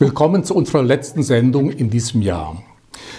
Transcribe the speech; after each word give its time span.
Willkommen 0.00 0.44
zu 0.44 0.54
unserer 0.54 0.84
letzten 0.84 1.24
Sendung 1.24 1.70
in 1.72 1.90
diesem 1.90 2.22
Jahr. 2.22 2.62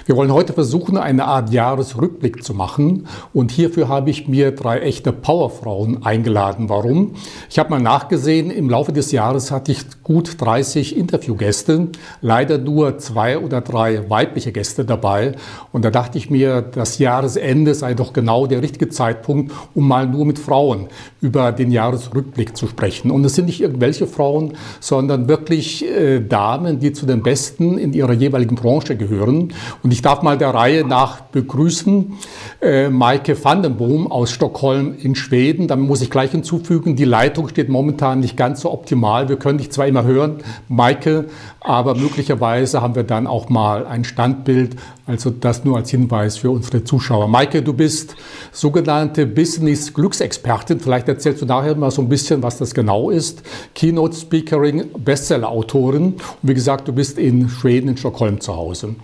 Wir 0.09 0.15
wollen 0.15 0.33
heute 0.33 0.53
versuchen, 0.53 0.97
eine 0.97 1.25
Art 1.25 1.51
Jahresrückblick 1.51 2.43
zu 2.43 2.55
machen. 2.55 3.05
Und 3.31 3.51
hierfür 3.51 3.89
habe 3.89 4.09
ich 4.09 4.27
mir 4.27 4.49
drei 4.49 4.79
echte 4.79 5.11
Powerfrauen 5.11 6.03
eingeladen. 6.03 6.67
Warum? 6.67 7.11
Ich 7.47 7.59
habe 7.59 7.69
mal 7.69 7.79
nachgesehen, 7.79 8.49
im 8.49 8.71
Laufe 8.71 8.91
des 8.91 9.11
Jahres 9.11 9.51
hatte 9.51 9.71
ich 9.71 10.01
gut 10.01 10.41
30 10.41 10.97
Interviewgäste, 10.97 11.89
leider 12.21 12.57
nur 12.57 12.97
zwei 12.97 13.37
oder 13.37 13.61
drei 13.61 14.09
weibliche 14.09 14.51
Gäste 14.51 14.83
dabei. 14.83 15.33
Und 15.71 15.85
da 15.85 15.91
dachte 15.91 16.17
ich 16.17 16.31
mir, 16.31 16.63
das 16.63 16.97
Jahresende 16.97 17.75
sei 17.75 17.93
doch 17.93 18.11
genau 18.11 18.47
der 18.47 18.63
richtige 18.63 18.89
Zeitpunkt, 18.89 19.51
um 19.75 19.87
mal 19.87 20.07
nur 20.07 20.25
mit 20.25 20.39
Frauen 20.39 20.87
über 21.21 21.51
den 21.51 21.69
Jahresrückblick 21.69 22.57
zu 22.57 22.65
sprechen. 22.65 23.11
Und 23.11 23.23
es 23.25 23.35
sind 23.35 23.45
nicht 23.45 23.61
irgendwelche 23.61 24.07
Frauen, 24.07 24.53
sondern 24.79 25.27
wirklich 25.27 25.85
äh, 25.87 26.19
Damen, 26.19 26.79
die 26.79 26.93
zu 26.93 27.05
den 27.05 27.21
Besten 27.21 27.77
in 27.77 27.93
ihrer 27.93 28.13
jeweiligen 28.13 28.55
Branche 28.55 28.97
gehören. 28.97 29.53
Und 29.83 29.93
ich 29.93 29.98
darf 30.01 30.21
mal 30.21 30.37
der 30.37 30.53
Reihe 30.53 30.85
nach 30.85 31.21
begrüßen 31.21 32.17
äh, 32.61 32.89
Maike 32.89 33.43
van 33.43 33.63
den 33.63 33.77
Boom 33.77 34.11
aus 34.11 34.31
Stockholm 34.31 34.95
in 34.97 35.15
Schweden. 35.15 35.67
Dann 35.67 35.79
muss 35.81 36.01
ich 36.01 36.09
gleich 36.09 36.31
hinzufügen, 36.31 36.95
die 36.95 37.05
Leitung 37.05 37.47
steht 37.47 37.69
momentan 37.69 38.19
nicht 38.19 38.37
ganz 38.37 38.61
so 38.61 38.71
optimal. 38.71 39.29
Wir 39.29 39.37
können 39.37 39.57
dich 39.57 39.71
zwar 39.71 39.87
immer 39.87 40.03
hören, 40.03 40.37
Maike, 40.67 41.25
aber 41.61 41.95
möglicherweise 41.95 42.81
haben 42.81 42.95
wir 42.95 43.03
dann 43.03 43.27
auch 43.27 43.49
mal 43.49 43.85
ein 43.85 44.03
Standbild. 44.03 44.75
Also 45.05 45.31
das 45.31 45.65
nur 45.65 45.77
als 45.77 45.89
Hinweis 45.89 46.37
für 46.37 46.51
unsere 46.51 46.83
Zuschauer. 46.83 47.27
Maike, 47.27 47.63
du 47.63 47.73
bist 47.73 48.15
sogenannte 48.51 49.25
Business-Glücksexpertin. 49.25 50.79
Vielleicht 50.79 51.07
erzählst 51.07 51.41
du 51.41 51.47
nachher 51.47 51.75
mal 51.75 51.89
so 51.89 52.03
ein 52.03 52.09
bisschen, 52.09 52.43
was 52.43 52.59
das 52.59 52.75
genau 52.75 53.09
ist. 53.09 53.41
Keynote-Speakerin, 53.73 54.91
Bestseller-Autorin. 55.03 56.13
Und 56.13 56.17
wie 56.43 56.53
gesagt, 56.53 56.87
du 56.87 56.93
bist 56.93 57.17
in 57.17 57.49
Schweden, 57.49 57.89
in 57.89 57.97
Stockholm 57.97 58.39
zu 58.39 58.55
Hause. 58.55 58.95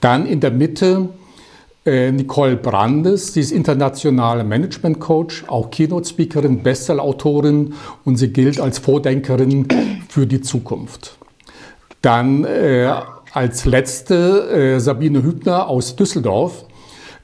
Dann 0.00 0.26
in 0.26 0.37
der 0.40 0.50
Mitte 0.50 1.08
äh, 1.86 2.12
Nicole 2.12 2.56
Brandes, 2.56 3.32
sie 3.32 3.40
ist 3.40 3.50
internationale 3.50 4.44
Management 4.44 5.00
Coach, 5.00 5.44
auch 5.46 5.70
Keynote 5.70 6.08
Speakerin, 6.08 6.62
Bestseller-Autorin 6.62 7.74
und 8.04 8.16
sie 8.16 8.32
gilt 8.32 8.60
als 8.60 8.78
Vordenkerin 8.78 9.68
für 10.08 10.26
die 10.26 10.40
Zukunft. 10.40 11.16
Dann 12.02 12.44
äh, 12.44 12.92
als 13.32 13.64
letzte 13.64 14.74
äh, 14.76 14.80
Sabine 14.80 15.22
Hübner 15.22 15.68
aus 15.68 15.96
Düsseldorf. 15.96 16.64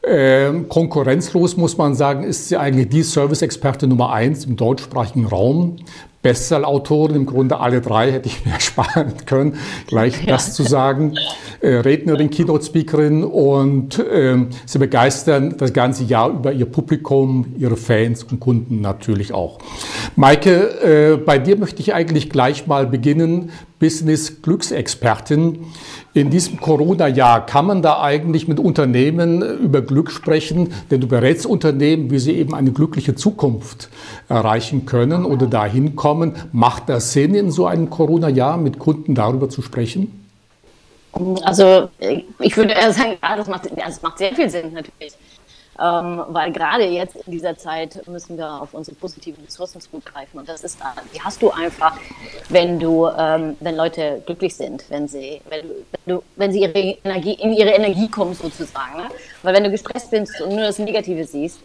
Ähm, 0.07 0.69
konkurrenzlos 0.69 1.57
muss 1.57 1.79
man 1.79 1.95
sagen, 1.95 2.25
ist 2.25 2.49
sie 2.49 2.57
eigentlich 2.57 2.89
die 2.89 3.03
Service-Experte 3.03 3.87
Nummer 3.87 4.13
eins 4.13 4.45
im 4.45 4.57
deutschsprachigen 4.57 5.27
Raum. 5.27 5.77
Bestseller-Autoren, 6.25 7.15
im 7.15 7.27
Grunde 7.27 7.61
alle 7.61 7.83
drei 7.83 8.11
hätte 8.11 8.29
ich 8.29 8.45
mir 8.47 8.53
sparen 8.59 9.13
können, 9.27 9.59
gleich 9.87 10.25
ja. 10.25 10.33
das 10.33 10.55
zu 10.55 10.63
sagen. 10.63 11.15
Äh, 11.61 11.77
Rednerin, 11.77 12.31
Keynote-Speakerin 12.31 13.23
und 13.23 13.99
äh, 13.99 14.39
sie 14.65 14.79
begeistern 14.79 15.57
das 15.59 15.73
ganze 15.73 16.05
Jahr 16.05 16.31
über 16.31 16.53
ihr 16.53 16.67
Publikum, 16.67 17.55
ihre 17.59 17.77
Fans 17.77 18.25
und 18.25 18.41
Kunden 18.41 18.81
natürlich 18.81 19.33
auch. 19.35 19.59
Maike, 20.17 21.15
äh, 21.15 21.17
bei 21.19 21.39
dir 21.39 21.57
möchte 21.59 21.81
ich 21.81 21.95
eigentlich 21.95 22.31
gleich 22.31 22.67
mal 22.67 22.87
beginnen. 22.87 23.51
Business-Glücksexpertin. 23.79 25.67
In 26.15 26.31
diesem 26.31 26.61
Corona-Jahr 26.61 27.45
kann 27.47 27.67
man 27.67 27.83
da 27.83 28.01
eigentlich 28.01 28.49
mit 28.49 28.61
Unternehmen 28.61 29.43
über 29.59 29.83
Glück 29.83 30.11
sprechen, 30.11 30.73
denn 30.91 31.01
du 31.01 31.07
berätst 31.07 31.47
Unternehmen, 31.47 32.11
wie 32.11 32.19
sie 32.19 32.33
eben 32.33 32.55
eine 32.55 32.73
glückliche 32.73 33.15
Zukunft 33.15 33.89
erreichen 34.29 34.87
können 34.87 35.25
oder 35.25 35.47
dahin 35.47 35.97
kommen. 35.97 36.35
Macht 36.53 36.89
das 36.89 37.13
Sinn, 37.13 37.35
in 37.35 37.51
so 37.51 37.67
einem 37.67 37.91
Corona-Jahr 37.91 38.59
mit 38.59 38.79
Kunden 38.79 39.15
darüber 39.15 39.49
zu 39.49 39.63
sprechen? 39.63 40.21
Also 41.43 41.89
ich 42.41 42.57
würde 42.57 42.75
eher 42.75 42.93
sagen, 42.93 43.17
ja, 43.23 43.37
das 43.37 43.47
macht, 43.47 43.71
das 43.77 44.03
macht 44.03 44.19
sehr 44.19 44.35
viel 44.35 44.51
Sinn 44.51 44.73
natürlich. 44.73 45.15
Ähm, 45.81 46.23
weil 46.29 46.53
gerade 46.53 46.85
jetzt 46.85 47.17
in 47.17 47.33
dieser 47.33 47.57
Zeit 47.57 48.07
müssen 48.07 48.37
wir 48.37 48.63
auf 48.63 48.75
unsere 48.75 48.97
positiven 48.97 49.45
Ressourcen 49.45 49.81
zurückgreifen. 49.81 50.39
Und 50.39 50.49
das 50.49 50.63
ist, 50.63 50.79
die 51.13 51.21
hast 51.21 51.43
du 51.43 51.51
einfach, 51.51 51.99
wenn 52.49 52.79
du, 52.79 53.09
ähm, 53.09 53.57
wenn 53.61 53.77
Leute 53.77 54.23
glücklich 54.25 54.55
sind, 54.55 54.85
wenn 54.89 55.09
sie, 55.09 55.41
wenn, 55.49 55.69
du, 56.07 56.23
wenn 56.37 56.53
sie 56.53 56.61
ihre 56.61 56.73
Energie, 56.73 57.35
in 57.35 57.53
ihre 57.53 57.71
Energie 57.71 58.09
kommen 58.09 58.35
sozusagen. 58.35 58.99
Ne? 58.99 59.09
Weil 59.43 59.55
wenn 59.55 59.65
du 59.65 59.71
gestresst 59.71 60.11
bist 60.11 60.41
und 60.41 60.51
nur 60.51 60.63
das 60.63 60.79
Negative 60.79 61.25
siehst, 61.25 61.59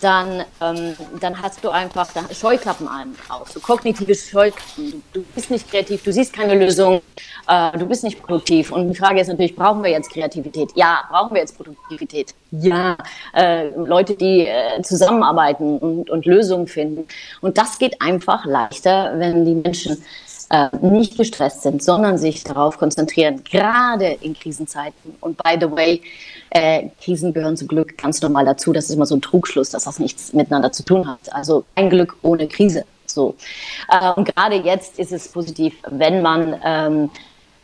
dann, 0.00 0.44
ähm, 0.60 0.96
dann 1.20 1.40
hast 1.40 1.62
du 1.62 1.70
einfach 1.70 2.08
Scheuklappen 2.32 2.88
an 2.88 3.14
auf, 3.28 3.50
so 3.50 3.60
kognitive 3.60 4.14
Scheuklappen. 4.14 5.02
Du, 5.12 5.20
du, 5.20 5.26
bist 5.34 5.50
nicht 5.50 5.70
kreativ, 5.70 6.02
du 6.02 6.12
siehst 6.12 6.32
keine 6.32 6.54
Lösung, 6.54 7.02
äh, 7.46 7.76
du 7.78 7.86
bist 7.86 8.04
nicht 8.04 8.22
produktiv. 8.22 8.72
Und 8.72 8.88
die 8.88 8.94
Frage 8.94 9.20
ist 9.20 9.28
natürlich, 9.28 9.54
brauchen 9.54 9.82
wir 9.82 9.90
jetzt 9.90 10.10
Kreativität? 10.10 10.70
Ja. 10.74 11.04
Brauchen 11.10 11.34
wir 11.34 11.40
jetzt 11.40 11.56
Produktivität? 11.56 12.34
Ja. 12.50 12.96
Äh, 13.34 13.68
Leute, 13.68 14.14
die 14.14 14.46
äh, 14.46 14.82
zusammenarbeiten 14.82 15.78
und, 15.78 16.10
und 16.10 16.26
Lösungen 16.26 16.66
finden. 16.66 17.06
Und 17.40 17.58
das 17.58 17.78
geht 17.78 18.00
einfach 18.00 18.44
leichter, 18.44 19.12
wenn 19.16 19.44
die 19.44 19.54
Menschen 19.54 20.02
äh, 20.50 20.68
nicht 20.80 21.16
gestresst 21.16 21.62
sind, 21.62 21.82
sondern 21.82 22.18
sich 22.18 22.44
darauf 22.44 22.78
konzentrieren, 22.78 23.42
gerade 23.44 24.18
in 24.20 24.34
Krisenzeiten. 24.34 25.14
Und 25.20 25.36
by 25.42 25.56
the 25.60 25.70
way, 25.70 26.02
äh, 26.50 26.88
Krisen 27.02 27.32
gehören 27.32 27.56
zum 27.56 27.68
Glück 27.68 27.96
ganz 27.96 28.20
normal 28.20 28.44
dazu. 28.44 28.72
Das 28.72 28.84
ist 28.84 28.96
immer 28.96 29.06
so 29.06 29.16
ein 29.16 29.22
Trugschluss, 29.22 29.70
dass 29.70 29.84
das 29.84 29.98
nichts 29.98 30.32
miteinander 30.32 30.72
zu 30.72 30.84
tun 30.84 31.08
hat. 31.08 31.32
Also 31.32 31.64
kein 31.76 31.88
Glück 31.88 32.16
ohne 32.22 32.48
Krise. 32.48 32.84
So. 33.06 33.36
Äh, 33.88 34.12
und 34.12 34.34
gerade 34.34 34.56
jetzt 34.56 34.98
ist 34.98 35.12
es 35.12 35.28
positiv, 35.28 35.74
wenn 35.88 36.22
man 36.22 36.60
ähm, 36.64 37.10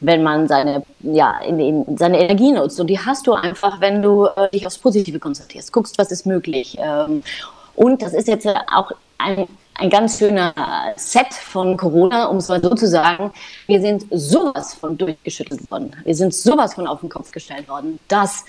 wenn 0.00 0.22
man 0.22 0.46
seine, 0.46 0.82
ja, 1.00 1.38
in, 1.40 1.58
in, 1.58 1.96
seine 1.96 2.20
Energie 2.20 2.52
nutzt. 2.52 2.78
Und 2.78 2.88
die 2.88 2.98
hast 2.98 3.26
du 3.26 3.32
einfach, 3.32 3.80
wenn 3.80 4.02
du 4.02 4.26
äh, 4.26 4.50
dich 4.50 4.66
aufs 4.66 4.78
Positive 4.78 5.18
konzentrierst, 5.18 5.72
guckst, 5.72 5.98
was 5.98 6.10
ist 6.10 6.26
möglich. 6.26 6.76
Ähm, 6.78 7.22
und 7.74 8.02
das 8.02 8.12
ist 8.12 8.28
jetzt 8.28 8.46
auch 8.46 8.92
ein, 9.18 9.48
ein 9.78 9.90
ganz 9.90 10.18
schöner 10.18 10.54
Set 10.96 11.32
von 11.32 11.76
Corona, 11.76 12.26
um 12.26 12.38
es 12.38 12.48
mal 12.48 12.62
so 12.62 12.74
zu 12.74 12.86
sagen. 12.86 13.32
Wir 13.66 13.80
sind 13.80 14.06
sowas 14.10 14.74
von 14.74 14.96
durchgeschüttelt 14.96 15.70
worden. 15.70 15.94
Wir 16.04 16.14
sind 16.14 16.34
sowas 16.34 16.74
von 16.74 16.86
auf 16.86 17.00
den 17.00 17.08
Kopf 17.08 17.30
gestellt 17.30 17.68
worden, 17.68 17.98
dass 18.08 18.44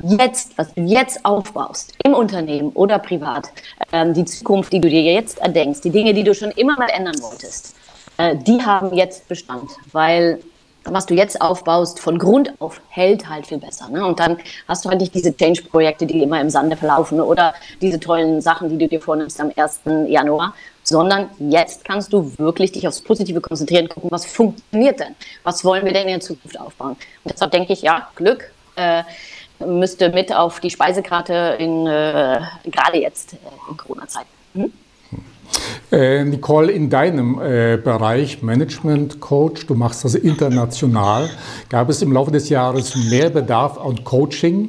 jetzt, 0.00 0.56
was 0.58 0.74
du 0.74 0.82
jetzt 0.82 1.24
aufbaust, 1.24 1.94
im 2.04 2.14
Unternehmen 2.14 2.70
oder 2.70 2.98
privat, 2.98 3.48
ähm, 3.92 4.12
die 4.12 4.24
Zukunft, 4.24 4.72
die 4.72 4.80
du 4.80 4.88
dir 4.88 5.02
jetzt 5.02 5.38
erdenkst, 5.38 5.82
die 5.84 5.90
Dinge, 5.90 6.12
die 6.12 6.24
du 6.24 6.34
schon 6.34 6.50
immer 6.50 6.76
mal 6.76 6.90
ändern 6.90 7.16
wolltest, 7.22 7.74
äh, 8.18 8.36
die 8.36 8.62
haben 8.62 8.94
jetzt 8.94 9.28
Bestand, 9.28 9.70
weil 9.92 10.40
was 10.90 11.06
du 11.06 11.14
jetzt 11.14 11.40
aufbaust, 11.40 12.00
von 12.00 12.18
Grund 12.18 12.52
auf 12.60 12.80
hält 12.88 13.28
halt 13.28 13.46
viel 13.46 13.58
besser. 13.58 13.88
Ne? 13.88 14.04
Und 14.04 14.20
dann 14.20 14.38
hast 14.68 14.84
du 14.84 14.88
halt 14.88 15.00
nicht 15.00 15.14
diese 15.14 15.36
Change-Projekte, 15.36 16.06
die 16.06 16.22
immer 16.22 16.40
im 16.40 16.50
Sande 16.50 16.76
verlaufen 16.76 17.20
oder 17.20 17.54
diese 17.80 18.00
tollen 18.00 18.40
Sachen, 18.40 18.68
die 18.68 18.78
du 18.78 18.88
dir 18.88 19.00
vornimmst 19.00 19.40
am 19.40 19.52
1. 19.54 19.80
Januar, 20.08 20.54
sondern 20.82 21.30
jetzt 21.38 21.84
kannst 21.84 22.12
du 22.12 22.32
wirklich 22.38 22.72
dich 22.72 22.86
aufs 22.86 23.00
Positive 23.00 23.40
konzentrieren, 23.40 23.88
gucken, 23.88 24.10
was 24.10 24.24
funktioniert 24.26 25.00
denn? 25.00 25.14
Was 25.42 25.64
wollen 25.64 25.84
wir 25.84 25.92
denn 25.92 26.02
in 26.02 26.14
der 26.14 26.20
Zukunft 26.20 26.58
aufbauen? 26.60 26.96
Und 27.24 27.32
deshalb 27.32 27.50
denke 27.50 27.72
ich, 27.72 27.82
ja, 27.82 28.08
Glück. 28.14 28.52
Äh, 28.76 29.02
müsste 29.58 30.10
mit 30.10 30.34
auf 30.34 30.60
die 30.60 30.70
Speisekarte 30.70 31.56
in, 31.58 31.86
äh, 31.86 32.40
gerade 32.64 32.98
jetzt 32.98 33.34
äh, 33.34 33.36
in 33.70 33.76
Corona-Zeiten. 33.76 34.35
Äh, 35.92 36.24
Nicole, 36.24 36.72
in 36.72 36.90
deinem 36.90 37.40
äh, 37.40 37.76
Bereich 37.76 38.42
Management 38.42 39.20
Coach, 39.20 39.66
du 39.66 39.74
machst 39.74 40.04
das 40.04 40.16
international, 40.16 41.30
gab 41.68 41.88
es 41.88 42.02
im 42.02 42.12
Laufe 42.12 42.32
des 42.32 42.48
Jahres 42.48 42.96
mehr 43.08 43.30
Bedarf 43.30 43.78
an 43.78 44.02
Coaching? 44.02 44.68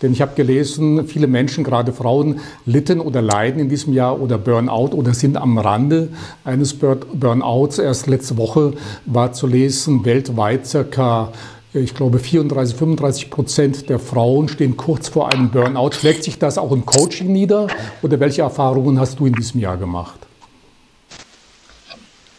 Denn 0.00 0.12
ich 0.12 0.22
habe 0.22 0.34
gelesen, 0.34 1.06
viele 1.06 1.26
Menschen, 1.26 1.62
gerade 1.62 1.92
Frauen, 1.92 2.40
litten 2.64 3.00
oder 3.00 3.20
leiden 3.20 3.60
in 3.60 3.68
diesem 3.68 3.92
Jahr 3.92 4.18
oder 4.18 4.38
Burnout 4.38 4.94
oder 4.94 5.12
sind 5.12 5.36
am 5.36 5.58
Rande 5.58 6.08
eines 6.42 6.74
Burnouts. 6.74 7.78
Erst 7.78 8.06
letzte 8.06 8.38
Woche 8.38 8.72
war 9.04 9.32
zu 9.32 9.46
lesen, 9.46 10.06
weltweit 10.06 10.66
circa 10.66 11.32
ich 11.72 11.94
glaube, 11.94 12.18
34, 12.18 12.76
35 12.76 13.30
Prozent 13.30 13.88
der 13.88 14.00
Frauen 14.00 14.48
stehen 14.48 14.76
kurz 14.76 15.08
vor 15.08 15.30
einem 15.30 15.50
Burnout. 15.50 15.92
Schlägt 15.92 16.24
sich 16.24 16.36
das 16.38 16.58
auch 16.58 16.72
im 16.72 16.84
Coaching 16.84 17.30
nieder 17.30 17.68
oder 18.02 18.18
welche 18.18 18.42
Erfahrungen 18.42 18.98
hast 18.98 19.20
du 19.20 19.26
in 19.26 19.34
diesem 19.34 19.60
Jahr 19.60 19.76
gemacht? 19.76 20.29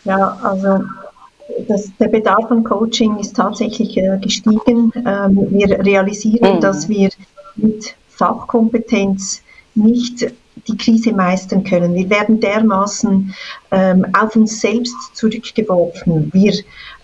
Ja, 0.03 0.37
also 0.41 0.83
das, 1.67 1.91
der 1.99 2.07
Bedarf 2.07 2.49
an 2.49 2.63
Coaching 2.63 3.17
ist 3.19 3.35
tatsächlich 3.35 3.97
äh, 3.97 4.17
gestiegen. 4.19 4.91
Ähm, 4.95 5.47
wir 5.51 5.79
realisieren, 5.79 6.55
mhm. 6.55 6.61
dass 6.61 6.87
wir 6.89 7.09
mit 7.55 7.95
Fachkompetenz 8.09 9.41
nicht 9.75 10.33
die 10.67 10.77
Krise 10.77 11.13
meistern 11.13 11.63
können. 11.63 11.95
Wir 11.95 12.09
werden 12.09 12.39
dermaßen 12.39 13.33
ähm, 13.71 14.05
auf 14.19 14.35
uns 14.35 14.59
selbst 14.59 15.15
zurückgeworfen. 15.15 16.29
Wir, 16.33 16.53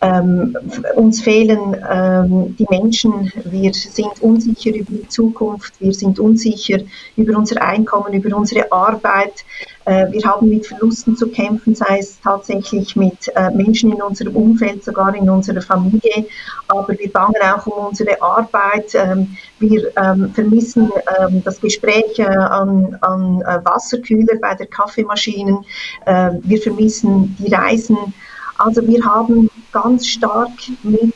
ähm, 0.01 0.55
uns 0.95 1.21
fehlen 1.21 1.75
ähm, 1.89 2.55
die 2.57 2.67
Menschen, 2.69 3.31
wir 3.45 3.73
sind 3.73 4.21
unsicher 4.21 4.75
über 4.75 4.91
die 4.91 5.07
Zukunft, 5.07 5.73
wir 5.79 5.93
sind 5.93 6.19
unsicher 6.19 6.79
über 7.15 7.37
unser 7.37 7.61
Einkommen, 7.61 8.13
über 8.13 8.35
unsere 8.35 8.71
Arbeit. 8.71 9.45
Äh, 9.87 10.11
wir 10.11 10.21
haben 10.25 10.49
mit 10.49 10.67
Verlusten 10.67 11.15
zu 11.15 11.29
kämpfen, 11.29 11.73
sei 11.73 11.99
es 11.99 12.19
tatsächlich 12.19 12.97
mit 12.97 13.31
äh, 13.35 13.49
Menschen 13.51 13.93
in 13.93 14.01
unserem 14.01 14.35
Umfeld, 14.35 14.83
sogar 14.83 15.15
in 15.15 15.29
unserer 15.29 15.61
Familie. 15.61 16.25
Aber 16.67 16.89
wir 16.89 17.09
bangen 17.09 17.41
auch 17.41 17.65
um 17.67 17.87
unsere 17.87 18.21
Arbeit. 18.21 18.93
Ähm, 18.95 19.37
wir 19.59 19.89
ähm, 19.95 20.33
vermissen 20.33 20.91
ähm, 21.17 21.41
das 21.45 21.61
Gespräch 21.61 22.19
äh, 22.19 22.25
an, 22.25 22.97
an 22.99 23.39
Wasserkühler 23.63 24.35
bei 24.41 24.55
der 24.55 24.67
Kaffeemaschine. 24.67 25.61
Wir 26.41 26.61
vermissen 26.61 27.35
die 27.39 27.53
Reisen. 27.53 27.97
Also 28.57 28.85
wir 28.85 29.03
haben 29.05 29.49
ganz 29.71 30.07
stark 30.07 30.51
mit 30.83 31.13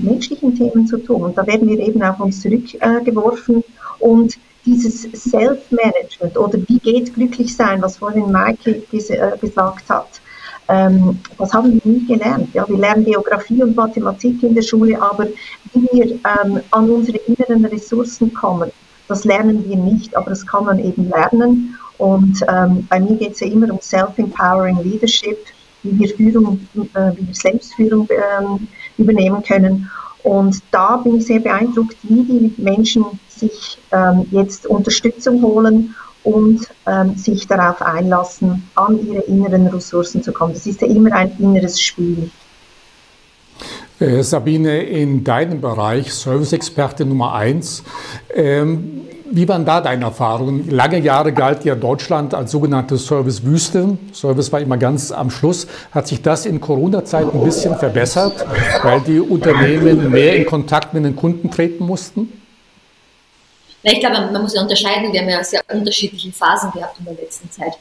menschlichen 0.00 0.54
Themen 0.54 0.86
zu 0.86 0.98
tun. 0.98 1.22
Und 1.22 1.38
da 1.38 1.46
werden 1.46 1.68
wir 1.68 1.78
eben 1.78 2.02
auf 2.02 2.20
uns 2.20 2.40
zurückgeworfen. 2.40 3.62
Und 3.98 4.38
dieses 4.64 5.02
Self-Management 5.02 6.36
oder 6.36 6.58
wie 6.68 6.78
geht 6.78 7.14
glücklich 7.14 7.54
sein, 7.54 7.82
was 7.82 7.96
vorhin 7.96 8.30
Maike 8.30 8.82
äh, 8.92 9.38
gesagt 9.38 9.88
hat, 9.88 10.20
ähm, 10.68 11.18
das 11.38 11.52
haben 11.52 11.72
wir 11.72 11.92
nie 11.92 12.06
gelernt. 12.06 12.54
Ja, 12.54 12.68
wir 12.68 12.78
lernen 12.78 13.04
Geografie 13.04 13.62
und 13.62 13.74
Mathematik 13.74 14.42
in 14.42 14.54
der 14.54 14.62
Schule, 14.62 15.00
aber 15.00 15.26
wie 15.72 15.88
wir 15.92 16.12
ähm, 16.12 16.60
an 16.70 16.90
unsere 16.90 17.18
inneren 17.18 17.64
Ressourcen 17.64 18.32
kommen, 18.32 18.70
das 19.08 19.24
lernen 19.24 19.68
wir 19.68 19.76
nicht, 19.76 20.16
aber 20.16 20.30
das 20.30 20.46
kann 20.46 20.64
man 20.64 20.78
eben 20.78 21.08
lernen. 21.08 21.76
Und 21.98 22.40
ähm, 22.48 22.86
bei 22.88 23.00
mir 23.00 23.16
geht 23.16 23.32
es 23.32 23.40
ja 23.40 23.48
immer 23.48 23.70
um 23.70 23.80
Self-Empowering 23.80 24.82
Leadership, 24.82 25.38
wie 25.82 25.98
wir 25.98 26.08
Führung, 26.16 26.60
äh, 26.94 27.10
wie 27.16 27.26
wir 27.26 27.34
Selbstführung 27.34 28.08
ähm, 28.10 28.68
übernehmen 28.96 29.42
können. 29.42 29.90
Und 30.22 30.62
da 30.70 30.96
bin 30.96 31.16
ich 31.16 31.26
sehr 31.26 31.40
beeindruckt, 31.40 31.96
wie 32.02 32.22
die 32.22 32.54
Menschen 32.56 33.04
sich 33.28 33.78
ähm, 33.90 34.26
jetzt 34.30 34.66
Unterstützung 34.66 35.42
holen 35.42 35.94
und 36.22 36.68
ähm, 36.86 37.16
sich 37.16 37.46
darauf 37.48 37.82
einlassen, 37.82 38.70
an 38.76 39.04
ihre 39.06 39.22
inneren 39.22 39.66
Ressourcen 39.66 40.22
zu 40.22 40.32
kommen. 40.32 40.52
Das 40.52 40.66
ist 40.66 40.80
ja 40.80 40.86
immer 40.86 41.12
ein 41.12 41.36
inneres 41.38 41.80
Spiel. 41.80 42.30
Äh, 44.02 44.24
Sabine, 44.24 44.82
in 44.82 45.22
deinem 45.22 45.60
Bereich, 45.60 46.12
Service-Experte 46.12 47.04
Nummer 47.04 47.34
eins, 47.34 47.84
ähm, 48.34 49.02
wie 49.30 49.48
waren 49.48 49.64
da 49.64 49.80
deine 49.80 50.06
Erfahrungen? 50.06 50.68
Lange 50.70 50.98
Jahre 50.98 51.32
galt 51.32 51.64
ja 51.64 51.76
Deutschland 51.76 52.34
als 52.34 52.50
sogenannte 52.50 52.96
Servicewüste. 52.96 53.96
Service 54.12 54.50
war 54.50 54.60
immer 54.60 54.76
ganz 54.76 55.12
am 55.12 55.30
Schluss. 55.30 55.68
Hat 55.92 56.08
sich 56.08 56.20
das 56.20 56.46
in 56.46 56.60
Corona-Zeit 56.60 57.32
ein 57.32 57.44
bisschen 57.44 57.76
verbessert, 57.76 58.44
weil 58.82 59.00
die 59.02 59.20
Unternehmen 59.20 60.10
mehr 60.10 60.34
in 60.34 60.46
Kontakt 60.46 60.92
mit 60.92 61.04
den 61.04 61.14
Kunden 61.14 61.50
treten 61.50 61.84
mussten? 61.84 62.32
ich 63.84 64.00
glaube, 64.00 64.30
man 64.32 64.42
muss 64.42 64.54
ja 64.54 64.62
unterscheiden. 64.62 65.12
Wir 65.12 65.20
haben 65.20 65.28
ja 65.28 65.42
sehr 65.42 65.62
unterschiedliche 65.72 66.30
Phasen 66.32 66.70
gehabt 66.72 66.98
in 66.98 67.04
der 67.04 67.14
letzten 67.14 67.50
Zeit. 67.50 67.72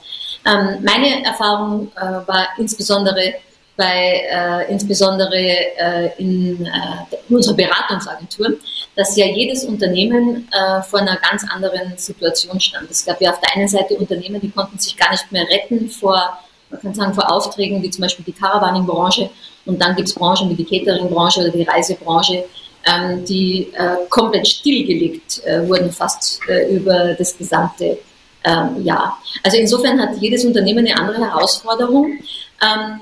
Ähm, 0.46 0.84
meine 0.84 1.24
Erfahrung 1.24 1.92
äh, 1.96 2.28
war 2.28 2.48
insbesondere 2.58 3.34
bei, 3.82 4.24
äh, 4.30 4.72
insbesondere 4.72 5.36
äh, 5.36 6.10
in 6.20 6.66
äh, 6.68 7.34
unserer 7.34 7.56
Beratungsagentur, 7.56 8.58
dass 8.96 9.18
ja 9.18 9.26
jedes 9.26 9.64
Unternehmen 9.66 10.48
äh, 10.52 10.84
vor 10.84 11.00
einer 11.00 11.18
ganz 11.18 11.44
anderen 11.52 11.98
Situation 11.98 12.60
stand. 12.60 12.92
Es 12.92 13.04
gab 13.04 13.20
ja 13.20 13.32
auf 13.32 13.40
der 13.40 13.56
einen 13.56 13.68
Seite 13.68 13.96
Unternehmen, 13.96 14.40
die 14.40 14.52
konnten 14.52 14.78
sich 14.78 14.96
gar 14.96 15.10
nicht 15.10 15.32
mehr 15.32 15.48
retten 15.50 15.90
vor, 15.90 16.38
man 16.70 16.80
kann 16.80 16.94
sagen, 16.94 17.14
vor 17.16 17.32
Aufträgen, 17.32 17.82
wie 17.82 17.90
zum 17.90 18.04
Beispiel 18.04 18.26
die 18.26 18.34
Caravaning-Branche. 18.34 19.32
Und 19.66 19.82
dann 19.82 19.96
gibt 19.96 20.10
es 20.10 20.14
Branchen 20.14 20.50
wie 20.52 20.64
die 20.64 20.66
Catering-Branche 20.66 21.42
oder 21.42 21.50
die 21.50 21.64
Reisebranche, 21.64 22.44
ähm, 22.86 23.26
die 23.26 23.72
äh, 23.74 24.08
komplett 24.10 24.48
stillgelegt 24.48 25.44
äh, 25.44 25.68
wurden, 25.68 25.92
fast 25.92 26.40
äh, 26.48 26.76
über 26.76 27.16
das 27.16 27.36
gesamte 27.36 27.98
ähm, 28.44 28.84
Jahr. 28.84 29.18
Also 29.44 29.58
insofern 29.58 30.00
hat 30.00 30.18
jedes 30.20 30.46
Unternehmen 30.46 30.86
eine 30.86 30.96
andere 30.98 31.26
Herausforderung. 31.26 32.20
Ähm, 32.62 33.00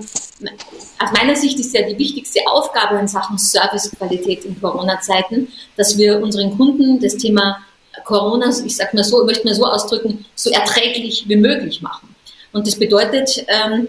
aus 1.00 1.11
meiner 1.13 1.35
Sicht 1.35 1.59
ist 1.59 1.73
ja 1.73 1.81
die 1.81 1.97
wichtigste 1.97 2.39
Aufgabe 2.47 2.97
in 2.97 3.07
Sachen 3.07 3.38
Servicequalität 3.38 4.45
in 4.45 4.59
Corona-Zeiten, 4.59 5.51
dass 5.75 5.97
wir 5.97 6.21
unseren 6.21 6.56
Kunden 6.57 7.00
das 7.00 7.17
Thema 7.17 7.59
Corona, 8.06 8.50
ich 8.65 8.75
sag 8.75 8.94
mal 8.94 9.03
so, 9.03 9.23
möchte 9.25 9.45
mal 9.45 9.53
so 9.53 9.65
ausdrücken, 9.65 10.25
so 10.35 10.50
erträglich 10.50 11.25
wie 11.27 11.35
möglich 11.35 11.81
machen. 11.81 12.15
Und 12.53 12.65
das 12.67 12.79
bedeutet, 12.79 13.45
ähm, 13.47 13.88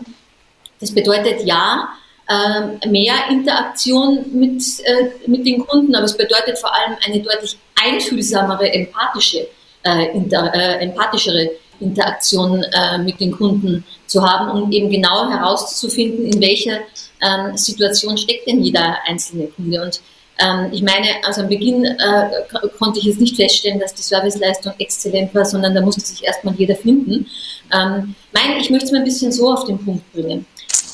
das 0.80 0.92
bedeutet 0.92 1.44
ja, 1.44 1.88
äh, 2.28 2.88
mehr 2.88 3.14
Interaktion 3.28 4.24
mit, 4.32 4.62
äh, 4.84 5.28
mit 5.28 5.46
den 5.46 5.66
Kunden, 5.66 5.94
aber 5.94 6.04
es 6.04 6.16
bedeutet 6.16 6.58
vor 6.58 6.72
allem 6.74 6.96
eine 7.04 7.20
deutlich 7.20 7.56
einfühlsamere, 7.82 8.72
empathische, 8.72 9.48
äh, 9.84 10.12
inter, 10.12 10.52
äh, 10.54 10.84
empathischere 10.84 11.50
Interaktion 11.80 12.62
äh, 12.62 12.98
mit 12.98 13.18
den 13.20 13.32
Kunden 13.32 13.84
zu 14.10 14.26
haben, 14.26 14.50
um 14.50 14.72
eben 14.72 14.90
genau 14.90 15.30
herauszufinden, 15.30 16.26
in 16.26 16.40
welcher 16.40 16.80
ähm, 17.22 17.56
Situation 17.56 18.18
steckt 18.18 18.46
denn 18.48 18.62
jeder 18.62 18.96
einzelne 19.06 19.46
Kunde. 19.46 19.80
Und 19.82 20.00
ähm, 20.38 20.68
ich 20.72 20.82
meine, 20.82 21.06
also 21.24 21.42
am 21.42 21.48
Beginn 21.48 21.84
äh, 21.84 22.30
konnte 22.78 22.98
ich 22.98 23.04
jetzt 23.04 23.20
nicht 23.20 23.36
feststellen, 23.36 23.78
dass 23.78 23.94
die 23.94 24.02
Serviceleistung 24.02 24.72
exzellent 24.78 25.32
war, 25.32 25.44
sondern 25.44 25.74
da 25.74 25.80
musste 25.80 26.00
sich 26.00 26.24
erstmal 26.24 26.54
jeder 26.54 26.74
finden. 26.74 27.26
Ähm, 27.72 28.16
mein, 28.32 28.58
ich 28.58 28.68
möchte 28.70 28.86
es 28.86 28.92
mal 28.92 28.98
ein 28.98 29.04
bisschen 29.04 29.30
so 29.30 29.52
auf 29.52 29.64
den 29.64 29.78
Punkt 29.78 30.12
bringen. 30.12 30.44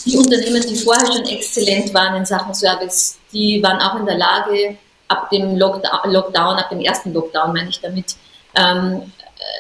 Die 0.04 0.16
Unternehmen, 0.18 0.62
die 0.68 0.76
vorher 0.76 1.06
schon 1.06 1.24
exzellent 1.24 1.94
waren 1.94 2.16
in 2.16 2.26
Sachen 2.26 2.54
Service, 2.54 3.18
die 3.32 3.62
waren 3.62 3.80
auch 3.80 3.98
in 3.98 4.06
der 4.06 4.18
Lage, 4.18 4.76
ab 5.08 5.30
dem 5.30 5.56
Lockdown, 5.56 6.12
Lockdown 6.12 6.56
ab 6.58 6.68
dem 6.68 6.80
ersten 6.80 7.14
Lockdown 7.14 7.52
meine 7.52 7.70
ich 7.70 7.80
damit, 7.80 8.16
ähm, 8.54 9.10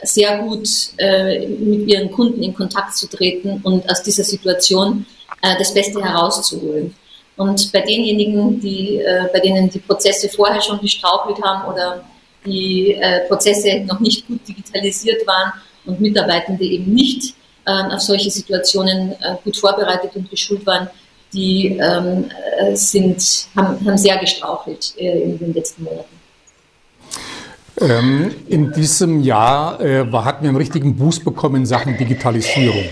sehr 0.02 0.38
gut 0.38 0.68
äh, 0.98 1.46
mit 1.46 1.88
ihren 1.88 2.10
Kunden 2.10 2.42
in 2.42 2.54
Kontakt 2.54 2.96
zu 2.96 3.08
treten 3.08 3.60
und 3.62 3.88
aus 3.90 4.02
dieser 4.02 4.24
Situation 4.24 5.06
äh, 5.42 5.56
das 5.58 5.72
Beste 5.72 6.02
herauszuholen. 6.02 6.94
Und 7.36 7.70
bei 7.72 7.80
denjenigen, 7.80 8.60
die, 8.60 8.98
äh, 8.98 9.28
bei 9.32 9.40
denen 9.40 9.68
die 9.68 9.78
Prozesse 9.78 10.28
vorher 10.28 10.60
schon 10.60 10.80
gestrauchelt 10.80 11.42
haben 11.42 11.72
oder 11.72 12.04
die 12.44 12.94
äh, 12.94 13.26
Prozesse 13.28 13.80
noch 13.86 14.00
nicht 14.00 14.26
gut 14.26 14.40
digitalisiert 14.48 15.26
waren 15.26 15.52
und 15.84 16.00
Mitarbeitende 16.00 16.64
eben 16.64 16.94
nicht 16.94 17.34
ähm, 17.66 17.90
auf 17.90 18.00
solche 18.00 18.30
Situationen 18.30 19.12
äh, 19.12 19.36
gut 19.44 19.56
vorbereitet 19.56 20.12
und 20.14 20.30
geschult 20.30 20.64
waren, 20.64 20.88
die 21.32 21.78
ähm, 21.80 22.30
äh, 22.58 22.74
sind, 22.76 23.48
haben, 23.56 23.84
haben 23.84 23.98
sehr 23.98 24.16
gestrauchelt 24.18 24.94
in 24.96 25.38
den 25.38 25.52
letzten 25.52 25.82
Monaten. 25.82 26.15
Ähm, 27.78 28.30
in 28.48 28.72
diesem 28.72 29.20
Jahr 29.20 29.80
äh, 29.80 30.06
hatten 30.10 30.42
wir 30.42 30.48
einen 30.48 30.56
richtigen 30.56 30.96
Boost 30.96 31.24
bekommen 31.24 31.56
in 31.56 31.66
Sachen 31.66 31.96
Digitalisierung. 31.98 32.84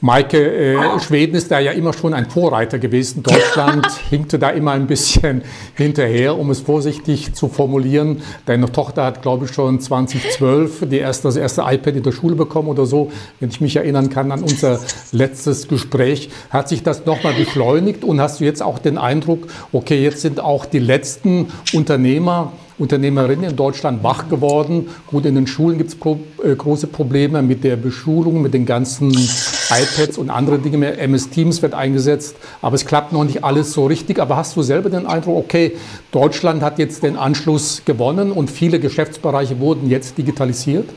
Maike, 0.00 0.36
äh, 0.36 1.00
Schweden 1.00 1.36
ist 1.36 1.50
da 1.50 1.58
ja 1.58 1.72
immer 1.72 1.92
schon 1.94 2.12
ein 2.12 2.28
Vorreiter 2.28 2.78
gewesen. 2.78 3.22
Deutschland 3.22 3.86
hinkte 4.10 4.38
da 4.38 4.50
immer 4.50 4.72
ein 4.72 4.86
bisschen 4.86 5.42
hinterher, 5.74 6.36
um 6.38 6.50
es 6.50 6.60
vorsichtig 6.60 7.34
zu 7.34 7.48
formulieren. 7.48 8.20
Deine 8.44 8.70
Tochter 8.70 9.04
hat, 9.04 9.22
glaube 9.22 9.46
ich, 9.46 9.52
schon 9.52 9.80
2012 9.80 10.88
die 10.90 10.98
erste, 10.98 11.28
das 11.28 11.36
erste 11.36 11.62
iPad 11.62 11.96
in 11.96 12.02
der 12.02 12.12
Schule 12.12 12.34
bekommen 12.34 12.68
oder 12.68 12.84
so. 12.84 13.10
Wenn 13.40 13.48
ich 13.48 13.60
mich 13.60 13.76
erinnern 13.76 14.10
kann 14.10 14.32
an 14.32 14.42
unser 14.42 14.80
letztes 15.12 15.66
Gespräch, 15.66 16.28
hat 16.50 16.68
sich 16.68 16.82
das 16.82 17.06
nochmal 17.06 17.32
beschleunigt 17.32 18.04
und 18.04 18.20
hast 18.20 18.40
du 18.40 18.44
jetzt 18.44 18.62
auch 18.62 18.78
den 18.78 18.98
Eindruck, 18.98 19.46
okay, 19.72 20.02
jetzt 20.02 20.20
sind 20.20 20.40
auch 20.40 20.66
die 20.66 20.80
letzten 20.80 21.46
Unternehmer, 21.72 22.52
Unternehmerinnen 22.78 23.50
in 23.50 23.56
Deutschland 23.56 24.02
wach 24.02 24.28
geworden. 24.28 24.88
Gut, 25.06 25.24
in 25.24 25.34
den 25.34 25.46
Schulen 25.46 25.78
gibt 25.78 25.90
es 25.90 25.96
pro, 25.96 26.18
äh, 26.44 26.54
große 26.54 26.86
Probleme 26.88 27.42
mit 27.42 27.64
der 27.64 27.76
Beschulung, 27.76 28.42
mit 28.42 28.54
den 28.54 28.66
ganzen 28.66 29.10
iPads 29.10 30.18
und 30.18 30.30
andere 30.30 30.58
Dinge 30.58 30.76
mehr. 30.76 30.98
MS 30.98 31.30
Teams 31.30 31.62
wird 31.62 31.74
eingesetzt, 31.74 32.36
aber 32.60 32.74
es 32.74 32.84
klappt 32.84 33.12
noch 33.12 33.24
nicht 33.24 33.44
alles 33.44 33.72
so 33.72 33.86
richtig. 33.86 34.18
Aber 34.18 34.36
hast 34.36 34.56
du 34.56 34.62
selber 34.62 34.90
den 34.90 35.06
Eindruck, 35.06 35.36
okay, 35.36 35.76
Deutschland 36.12 36.62
hat 36.62 36.78
jetzt 36.78 37.02
den 37.02 37.16
Anschluss 37.16 37.82
gewonnen 37.84 38.30
und 38.32 38.50
viele 38.50 38.78
Geschäftsbereiche 38.78 39.58
wurden 39.58 39.88
jetzt 39.88 40.18
digitalisiert? 40.18 40.88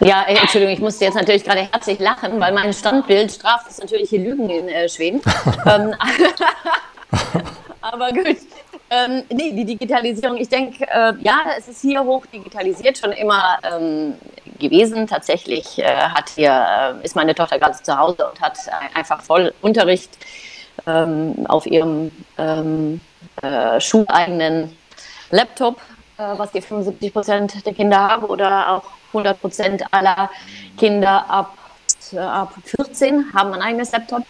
Ja, 0.00 0.24
äh, 0.26 0.36
Entschuldigung, 0.36 0.74
ich 0.74 0.80
musste 0.80 1.04
jetzt 1.04 1.14
natürlich 1.14 1.44
gerade 1.44 1.68
herzlich 1.72 1.98
lachen, 1.98 2.38
weil 2.40 2.52
mein 2.52 2.72
Standbild 2.72 3.32
straft 3.32 3.70
es 3.70 3.78
natürlich 3.78 4.10
hier 4.10 4.20
Lügen 4.20 4.48
in 4.50 4.68
äh, 4.68 4.88
Schweden. 4.88 5.20
Ähm, 5.66 5.94
aber 7.80 8.12
gut. 8.12 8.36
Ähm, 8.88 9.24
nee, 9.30 9.52
die 9.52 9.64
Digitalisierung, 9.64 10.36
ich 10.36 10.48
denke, 10.48 10.86
äh, 10.88 11.12
ja, 11.20 11.40
es 11.58 11.66
ist 11.66 11.80
hier 11.80 12.04
hoch 12.04 12.24
digitalisiert 12.26 12.98
schon 12.98 13.10
immer 13.12 13.58
ähm, 13.64 14.14
gewesen. 14.60 15.06
Tatsächlich 15.08 15.78
äh, 15.78 15.84
hat 15.86 16.28
hier, 16.30 16.94
äh, 17.00 17.04
ist 17.04 17.16
meine 17.16 17.34
Tochter 17.34 17.58
gerade 17.58 17.80
zu 17.82 17.96
Hause 17.96 18.28
und 18.28 18.40
hat 18.40 18.58
einfach 18.94 19.22
voll 19.22 19.52
Unterricht 19.60 20.16
ähm, 20.86 21.46
auf 21.48 21.66
ihrem 21.66 22.12
ähm, 22.38 23.00
äh, 23.42 23.80
schuleigenen 23.80 24.76
Laptop, 25.30 25.80
äh, 26.18 26.22
was 26.36 26.52
die 26.52 26.60
75 26.60 27.12
Prozent 27.12 27.66
der 27.66 27.74
Kinder 27.74 27.98
haben 27.98 28.26
oder 28.26 28.70
auch 28.70 28.84
100 29.08 29.40
Prozent 29.40 29.84
aller 29.90 30.30
Kinder 30.78 31.28
ab, 31.28 31.56
äh, 32.12 32.18
ab 32.18 32.54
14 32.64 33.32
haben 33.34 33.52
ein 33.52 33.62
eigenes 33.62 33.90
Laptop. 33.90 34.22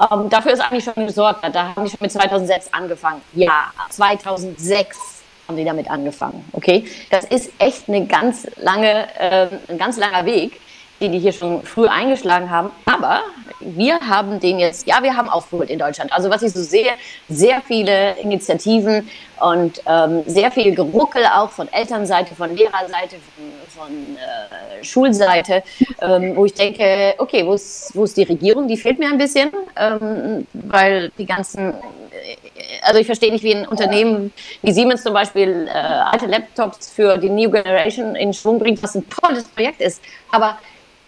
Ähm, 0.00 0.28
dafür 0.30 0.52
ist 0.52 0.60
eigentlich 0.60 0.84
schon 0.84 1.06
gesorgt. 1.06 1.44
Da 1.52 1.74
haben 1.74 1.84
die 1.84 1.90
schon 1.90 1.98
mit 2.00 2.12
2006 2.12 2.72
angefangen. 2.72 3.20
Ja, 3.34 3.72
2006 3.90 4.98
haben 5.46 5.56
die 5.56 5.64
damit 5.64 5.90
angefangen. 5.90 6.44
Okay, 6.52 6.84
das 7.10 7.24
ist 7.24 7.50
echt 7.58 7.88
eine 7.88 8.06
ganz 8.06 8.46
lange, 8.56 9.08
äh, 9.18 9.48
ein 9.68 9.78
ganz 9.78 9.98
langer 9.98 10.24
Weg, 10.24 10.60
die, 11.00 11.08
die 11.08 11.18
hier 11.18 11.32
schon 11.32 11.62
früh 11.62 11.86
eingeschlagen 11.86 12.50
haben. 12.50 12.70
Aber 12.86 13.22
wir 13.60 14.00
haben 14.00 14.40
den 14.40 14.58
jetzt, 14.58 14.86
ja, 14.86 15.02
wir 15.02 15.16
haben 15.16 15.28
aufgeholt 15.28 15.70
in 15.70 15.78
Deutschland. 15.78 16.12
Also 16.12 16.30
was 16.30 16.42
ich 16.42 16.52
so 16.52 16.62
sehe, 16.62 16.92
sehr 17.28 17.60
viele 17.62 18.16
Initiativen 18.18 19.08
und 19.40 19.82
ähm, 19.86 20.22
sehr 20.26 20.50
viel 20.50 20.74
Geruckel 20.74 21.24
auch 21.26 21.50
von 21.50 21.68
Elternseite, 21.72 22.34
von 22.34 22.54
Lehrerseite, 22.54 23.16
von, 23.74 23.88
von 23.88 24.16
äh, 24.16 24.84
Schulseite, 24.84 25.62
ähm, 26.00 26.36
wo 26.36 26.44
ich 26.44 26.54
denke, 26.54 27.14
okay, 27.18 27.44
wo 27.46 27.54
ist, 27.54 27.90
wo 27.94 28.04
ist 28.04 28.16
die 28.16 28.24
Regierung? 28.24 28.68
Die 28.68 28.76
fehlt 28.76 28.98
mir 28.98 29.08
ein 29.08 29.18
bisschen, 29.18 29.50
ähm, 29.76 30.46
weil 30.52 31.10
die 31.18 31.26
ganzen 31.26 31.74
also 32.82 32.98
ich 32.98 33.06
verstehe 33.06 33.32
nicht, 33.32 33.44
wie 33.44 33.54
ein 33.54 33.66
Unternehmen 33.66 34.32
wie 34.62 34.72
Siemens 34.72 35.02
zum 35.02 35.14
Beispiel 35.14 35.68
äh, 35.68 35.70
alte 35.70 36.26
Laptops 36.26 36.90
für 36.90 37.16
die 37.18 37.28
New 37.28 37.50
Generation 37.50 38.14
in 38.14 38.32
Schwung 38.32 38.58
bringt, 38.58 38.82
was 38.82 38.94
ein 38.94 39.08
tolles 39.08 39.44
Projekt 39.44 39.80
ist. 39.80 40.02
Aber 40.30 40.58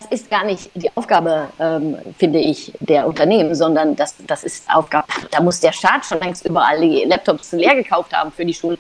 das 0.03 0.21
ist 0.21 0.31
gar 0.31 0.45
nicht 0.45 0.71
die 0.75 0.91
Aufgabe, 0.97 1.49
ähm, 1.59 1.99
finde 2.19 2.39
ich, 2.39 2.73
der 2.81 3.07
Unternehmen, 3.07 3.55
sondern 3.55 3.97
das, 3.97 4.17
das 4.27 4.45
ist 4.45 4.69
Aufgabe, 4.71 5.07
da 5.31 5.41
muss 5.41 5.61
der 5.61 5.73
Staat 5.73 6.05
schon 6.05 6.21
längst 6.21 6.45
überall 6.47 6.81
die 6.81 7.05
Laptops 7.05 7.53
leer 7.53 7.75
gekauft 7.75 8.13
haben 8.13 8.33
für 8.33 8.45
die 8.45 8.55
Schulen. 8.55 8.79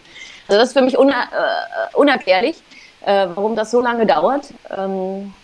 Also 0.48 0.60
das 0.60 0.68
ist 0.68 0.78
für 0.78 0.82
mich 0.82 0.98
uner, 0.98 1.14
äh, 1.14 1.96
unerklärlich, 1.96 2.56
äh, 3.04 3.28
warum 3.34 3.56
das 3.56 3.70
so 3.70 3.80
lange 3.80 4.06
dauert. 4.06 4.48
Ähm, 4.76 5.34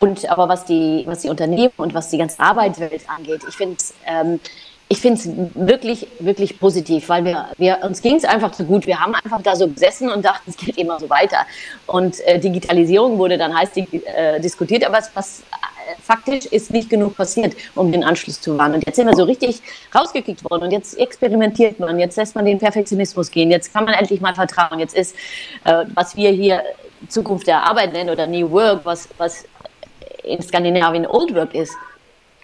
und 0.00 0.28
aber 0.30 0.48
was 0.48 0.64
die, 0.64 1.02
was 1.06 1.20
die 1.20 1.28
Unternehmen 1.28 1.72
und 1.76 1.92
was 1.92 2.08
die 2.10 2.18
ganze 2.18 2.40
Arbeitswelt 2.40 3.02
angeht, 3.08 3.42
ich 3.48 3.56
finde 3.56 3.76
ähm, 4.06 4.40
ich 4.90 5.00
finde 5.00 5.20
es 5.20 5.28
wirklich, 5.54 6.06
wirklich 6.18 6.58
positiv, 6.58 7.08
weil 7.10 7.24
wir, 7.24 7.48
wir 7.58 7.78
uns 7.82 8.00
ging 8.00 8.16
es 8.16 8.24
einfach 8.24 8.52
zu 8.52 8.64
gut. 8.64 8.86
Wir 8.86 8.98
haben 8.98 9.14
einfach 9.14 9.42
da 9.42 9.54
so 9.54 9.68
gesessen 9.68 10.10
und 10.10 10.24
dachten, 10.24 10.50
es 10.50 10.56
geht 10.56 10.78
immer 10.78 10.98
so 10.98 11.10
weiter. 11.10 11.46
Und 11.86 12.20
äh, 12.20 12.38
Digitalisierung 12.38 13.18
wurde 13.18 13.36
dann 13.36 13.56
heiß 13.56 13.70
äh, 13.76 14.40
diskutiert, 14.40 14.84
aber 14.86 14.98
es, 14.98 15.10
was 15.12 15.40
äh, 15.40 16.00
faktisch 16.02 16.46
ist 16.46 16.70
nicht 16.70 16.88
genug 16.88 17.16
passiert, 17.16 17.54
um 17.74 17.92
den 17.92 18.02
Anschluss 18.02 18.40
zu 18.40 18.56
wahren. 18.56 18.72
Und 18.74 18.86
jetzt 18.86 18.96
sind 18.96 19.06
wir 19.06 19.14
so 19.14 19.24
richtig 19.24 19.60
rausgekickt 19.94 20.48
worden 20.50 20.64
und 20.64 20.70
jetzt 20.70 20.98
experimentiert 20.98 21.78
man, 21.78 21.98
jetzt 21.98 22.16
lässt 22.16 22.34
man 22.34 22.46
den 22.46 22.58
Perfektionismus 22.58 23.30
gehen, 23.30 23.50
jetzt 23.50 23.74
kann 23.74 23.84
man 23.84 23.92
endlich 23.92 24.22
mal 24.22 24.34
vertrauen. 24.34 24.78
Jetzt 24.78 24.96
ist, 24.96 25.14
äh, 25.64 25.84
was 25.94 26.16
wir 26.16 26.30
hier 26.30 26.62
Zukunft 27.08 27.46
der 27.46 27.62
Arbeit 27.62 27.92
nennen 27.92 28.08
oder 28.08 28.26
New 28.26 28.50
Work, 28.50 28.80
was, 28.84 29.06
was 29.18 29.44
in 30.24 30.40
Skandinavien 30.40 31.06
Old 31.06 31.34
Work 31.34 31.54
ist, 31.54 31.74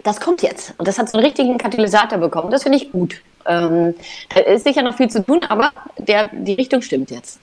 das 0.05 0.21
kommt 0.21 0.41
jetzt. 0.43 0.73
Und 0.77 0.87
das 0.87 0.97
hat 0.97 1.09
so 1.09 1.17
einen 1.17 1.25
richtigen 1.25 1.57
Katalysator 1.57 2.19
bekommen. 2.19 2.51
Das 2.51 2.63
finde 2.63 2.77
ich 2.77 2.91
gut. 2.91 3.21
Ähm, 3.45 3.95
da 4.33 4.41
ist 4.41 4.63
sicher 4.63 4.83
noch 4.83 4.95
viel 4.95 5.09
zu 5.09 5.25
tun, 5.25 5.41
aber 5.49 5.71
der, 5.97 6.29
die 6.31 6.53
Richtung 6.53 6.81
stimmt 6.81 7.11
jetzt. 7.11 7.39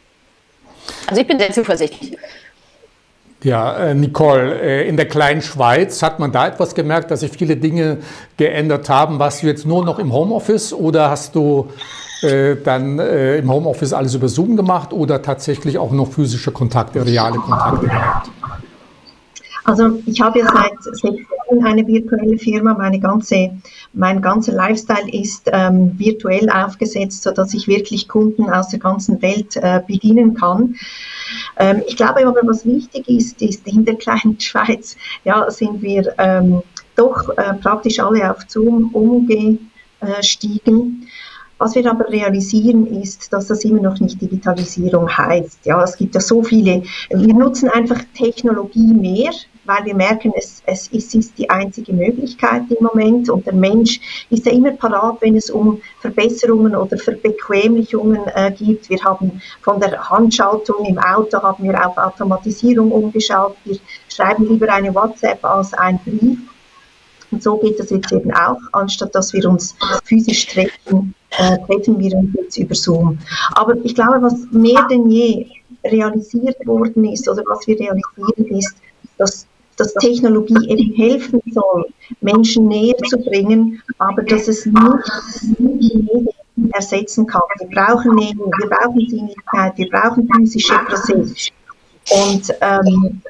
Also 1.06 1.20
ich 1.20 1.26
bin 1.26 1.38
sehr 1.38 1.52
zuversichtlich. 1.52 2.16
Ja, 3.42 3.76
äh, 3.76 3.94
Nicole, 3.94 4.60
äh, 4.60 4.88
in 4.88 4.96
der 4.96 5.08
kleinen 5.08 5.42
Schweiz 5.42 6.02
hat 6.02 6.20
man 6.20 6.30
da 6.30 6.46
etwas 6.46 6.76
gemerkt, 6.76 7.10
dass 7.10 7.20
sich 7.20 7.32
viele 7.32 7.56
Dinge 7.56 7.98
geändert 8.36 8.88
haben. 8.88 9.18
Warst 9.18 9.42
du 9.42 9.48
jetzt 9.48 9.66
nur 9.66 9.84
noch 9.84 9.98
im 9.98 10.12
Homeoffice 10.12 10.72
oder 10.72 11.10
hast 11.10 11.34
du 11.34 11.68
äh, 12.22 12.54
dann 12.62 13.00
äh, 13.00 13.38
im 13.38 13.50
Homeoffice 13.50 13.92
alles 13.92 14.14
über 14.14 14.28
Zoom 14.28 14.56
gemacht 14.56 14.92
oder 14.92 15.22
tatsächlich 15.22 15.78
auch 15.78 15.90
noch 15.90 16.12
physische 16.12 16.52
Kontakte, 16.52 17.04
reale 17.04 17.38
Kontakte 17.38 17.86
gehabt? 17.86 18.30
Also 19.64 20.00
ich 20.06 20.20
habe 20.20 20.40
ja 20.40 20.46
seit 20.46 20.82
sechs 20.82 21.04
Jahren 21.04 21.64
eine 21.64 21.86
virtuelle 21.86 22.36
Firma. 22.38 22.74
Meine 22.74 22.98
ganze, 22.98 23.50
mein 23.92 24.20
ganzer 24.20 24.52
Lifestyle 24.52 25.08
ist 25.12 25.48
ähm, 25.52 25.96
virtuell 25.98 26.50
aufgesetzt, 26.50 27.22
sodass 27.22 27.54
ich 27.54 27.68
wirklich 27.68 28.08
Kunden 28.08 28.50
aus 28.50 28.70
der 28.70 28.80
ganzen 28.80 29.22
Welt 29.22 29.54
äh, 29.56 29.80
bedienen 29.86 30.34
kann. 30.34 30.74
Ähm, 31.58 31.82
ich 31.86 31.96
glaube 31.96 32.26
aber, 32.26 32.40
was 32.44 32.66
wichtig 32.66 33.08
ist, 33.08 33.40
ist 33.40 33.64
in 33.66 33.84
der 33.84 33.94
kleinen 33.94 34.40
Schweiz, 34.40 34.96
ja, 35.24 35.48
sind 35.50 35.80
wir 35.82 36.12
ähm, 36.18 36.62
doch 36.96 37.28
äh, 37.36 37.54
praktisch 37.54 38.00
alle 38.00 38.28
auf 38.30 38.38
Zoom 38.48 38.90
umgestiegen. 38.92 41.06
Was 41.62 41.76
wir 41.76 41.88
aber 41.88 42.08
realisieren 42.08 42.88
ist, 43.00 43.32
dass 43.32 43.46
das 43.46 43.64
immer 43.64 43.80
noch 43.80 44.00
nicht 44.00 44.20
Digitalisierung 44.20 45.08
heißt. 45.16 45.64
Ja, 45.64 45.80
es 45.84 45.96
gibt 45.96 46.12
ja 46.16 46.20
so 46.20 46.42
viele. 46.42 46.82
Wir 47.08 47.34
nutzen 47.34 47.68
einfach 47.68 48.00
Technologie 48.14 48.92
mehr, 48.92 49.30
weil 49.64 49.84
wir 49.84 49.94
merken, 49.94 50.32
es, 50.36 50.60
es, 50.66 50.90
es 50.92 51.14
ist 51.14 51.38
die 51.38 51.48
einzige 51.48 51.92
Möglichkeit 51.92 52.62
im 52.68 52.84
Moment 52.84 53.30
und 53.30 53.46
der 53.46 53.54
Mensch 53.54 54.00
ist 54.28 54.44
ja 54.44 54.50
immer 54.50 54.72
parat, 54.72 55.18
wenn 55.20 55.36
es 55.36 55.50
um 55.50 55.80
Verbesserungen 56.00 56.74
oder 56.74 56.98
Verbequemlichungen 56.98 58.22
äh, 58.34 58.50
gibt. 58.50 58.90
Wir 58.90 58.98
haben 59.04 59.40
von 59.60 59.78
der 59.78 60.10
Handschaltung 60.10 60.84
im 60.84 60.98
Auto 60.98 61.40
haben 61.40 61.62
wir 61.62 61.86
auf 61.86 61.96
Automatisierung 61.96 62.90
umgeschaut. 62.90 63.54
Wir 63.64 63.78
schreiben 64.08 64.48
lieber 64.48 64.68
eine 64.68 64.92
WhatsApp 64.92 65.44
als 65.44 65.72
einen 65.74 66.00
Brief. 66.00 66.40
Und 67.30 67.40
so 67.40 67.56
geht 67.56 67.78
das 67.78 67.90
jetzt 67.90 68.10
eben 68.10 68.32
auch, 68.32 68.58
anstatt 68.72 69.14
dass 69.14 69.32
wir 69.32 69.48
uns 69.48 69.76
physisch 70.04 70.48
treffen, 70.48 71.14
äh, 71.38 71.58
treffen 71.66 71.98
wir 71.98 72.16
uns 72.16 72.30
jetzt 72.34 72.56
über 72.58 72.74
Zoom. 72.74 73.18
Aber 73.54 73.76
ich 73.84 73.94
glaube, 73.94 74.22
was 74.22 74.46
mehr 74.50 74.86
denn 74.90 75.10
je 75.10 75.46
realisiert 75.84 76.56
worden 76.66 77.04
ist 77.06 77.28
oder 77.28 77.42
was 77.46 77.66
wir 77.66 77.78
realisieren 77.78 78.58
ist, 78.58 78.76
dass 79.18 79.46
dass 79.76 79.94
Technologie 79.94 80.68
eben 80.68 80.94
helfen 80.94 81.40
soll, 81.50 81.86
Menschen 82.20 82.68
näher 82.68 82.96
zu 83.08 83.18
bringen, 83.18 83.82
aber 83.98 84.22
dass 84.22 84.48
es 84.48 84.66
nicht 84.66 84.76
Nähe 85.58 86.26
ersetzen 86.72 87.26
kann. 87.26 87.42
Wir 87.58 87.68
brauchen 87.68 88.14
Nähe, 88.14 88.34
wir 88.34 88.68
brauchen 88.68 89.08
Sinnlichkeit, 89.08 89.76
wir 89.76 89.88
brauchen 89.88 90.28
physische 90.36 90.74
Prozesse. 90.86 91.50
Und 92.10 92.54
ähm, 92.60 93.22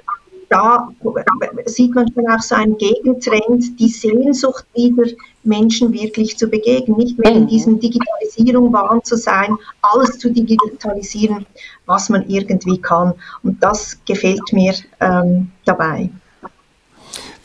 da 0.53 0.89
sieht 1.65 1.95
man 1.95 2.13
schon 2.13 2.29
auch 2.29 2.43
so 2.43 2.55
einen 2.55 2.77
Gegentrend, 2.77 3.81
die 3.81 3.89
Sehnsucht 3.89 4.67
wieder 4.75 5.11
Menschen 5.45 5.93
wirklich 5.93 6.37
zu 6.37 6.47
begegnen, 6.47 6.99
nicht 6.99 7.19
mehr 7.19 7.33
in 7.33 7.47
diesem 7.47 7.81
Digitalisierung 7.81 8.73
wahn 8.73 9.03
zu 9.03 9.17
sein, 9.17 9.57
alles 9.81 10.19
zu 10.19 10.31
digitalisieren, 10.31 11.47
was 11.87 12.11
man 12.11 12.29
irgendwie 12.29 12.79
kann. 12.79 13.15
Und 13.43 13.63
das 13.63 13.99
gefällt 14.05 14.53
mir 14.53 14.75
ähm, 15.01 15.51
dabei. 15.65 16.11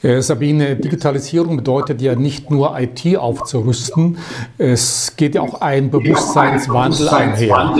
Äh, 0.04 0.22
Sabine, 0.22 0.76
Digitalisierung 0.76 1.58
bedeutet 1.58 2.02
ja 2.02 2.14
nicht 2.14 2.52
nur 2.52 2.78
IT 2.78 3.18
aufzurüsten, 3.18 4.18
es 4.58 5.14
geht 5.16 5.34
ja 5.36 5.42
auch 5.42 5.62
ein 5.62 5.90
Bewusstseinswandel 5.90 7.10
einher. 7.10 7.74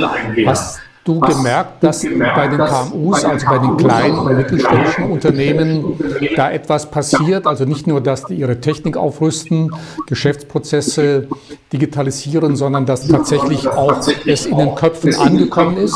Hast 0.48 0.80
du 1.08 1.20
gemerkt, 1.20 1.84
dass 1.84 2.04
bei 2.04 2.48
den 2.48 2.58
KMUs, 2.58 3.24
also 3.24 3.46
bei 3.48 3.58
den 3.60 3.78
kleinen 3.78 4.18
und 4.18 4.38
mittelständischen 4.38 5.12
Unternehmen, 5.12 6.00
da 6.36 6.52
etwas 6.52 6.90
passiert? 6.90 7.48
Also 7.48 7.66
nicht 7.66 7.88
nur, 7.88 8.02
dass 8.02 8.26
die 8.26 8.36
ihre 8.36 8.60
Technik 8.60 8.98
aufrüsten, 8.98 9.72
Geschäftsprozesse 10.08 11.28
digitalisieren, 11.72 12.56
sondern 12.56 12.86
dass 12.86 13.08
tatsächlich 13.08 13.68
auch 13.68 14.06
es 14.26 14.46
in 14.46 14.58
den 14.58 14.76
Köpfen 14.76 15.16
angekommen 15.16 15.78
ist? 15.78 15.96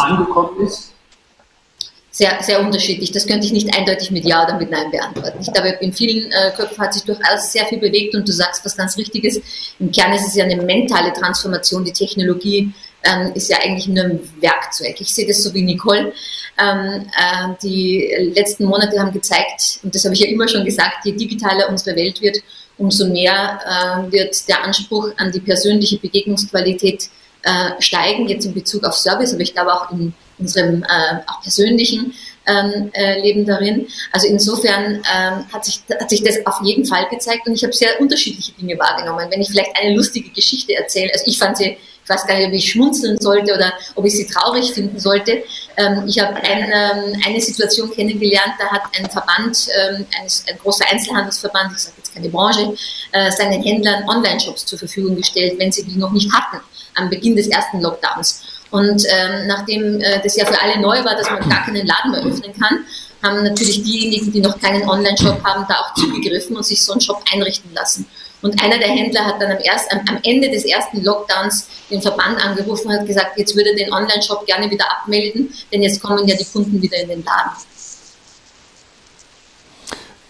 sehr, 2.12 2.38
sehr 2.44 2.60
unterschiedlich. 2.60 3.12
Das 3.12 3.26
könnte 3.26 3.48
ich 3.48 3.54
nicht 3.54 3.76
eindeutig 3.76 4.12
mit 4.12 4.26
Ja 4.26 4.44
oder 4.44 4.58
mit 4.58 4.70
Nein 4.70 4.92
beantworten. 4.92 5.40
Ich 5.42 5.52
glaube, 5.52 5.70
in 5.80 5.94
vielen 5.94 6.30
äh, 6.32 6.52
Köpfen 6.56 6.78
hat 6.84 6.94
sich 6.94 7.04
durchaus 7.04 7.52
sehr 7.52 7.66
viel 7.66 7.80
bewegt 7.80 8.14
und 8.16 8.28
du 8.28 8.34
sagst 8.34 8.64
was 8.66 8.76
ganz 8.76 8.98
Wichtiges. 8.98 9.42
Im 9.80 9.92
Kern 9.92 10.12
ist 10.14 10.28
es 10.28 10.36
ja 10.36 10.44
eine 10.44 10.62
mentale 10.62 11.14
Transformation. 11.14 11.86
Die 11.86 11.94
Technologie 11.94 12.74
ähm, 13.04 13.32
ist 13.34 13.50
ja 13.50 13.58
eigentlich 13.64 13.88
nur 13.88 14.04
ein 14.04 14.20
Werkzeug. 14.40 15.00
Ich 15.00 15.14
sehe 15.14 15.28
das 15.28 15.44
so 15.44 15.54
wie 15.54 15.64
Nicole. 15.64 16.14
Ähm, 16.60 17.06
äh, 17.18 17.56
die 17.64 18.32
letzten 18.36 18.66
Monate 18.66 19.00
haben 19.00 19.12
gezeigt, 19.12 19.80
und 19.84 19.96
das 19.96 20.04
habe 20.06 20.14
ich 20.14 20.22
ja 20.22 20.28
immer 20.28 20.48
schon 20.48 20.66
gesagt, 20.66 21.06
je 21.06 21.14
digitaler 21.14 21.70
unsere 21.70 21.96
Welt 21.96 22.22
wird, 22.22 22.38
umso 22.78 23.08
mehr 23.08 23.60
äh, 23.66 24.12
wird 24.12 24.48
der 24.48 24.64
Anspruch 24.64 25.12
an 25.18 25.32
die 25.32 25.40
persönliche 25.40 25.98
Begegnungsqualität 25.98 27.10
äh, 27.44 27.82
steigen, 27.82 28.28
jetzt 28.28 28.46
in 28.46 28.54
Bezug 28.54 28.84
auf 28.84 28.96
Service, 28.96 29.34
aber 29.34 29.42
ich 29.42 29.54
glaube 29.54 29.74
auch 29.74 29.92
in 29.92 30.14
unserem 30.38 30.84
äh, 30.84 31.18
auch 31.28 31.42
persönlichen 31.42 32.14
ähm, 32.48 32.90
äh, 32.94 33.22
Leben 33.22 33.46
darin. 33.46 33.88
Also 34.12 34.28
insofern 34.28 34.96
ähm, 34.96 35.46
hat, 35.54 35.66
sich, 35.66 35.82
hat 36.00 36.10
sich 36.10 36.24
das 36.24 36.46
auf 36.46 36.62
jeden 36.64 36.86
Fall 36.86 37.08
gezeigt 37.10 37.48
und 37.48 37.54
ich 37.54 37.64
habe 37.64 37.74
sehr 37.74 38.00
unterschiedliche 38.00 38.52
Dinge 38.54 38.78
wahrgenommen. 38.78 39.28
Wenn 39.30 39.42
ich 39.42 39.50
vielleicht 39.50 39.76
eine 39.78 39.96
lustige 39.96 40.30
Geschichte 40.30 40.76
erzähle, 40.76 41.12
also 41.14 41.26
ich 41.28 41.38
fand 41.38 41.58
sie, 41.58 41.78
weiß 42.12 42.28
gar 42.28 42.36
nicht, 42.36 42.48
ob 42.48 42.54
ich 42.54 42.72
schmunzeln 42.72 43.20
sollte 43.20 43.54
oder 43.54 43.74
ob 43.96 44.06
ich 44.06 44.16
sie 44.16 44.28
traurig 44.28 44.74
finden 44.74 45.00
sollte. 45.00 45.44
Ähm, 45.78 46.04
ich 46.08 46.20
habe 46.20 46.36
ein, 46.36 46.72
ähm, 46.74 47.22
eine 47.26 47.42
Situation 47.42 47.92
kennengelernt, 47.92 48.54
da 48.60 48.68
hat 48.68 48.84
ein 48.98 49.10
Verband, 49.10 49.68
ähm, 49.70 50.06
ein, 50.20 50.28
ein 50.48 50.58
großer 50.62 50.86
Einzelhandelsverband, 50.92 51.72
ich 51.76 51.80
sage 51.80 51.96
jetzt 51.98 52.14
keine 52.14 52.30
Branche, 52.30 52.74
äh, 53.12 53.32
seinen 53.32 53.62
Händlern 53.64 54.08
Online-Shops 54.08 54.66
zur 54.66 54.80
Verfügung 54.80 55.16
gestellt, 55.16 55.56
wenn 55.58 55.72
sie 55.72 55.84
die 55.84 55.98
noch 55.98 56.12
nicht 56.12 56.32
hatten 56.34 56.62
am 56.96 57.10
Beginn 57.10 57.36
des 57.36 57.48
ersten 57.48 57.82
Lockdowns. 57.82 58.44
Und 58.72 59.04
ähm, 59.10 59.48
nachdem 59.48 60.00
äh, 60.02 60.22
das 60.22 60.36
ja 60.36 60.46
für 60.46 60.62
alle 60.62 60.80
neu 60.80 61.04
war, 61.04 61.16
dass 61.16 61.30
man 61.30 61.48
gar 61.50 61.66
keinen 61.66 61.86
Laden 61.86 62.12
mehr 62.12 62.22
öffnen 62.22 62.54
kann, 62.60 62.86
haben 63.22 63.44
natürlich 63.44 63.84
diejenigen, 63.84 64.32
die 64.32 64.42
noch 64.42 64.60
keinen 64.60 64.88
Online-Shop 64.88 65.44
haben, 65.44 65.66
da 65.68 65.76
auch 65.76 65.94
zugegriffen 65.94 66.56
und 66.56 66.66
sich 66.66 66.84
so 66.84 66.94
einen 66.94 67.02
Shop 67.02 67.24
einrichten 67.32 67.72
lassen. 67.74 68.06
Und 68.42 68.62
einer 68.64 68.78
der 68.78 68.88
Händler 68.88 69.26
hat 69.26 69.42
dann 69.42 69.52
am, 69.52 69.58
erst, 69.64 69.92
am, 69.92 70.20
Ende 70.24 70.50
des 70.50 70.66
ersten 70.66 71.04
Lockdowns 71.04 71.68
den 71.90 72.02
Verband 72.02 72.44
angerufen 72.44 72.88
und 72.88 72.94
hat 72.94 73.06
gesagt, 73.06 73.38
jetzt 73.38 73.56
würde 73.56 73.72
er 73.72 73.76
den 73.76 73.94
Online-Shop 73.94 74.46
gerne 74.46 74.70
wieder 74.70 74.86
abmelden, 74.90 75.54
denn 75.72 75.82
jetzt 75.82 76.02
kommen 76.02 76.28
ja 76.28 76.36
die 76.36 76.46
Kunden 76.46 76.82
wieder 76.82 76.98
in 76.98 77.10
den 77.10 77.24
Laden. 77.24 77.52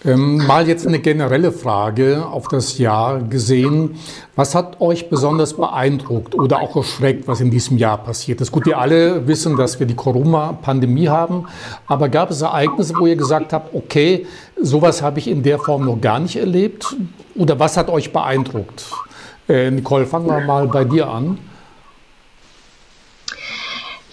Ähm, 0.04 0.38
mal 0.48 0.68
jetzt 0.68 0.88
eine 0.88 0.98
generelle 0.98 1.52
Frage 1.52 2.26
auf 2.26 2.48
das 2.48 2.80
Jahr 2.80 3.20
gesehen. 3.20 4.00
Was 4.36 4.56
hat 4.56 4.82
euch 4.82 5.10
besonders 5.10 5.54
beeindruckt 5.54 6.34
oder 6.34 6.60
auch 6.60 6.76
erschreckt, 6.76 7.28
was 7.28 7.40
in 7.40 7.52
diesem 7.52 7.78
Jahr 7.78 8.00
passiert 8.00 8.42
ist? 8.42 8.52
Gut, 8.52 8.66
wir 8.66 8.80
alle 8.80 9.28
wissen, 9.28 9.58
dass 9.58 9.80
wir 9.80 9.86
die 9.86 9.94
Corona-Pandemie 9.94 11.08
haben, 11.08 11.46
aber 11.86 12.10
gab 12.10 12.32
es 12.32 12.42
Ereignisse, 12.42 12.96
wo 12.98 13.06
ihr 13.06 13.16
gesagt 13.16 13.54
habt, 13.54 13.76
okay, 13.76 14.26
sowas 14.60 15.04
habe 15.04 15.20
ich 15.20 15.28
in 15.28 15.44
der 15.44 15.60
Form 15.60 15.86
noch 15.86 16.02
gar 16.02 16.20
nicht 16.20 16.36
erlebt? 16.36 16.96
Oder 17.36 17.60
was 17.60 17.78
hat 17.78 17.90
euch 17.90 18.12
beeindruckt? 18.12 18.86
Äh, 19.48 19.70
Nicole, 19.70 20.08
fangen 20.08 20.26
wir 20.26 20.42
mal 20.42 20.68
bei 20.68 20.84
dir 20.84 21.10
an. 21.10 21.38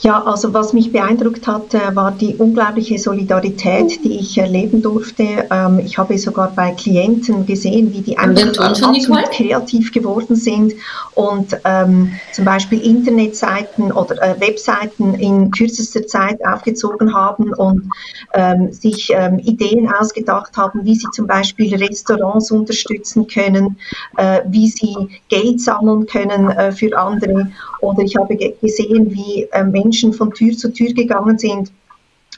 Ja, 0.00 0.22
also 0.22 0.54
was 0.54 0.72
mich 0.72 0.92
beeindruckt 0.92 1.46
hat, 1.48 1.74
äh, 1.74 1.94
war 1.94 2.12
die 2.12 2.36
unglaubliche 2.36 2.98
Solidarität, 2.98 4.04
die 4.04 4.20
ich 4.20 4.38
erleben 4.38 4.80
durfte. 4.80 5.48
Ähm, 5.50 5.80
ich 5.80 5.98
habe 5.98 6.16
sogar 6.18 6.52
bei 6.54 6.70
Klienten 6.70 7.46
gesehen, 7.46 7.92
wie 7.92 8.02
die 8.02 8.16
einfach 8.16 8.64
absolut 8.64 9.30
kreativ 9.32 9.92
geworden 9.92 10.36
sind 10.36 10.74
und 11.14 11.58
ähm, 11.64 12.12
zum 12.32 12.44
Beispiel 12.44 12.80
Internetseiten 12.80 13.90
oder 13.90 14.22
äh, 14.22 14.40
Webseiten 14.40 15.14
in 15.14 15.50
kürzester 15.50 16.06
Zeit 16.06 16.38
aufgezogen 16.46 17.12
haben 17.12 17.52
und 17.54 17.90
ähm, 18.34 18.72
sich 18.72 19.10
ähm, 19.12 19.40
Ideen 19.40 19.92
ausgedacht 19.92 20.56
haben, 20.56 20.84
wie 20.84 20.94
sie 20.94 21.08
zum 21.12 21.26
Beispiel 21.26 21.74
Restaurants 21.74 22.52
unterstützen 22.52 23.26
können, 23.26 23.76
äh, 24.16 24.42
wie 24.46 24.68
sie 24.68 24.94
Geld 25.28 25.60
sammeln 25.60 26.06
können 26.06 26.50
äh, 26.50 26.70
für 26.70 26.96
andere. 26.96 27.50
Oder 27.80 28.02
ich 28.02 28.16
habe 28.16 28.36
gesehen, 28.36 29.10
wie 29.10 29.48
äh, 29.52 29.64
Menschen 29.64 30.12
von 30.12 30.32
Tür 30.32 30.56
zu 30.56 30.72
Tür 30.72 30.92
gegangen 30.92 31.38
sind 31.38 31.72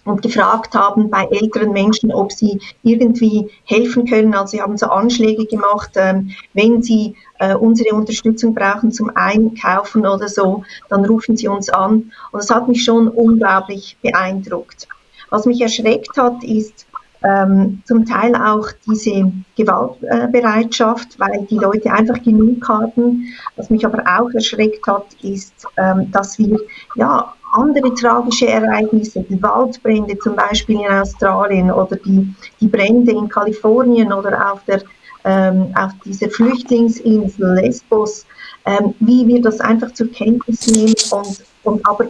und 0.05 0.23
gefragt 0.23 0.75
haben 0.75 1.11
bei 1.11 1.25
älteren 1.25 1.73
Menschen, 1.73 2.13
ob 2.13 2.33
sie 2.33 2.61
irgendwie 2.83 3.49
helfen 3.65 4.07
können. 4.07 4.35
Also 4.35 4.57
sie 4.57 4.63
haben 4.63 4.77
so 4.77 4.87
Anschläge 4.87 5.47
gemacht, 5.47 5.91
ähm, 5.97 6.31
wenn 6.55 6.83
sie 6.83 7.15
äh, 7.39 7.55
unsere 7.55 7.95
Unterstützung 7.95 8.55
brauchen 8.55 8.93
zum 8.93 9.11
Einkaufen 9.15 10.07
oder 10.07 10.29
so, 10.29 10.65
dann 10.89 11.05
rufen 11.05 11.37
sie 11.37 11.49
uns 11.49 11.69
an. 11.69 12.13
Und 12.33 12.43
das 12.43 12.51
hat 12.51 12.69
mich 12.69 12.85
schon 12.85 13.09
unglaublich 13.09 13.97
beeindruckt. 14.03 14.89
Was 15.29 15.47
mich 15.47 15.61
erschreckt 15.61 16.17
hat, 16.17 16.43
ist 16.43 16.87
ähm, 17.23 17.83
zum 17.85 18.05
Teil 18.07 18.35
auch 18.35 18.67
diese 18.87 19.31
Gewaltbereitschaft, 19.57 21.19
weil 21.19 21.47
die 21.51 21.59
Leute 21.59 21.93
einfach 21.93 22.23
genug 22.23 22.67
hatten. 22.69 23.27
Was 23.57 23.71
mich 23.71 23.85
aber 23.85 24.03
auch 24.05 24.31
erschreckt 24.33 24.87
hat, 24.87 25.07
ist, 25.23 25.67
ähm, 25.77 26.11
dass 26.11 26.39
wir 26.39 26.59
ja 26.97 27.35
andere 27.53 27.93
tragische 27.95 28.49
Ereignisse, 28.49 29.25
die 29.29 29.43
Waldbrände 29.43 30.19
zum 30.19 30.37
Beispiel 30.37 30.81
in 30.81 30.87
Australien 30.87 31.71
oder 31.71 31.97
die, 31.97 32.33
die 32.61 32.69
Brände 32.69 33.13
in 33.13 33.29
Kalifornien 33.29 34.13
oder 34.13 34.53
auf, 34.53 34.65
der, 34.67 34.83
ähm, 35.25 35.73
auf 35.75 35.91
dieser 36.05 36.31
Flüchtlingsinsel 36.31 37.55
Lesbos, 37.57 38.25
ähm, 38.67 38.95
wie 39.01 39.27
wir 39.27 39.43
das 39.43 39.61
einfach 39.61 39.93
zur 39.93 40.11
Kenntnis 40.13 40.67
nehmen 40.69 40.95
und, 41.11 41.43
und 41.65 41.87
aber 41.87 42.07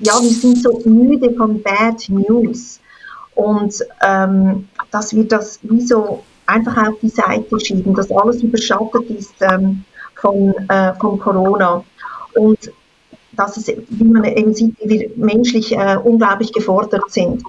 ja, 0.00 0.12
wir 0.20 0.30
sind 0.30 0.62
so 0.62 0.78
müde 0.84 1.32
von 1.32 1.62
Bad 1.62 2.06
News 2.08 2.80
und 3.36 3.74
ähm, 4.02 4.68
dass 4.90 5.14
wir 5.14 5.28
das 5.28 5.60
wie 5.62 5.80
so 5.80 6.24
einfach 6.46 6.88
auf 6.88 6.94
die 7.02 7.08
Seite 7.08 7.60
schieben, 7.60 7.94
dass 7.94 8.10
alles 8.10 8.42
überschattet 8.42 9.08
ist 9.10 9.34
ähm, 9.40 9.84
von, 10.14 10.54
äh, 10.68 10.94
von 10.94 11.18
Corona. 11.18 11.84
Und 12.34 12.72
dass 13.32 13.56
es, 13.58 13.68
wie 13.68 14.04
man 14.04 14.24
eben 14.24 14.54
sieht, 14.54 14.74
wie 14.82 15.00
wir 15.00 15.10
menschlich 15.16 15.72
äh, 15.72 15.98
unglaublich 16.02 16.52
gefordert 16.52 17.10
sind. 17.10 17.42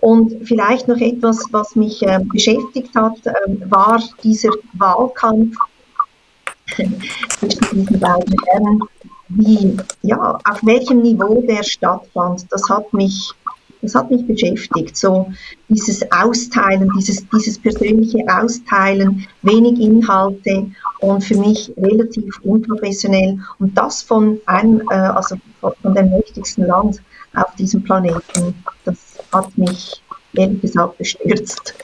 Und 0.00 0.46
vielleicht 0.46 0.88
noch 0.88 0.98
etwas, 0.98 1.44
was 1.52 1.76
mich 1.76 2.02
äh, 2.02 2.18
beschäftigt 2.32 2.94
hat, 2.96 3.14
äh, 3.24 3.32
war 3.70 4.02
dieser 4.22 4.50
Wahlkampf 4.74 5.56
zwischen 6.66 7.70
diesen 7.72 8.00
beiden 8.00 8.34
Herren, 8.46 8.80
wie, 9.28 9.76
ja, 10.02 10.38
auf 10.44 10.64
welchem 10.64 11.02
Niveau 11.02 11.42
der 11.42 11.62
stattfand. 11.62 12.46
Das 12.50 12.68
hat 12.68 12.92
mich 12.92 13.32
das 13.82 13.94
hat 13.94 14.10
mich 14.10 14.26
beschäftigt. 14.26 14.96
So 14.96 15.30
dieses 15.68 16.02
Austeilen, 16.12 16.90
dieses, 16.96 17.26
dieses 17.28 17.58
persönliche 17.58 18.18
Austeilen, 18.28 19.26
wenig 19.42 19.80
Inhalte 19.80 20.66
und 21.00 21.22
für 21.22 21.36
mich 21.36 21.72
relativ 21.76 22.38
unprofessionell. 22.42 23.38
Und 23.58 23.76
das 23.76 24.02
von 24.02 24.40
einem, 24.46 24.82
äh, 24.90 24.94
also 24.94 25.36
von 25.60 25.94
dem 25.94 26.10
mächtigsten 26.10 26.66
Land 26.66 27.00
auf 27.34 27.54
diesem 27.56 27.82
Planeten, 27.82 28.54
das 28.84 28.96
hat 29.32 29.56
mich 29.56 30.02
ehrlich 30.34 30.60
gesagt 30.60 30.98
bestürzt. 30.98 31.74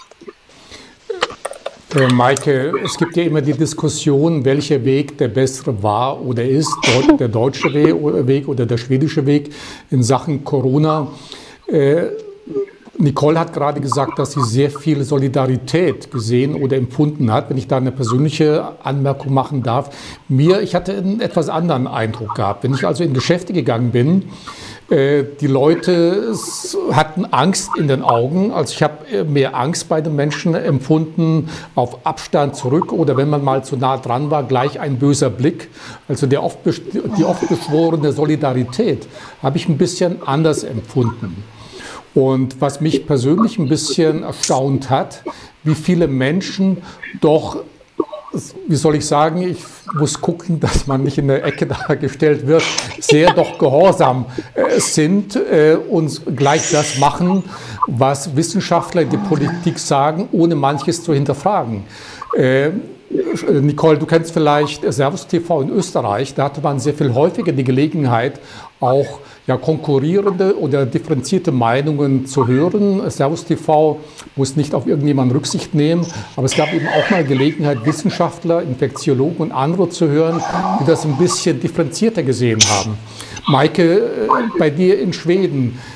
Maike, 2.12 2.72
es 2.85 2.98
gibt 2.98 3.16
ja 3.16 3.22
immer 3.22 3.40
die 3.40 3.52
Diskussion, 3.52 4.44
welcher 4.44 4.85
Weg 4.85 5.16
der 5.16 5.28
bessere 5.28 5.80
war 5.80 6.20
oder 6.20 6.44
ist, 6.44 6.76
der 7.20 7.28
deutsche 7.28 7.72
Weg 7.72 8.48
oder 8.48 8.66
der 8.66 8.78
schwedische 8.78 9.24
Weg 9.26 9.52
in 9.90 10.02
Sachen 10.02 10.42
Corona. 10.42 11.12
Äh, 11.66 12.11
Nicole 12.96 13.40
hat 13.40 13.53
gerade 13.53 13.81
gesagt, 13.81 14.18
dass 14.18 14.33
sie 14.33 14.44
sehr 14.44 14.70
viel 14.70 15.03
Solidarität 15.03 16.11
gesehen 16.12 16.55
oder 16.55 16.77
empfunden 16.77 17.33
hat. 17.33 17.50
Wenn 17.50 17.59
ich 17.59 17.66
da 17.66 17.77
eine 17.77 17.90
persönliche 17.90 18.72
Anmerkung 18.85 19.35
machen 19.35 19.62
darf, 19.62 19.90
mir, 20.29 20.62
ich 20.62 20.74
hatte 20.74 20.96
einen 20.96 21.20
etwas 21.20 21.48
anderen 21.48 21.88
Eindruck 21.88 22.37
gehabt. 22.37 22.62
Wenn 22.62 22.72
ich 22.72 22.87
also 22.87 23.03
in 23.03 23.12
Geschäfte 23.12 23.53
gegangen 23.53 23.90
bin, 23.90 24.31
äh, 24.90 25.24
die 25.40 25.46
Leute 25.46 26.35
hatten 26.92 27.24
Angst 27.24 27.70
in 27.77 27.88
den 27.88 28.03
Augen. 28.03 28.53
Also 28.53 28.74
ich 28.74 28.83
habe 28.83 29.07
äh, 29.09 29.24
mehr 29.24 29.57
Angst 29.57 29.88
bei 29.88 30.00
den 30.00 30.14
Menschen 30.14 30.55
empfunden, 30.55 31.48
auf 31.74 32.07
Abstand 32.07 32.55
zurück 32.55 32.92
oder 32.92 33.16
wenn 33.16 33.31
man 33.31 33.42
mal 33.42 33.64
zu 33.64 33.77
nah 33.77 33.96
dran 33.96 34.31
war, 34.31 34.44
gleich 34.44 34.79
ein 34.79 34.98
böser 34.98 35.31
Blick. 35.31 35.68
Also 36.07 36.27
oft, 36.38 36.59
die 37.18 37.24
oft 37.24 37.48
beschworene 37.48 38.12
Solidarität 38.12 39.09
habe 39.42 39.57
ich 39.57 39.68
ein 39.68 39.79
bisschen 39.79 40.18
anders 40.27 40.62
empfunden. 40.62 41.42
Und 42.14 42.61
was 42.61 42.81
mich 42.81 43.07
persönlich 43.07 43.59
ein 43.59 43.68
bisschen 43.68 44.22
erstaunt 44.22 44.88
hat, 44.88 45.22
wie 45.64 45.74
viele 45.74 46.07
Menschen 46.07 46.79
doch, 47.20 47.59
wie 48.68 48.77
soll 48.77 48.96
ich 48.96 49.07
sagen, 49.07 49.42
ich 49.42 49.59
muss 49.98 50.20
gucken, 50.20 50.61
dass 50.61 50.87
man 50.87 51.03
nicht 51.03 51.18
in 51.18 51.29
der 51.29 51.44
Ecke 51.44 51.66
dargestellt 51.66 52.46
wird, 52.46 52.62
sehr 53.00 53.33
doch 53.33 53.59
gehorsam 53.59 54.27
äh, 54.55 54.81
sind 54.81 55.37
äh, 55.37 55.77
und 55.88 56.37
gleich 56.37 56.70
das 56.70 56.98
machen, 56.98 57.44
was 57.87 58.35
Wissenschaftler 58.37 59.03
in 59.03 59.11
der 59.11 59.18
Politik 59.18 59.79
sagen, 59.79 60.29
ohne 60.33 60.55
manches 60.55 61.03
zu 61.03 61.12
hinterfragen. 61.12 61.85
Äh, 62.37 62.70
Nicole, 63.62 63.98
du 63.98 64.07
kennst 64.07 64.33
vielleicht 64.33 64.92
Servus 64.92 65.27
TV 65.27 65.62
in 65.62 65.70
Österreich. 65.70 66.35
Da 66.35 66.44
hatte 66.44 66.61
man 66.61 66.81
sehr 66.81 66.94
viel 66.94 67.14
häufiger 67.14 67.53
die 67.53 67.64
Gelegenheit, 67.64 68.40
auch 68.81 69.20
ja, 69.46 69.57
konkurrierende 69.57 70.59
oder 70.59 70.87
differenzierte 70.87 71.53
Meinungen 71.53 72.27
zu 72.27 72.46
hören. 72.46 73.09
Servus 73.11 73.44
TV 73.44 74.00
muss 74.37 74.57
nicht 74.57 74.74
auf 74.74 74.87
irgendjemanden 74.87 75.37
Rücksicht 75.37 75.74
nehmen, 75.74 76.07
aber 76.35 76.46
es 76.46 76.57
gab 76.57 76.72
eben 76.72 76.88
auch 76.88 77.11
mal 77.11 77.24
Gelegenheit, 77.24 77.85
Wissenschaftler, 77.85 78.62
Infektiologen 78.62 79.38
und 79.38 79.53
andere 79.53 79.90
zu 79.90 80.09
hören, 80.09 80.42
die 80.81 80.85
das 80.85 81.05
ein 81.05 81.16
bisschen 81.16 81.61
differenzierter 81.61 82.22
gesehen 82.22 82.61
haben. 82.70 82.98
Maike, 83.46 83.98
äh, 83.98 84.29
bei 84.59 84.70
dir 84.70 84.98
in 84.98 85.12
Schweden, 85.12 85.79
äh, 85.79 85.93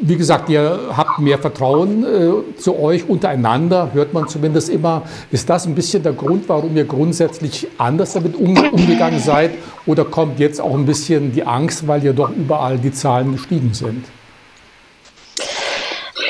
wie 0.00 0.16
gesagt, 0.16 0.48
ihr 0.48 0.78
habt 0.96 1.18
mehr 1.18 1.38
Vertrauen 1.38 2.04
äh, 2.04 2.56
zu 2.56 2.78
euch 2.78 3.08
untereinander, 3.08 3.90
hört 3.92 4.12
man 4.12 4.28
zumindest 4.28 4.68
immer. 4.68 5.02
Ist 5.30 5.48
das 5.48 5.66
ein 5.66 5.74
bisschen 5.74 6.02
der 6.02 6.12
Grund, 6.12 6.48
warum 6.48 6.76
ihr 6.76 6.84
grundsätzlich 6.84 7.66
anders 7.78 8.12
damit 8.12 8.36
um, 8.36 8.56
umgegangen 8.56 9.20
seid? 9.20 9.52
Oder 9.86 10.04
kommt 10.04 10.38
jetzt 10.38 10.60
auch 10.60 10.74
ein 10.74 10.86
bisschen 10.86 11.32
die 11.32 11.44
Angst, 11.44 11.86
weil 11.88 12.04
ja 12.04 12.12
doch 12.12 12.30
überall 12.30 12.78
die 12.78 12.92
Zahlen 12.92 13.32
gestiegen 13.32 13.72
sind? 13.72 14.04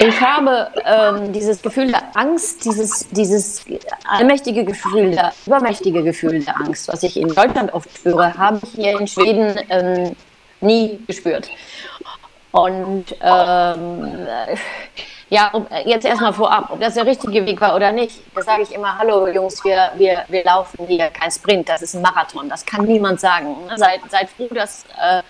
Ich 0.01 0.21
habe 0.21 0.69
ähm, 0.85 1.33
dieses 1.33 1.61
Gefühl 1.61 1.89
der 1.89 2.17
Angst, 2.17 2.65
dieses, 2.65 3.09
dieses 3.11 3.65
allmächtige 4.09 4.65
Gefühl, 4.65 5.11
der 5.11 5.33
übermächtige 5.45 6.05
Gefühl 6.05 6.45
der 6.45 6.57
Angst, 6.57 6.87
was 6.87 7.03
ich 7.03 7.17
in 7.17 7.29
Deutschland 7.29 7.75
oft 7.75 7.91
spüre, 7.97 8.33
habe 8.35 8.61
ich 8.63 8.71
hier 8.71 9.01
in 9.01 9.09
Schweden 9.09 9.59
ähm, 9.69 10.15
nie 10.61 11.01
gespürt. 11.09 11.51
Und 12.51 13.05
ähm, 13.21 14.27
ja, 15.29 15.53
jetzt 15.85 16.07
erstmal 16.07 16.33
vorab, 16.33 16.71
ob 16.71 16.81
das 16.81 16.95
der 16.95 17.05
richtige 17.05 17.45
Weg 17.45 17.61
war 17.61 17.77
oder 17.77 17.93
nicht, 17.93 18.23
da 18.35 18.41
sage 18.43 18.63
ich 18.63 18.73
immer, 18.75 18.99
hallo 18.99 19.29
Jungs, 19.29 19.63
wir, 19.65 19.91
wir, 19.97 20.25
wir 20.29 20.45
laufen 20.45 20.87
hier 20.87 21.11
kein 21.11 21.31
Sprint, 21.31 21.69
das 21.69 21.83
ist 21.83 21.95
ein 21.95 22.03
Marathon, 22.03 22.49
das 22.49 22.65
kann 22.65 22.87
niemand 22.87 23.21
sagen. 23.21 23.55
Seid, 23.77 24.01
seid 24.09 24.31
froh, 24.31 24.49
dass 24.51 24.87
äh, 24.99 25.23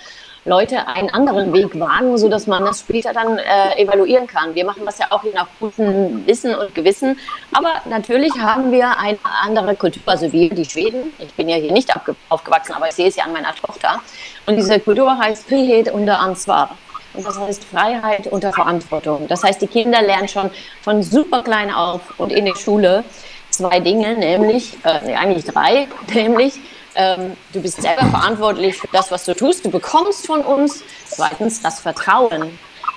Leute 0.44 0.86
einen 0.86 1.10
anderen 1.10 1.52
Weg 1.52 1.78
wagen, 1.78 2.16
sodass 2.16 2.46
man 2.46 2.64
das 2.64 2.80
später 2.80 3.12
dann 3.12 3.38
äh, 3.38 3.82
evaluieren 3.82 4.28
kann. 4.28 4.54
Wir 4.54 4.64
machen 4.64 4.86
das 4.86 4.98
ja 4.98 5.06
auch 5.10 5.22
hier 5.22 5.34
nach 5.34 5.48
gutem 5.58 6.24
Wissen 6.26 6.54
und 6.54 6.72
Gewissen, 6.76 7.18
aber 7.52 7.82
natürlich 7.86 8.32
haben 8.38 8.70
wir 8.70 8.96
eine 8.96 9.18
andere 9.42 9.74
Kultur, 9.74 10.02
also 10.06 10.32
wir, 10.32 10.50
die 10.50 10.64
Schweden, 10.64 11.12
ich 11.18 11.34
bin 11.34 11.48
ja 11.48 11.56
hier 11.56 11.72
nicht 11.72 11.92
aufgewachsen, 12.28 12.74
aber 12.74 12.86
ich 12.88 12.94
sehe 12.94 13.08
es 13.08 13.16
ja 13.16 13.24
an 13.24 13.32
meiner 13.32 13.54
Tochter, 13.56 14.00
und 14.46 14.54
diese 14.54 14.78
Kultur 14.78 15.18
heißt 15.18 15.48
Frihet 15.48 15.90
unter 15.90 16.20
Ansvar. 16.20 16.78
Und 17.18 17.26
das 17.26 17.38
heißt 17.38 17.64
Freiheit 17.64 18.28
unter 18.28 18.52
Verantwortung. 18.52 19.26
Das 19.26 19.42
heißt, 19.42 19.60
die 19.60 19.66
Kinder 19.66 20.00
lernen 20.02 20.28
schon 20.28 20.50
von 20.82 21.02
super 21.02 21.42
klein 21.42 21.72
auf 21.72 22.00
und 22.18 22.32
in 22.32 22.44
der 22.44 22.54
Schule 22.54 23.04
zwei 23.50 23.80
Dinge, 23.80 24.16
nämlich, 24.16 24.78
äh, 24.84 25.14
eigentlich 25.14 25.44
drei, 25.44 25.88
nämlich, 26.14 26.54
ähm, 26.94 27.36
du 27.52 27.60
bist 27.60 27.82
selber 27.82 28.06
verantwortlich 28.06 28.76
für 28.76 28.88
das, 28.92 29.10
was 29.10 29.24
du 29.24 29.34
tust. 29.34 29.64
Du 29.64 29.70
bekommst 29.70 30.26
von 30.26 30.40
uns. 30.40 30.82
Zweitens, 31.06 31.60
das 31.60 31.80
Vertrauen, 31.80 32.56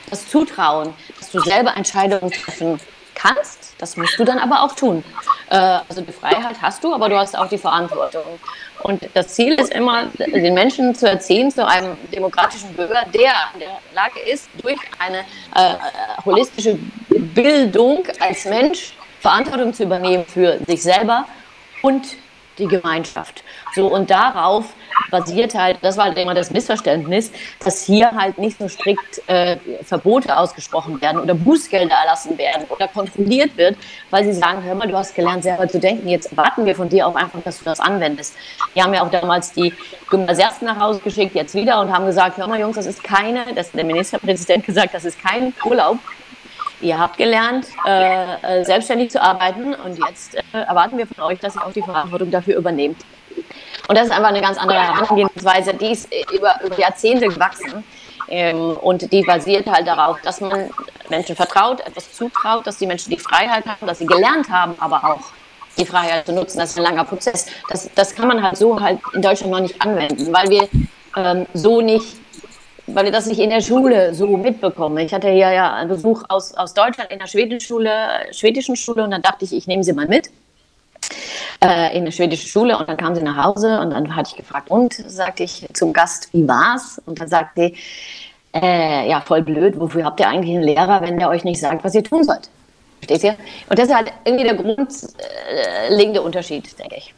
das 0.09 0.27
Zutrauen, 0.27 0.93
dass 1.19 1.31
du 1.31 1.39
selber 1.39 1.75
Entscheidungen 1.75 2.31
treffen 2.31 2.79
kannst. 3.15 3.60
Das 3.81 3.97
musst 3.97 4.17
du 4.17 4.23
dann 4.23 4.37
aber 4.37 4.61
auch 4.61 4.73
tun. 4.73 5.03
Äh, 5.49 5.55
also 5.89 6.01
die 6.01 6.11
Freiheit 6.13 6.55
hast 6.61 6.83
du, 6.83 6.93
aber 6.93 7.09
du 7.09 7.17
hast 7.17 7.37
auch 7.37 7.49
die 7.49 7.57
Verantwortung. 7.57 8.39
Und 8.83 9.09
das 9.13 9.29
Ziel 9.29 9.55
ist 9.55 9.73
immer, 9.73 10.05
den 10.17 10.53
Menschen 10.53 10.95
zu 10.95 11.09
erziehen 11.09 11.51
zu 11.51 11.67
einem 11.67 11.97
demokratischen 12.13 12.73
Bürger, 12.73 13.03
der 13.13 13.33
in 13.53 13.59
der 13.59 13.79
Lage 13.93 14.19
ist, 14.31 14.49
durch 14.61 14.79
eine 14.99 15.19
äh, 15.55 15.75
holistische 16.23 16.77
Bildung 17.09 18.03
als 18.19 18.45
Mensch 18.45 18.93
Verantwortung 19.19 19.73
zu 19.73 19.83
übernehmen 19.83 20.25
für 20.25 20.59
sich 20.65 20.81
selber 20.81 21.25
und 21.81 22.05
die 22.61 22.67
Gemeinschaft. 22.67 23.43
So, 23.75 23.87
und 23.87 24.09
darauf 24.09 24.65
basiert 25.09 25.55
halt, 25.55 25.77
das 25.81 25.97
war 25.97 26.05
halt 26.05 26.17
immer 26.17 26.33
das 26.33 26.51
Missverständnis, 26.51 27.31
dass 27.63 27.83
hier 27.83 28.11
halt 28.11 28.37
nicht 28.37 28.57
so 28.57 28.67
strikt 28.67 29.21
äh, 29.27 29.57
Verbote 29.83 30.37
ausgesprochen 30.37 31.01
werden 31.01 31.19
oder 31.19 31.33
Bußgelder 31.33 31.95
erlassen 31.95 32.37
werden 32.37 32.65
oder 32.69 32.87
kontrolliert 32.87 33.57
wird, 33.57 33.77
weil 34.09 34.23
sie 34.23 34.33
sagen, 34.33 34.63
hör 34.63 34.75
mal, 34.75 34.87
du 34.87 34.95
hast 34.95 35.15
gelernt, 35.15 35.43
selber 35.43 35.67
zu 35.67 35.79
denken, 35.79 36.07
jetzt 36.07 36.31
erwarten 36.31 36.65
wir 36.65 36.75
von 36.75 36.87
dir 36.87 37.07
auch 37.07 37.15
einfach, 37.15 37.41
dass 37.43 37.59
du 37.59 37.65
das 37.65 37.79
anwendest. 37.79 38.35
Wir 38.73 38.83
haben 38.83 38.93
ja 38.93 39.03
auch 39.03 39.11
damals 39.11 39.51
die 39.51 39.73
Gymnasiasten 40.09 40.67
nach 40.67 40.79
Hause 40.79 40.99
geschickt, 40.99 41.35
jetzt 41.35 41.55
wieder 41.55 41.81
und 41.81 41.91
haben 41.91 42.05
gesagt, 42.05 42.37
hör 42.37 42.47
mal 42.47 42.59
Jungs, 42.59 42.75
das 42.75 42.85
ist 42.85 43.03
keine, 43.03 43.45
das 43.55 43.67
hat 43.67 43.75
der 43.75 43.85
Ministerpräsident 43.85 44.65
gesagt, 44.71 44.93
das 44.93 45.05
ist 45.05 45.21
kein 45.21 45.53
Urlaub, 45.65 45.97
Ihr 46.81 46.97
habt 46.97 47.17
gelernt, 47.17 47.67
äh, 47.85 48.61
äh, 48.61 48.65
selbstständig 48.65 49.11
zu 49.11 49.21
arbeiten 49.21 49.73
und 49.75 49.99
jetzt 50.07 50.35
äh, 50.35 50.41
erwarten 50.51 50.97
wir 50.97 51.07
von 51.07 51.25
euch, 51.25 51.39
dass 51.39 51.55
ihr 51.55 51.65
auch 51.65 51.73
die 51.73 51.81
Verantwortung 51.81 52.31
dafür 52.31 52.57
übernehmt. 52.57 52.97
Und 53.87 53.97
das 53.97 54.07
ist 54.07 54.11
einfach 54.11 54.29
eine 54.29 54.41
ganz 54.41 54.57
andere 54.57 54.79
Herangehensweise, 54.79 55.73
die 55.73 55.91
ist 55.91 56.11
äh, 56.11 56.23
über, 56.33 56.59
über 56.63 56.79
Jahrzehnte 56.79 57.27
gewachsen. 57.27 57.83
Ähm, 58.27 58.77
und 58.77 59.11
die 59.11 59.23
basiert 59.23 59.67
halt 59.67 59.85
darauf, 59.85 60.21
dass 60.21 60.41
man 60.41 60.69
Menschen 61.09 61.35
vertraut, 61.35 61.81
etwas 61.81 62.13
zutraut, 62.13 62.65
dass 62.65 62.77
die 62.77 62.87
Menschen 62.87 63.11
die 63.11 63.19
Freiheit 63.19 63.65
haben, 63.65 63.85
dass 63.85 63.99
sie 63.99 64.05
gelernt 64.05 64.49
haben, 64.49 64.75
aber 64.79 65.03
auch 65.03 65.31
die 65.77 65.85
Freiheit 65.85 66.25
zu 66.25 66.33
nutzen. 66.33 66.59
Das 66.59 66.71
ist 66.71 66.77
ein 66.77 66.83
langer 66.83 67.03
Prozess. 67.03 67.47
Das, 67.69 67.89
das 67.93 68.15
kann 68.15 68.27
man 68.27 68.41
halt 68.41 68.57
so 68.57 68.79
halt 68.79 68.99
in 69.13 69.21
Deutschland 69.21 69.51
noch 69.51 69.59
nicht 69.59 69.81
anwenden, 69.81 70.33
weil 70.33 70.49
wir 70.49 70.67
ähm, 71.17 71.45
so 71.53 71.81
nicht 71.81 72.20
weil 72.93 73.05
ich 73.05 73.11
das 73.11 73.25
nicht 73.25 73.39
in 73.39 73.49
der 73.49 73.61
Schule 73.61 74.13
so 74.13 74.27
mitbekomme. 74.27 75.03
Ich 75.03 75.13
hatte 75.13 75.29
hier 75.29 75.51
ja 75.51 75.73
einen 75.73 75.89
Besuch 75.89 76.23
aus, 76.29 76.53
aus 76.53 76.73
Deutschland 76.73 77.11
in 77.11 77.19
der 77.19 77.27
schwedischen 77.27 77.61
Schule, 77.61 77.91
schwedischen 78.31 78.75
Schule 78.75 79.03
und 79.03 79.11
dann 79.11 79.21
dachte 79.21 79.45
ich, 79.45 79.53
ich 79.53 79.67
nehme 79.67 79.83
sie 79.83 79.93
mal 79.93 80.07
mit 80.07 80.29
äh, 81.63 81.95
in 81.95 82.01
eine 82.01 82.11
schwedische 82.11 82.47
Schule 82.47 82.77
und 82.77 82.87
dann 82.89 82.97
kam 82.97 83.15
sie 83.15 83.21
nach 83.21 83.43
Hause 83.43 83.79
und 83.79 83.91
dann 83.91 84.15
hatte 84.15 84.31
ich 84.31 84.37
gefragt, 84.37 84.69
und, 84.69 84.93
sagte 84.93 85.43
ich 85.43 85.67
zum 85.73 85.93
Gast, 85.93 86.29
wie 86.33 86.47
war's? 86.47 87.01
Und 87.05 87.19
dann 87.19 87.27
sagte 87.27 87.61
sie, 87.61 87.77
äh, 88.53 89.09
ja, 89.09 89.21
voll 89.21 89.41
blöd, 89.41 89.79
wofür 89.79 90.03
habt 90.03 90.19
ihr 90.19 90.27
eigentlich 90.27 90.55
einen 90.55 90.63
Lehrer, 90.63 91.01
wenn 91.01 91.17
der 91.17 91.29
euch 91.29 91.43
nicht 91.43 91.59
sagt, 91.59 91.83
was 91.83 91.95
ihr 91.95 92.03
tun 92.03 92.23
sollt? 92.23 92.49
Versteht 92.99 93.23
ihr? 93.23 93.35
Und 93.69 93.79
das 93.79 93.87
ist 93.87 93.95
halt 93.95 94.11
irgendwie 94.25 94.43
der 94.43 94.55
grundlegende 94.55 96.21
Unterschied, 96.21 96.77
denke 96.77 96.97
ich. 96.97 97.13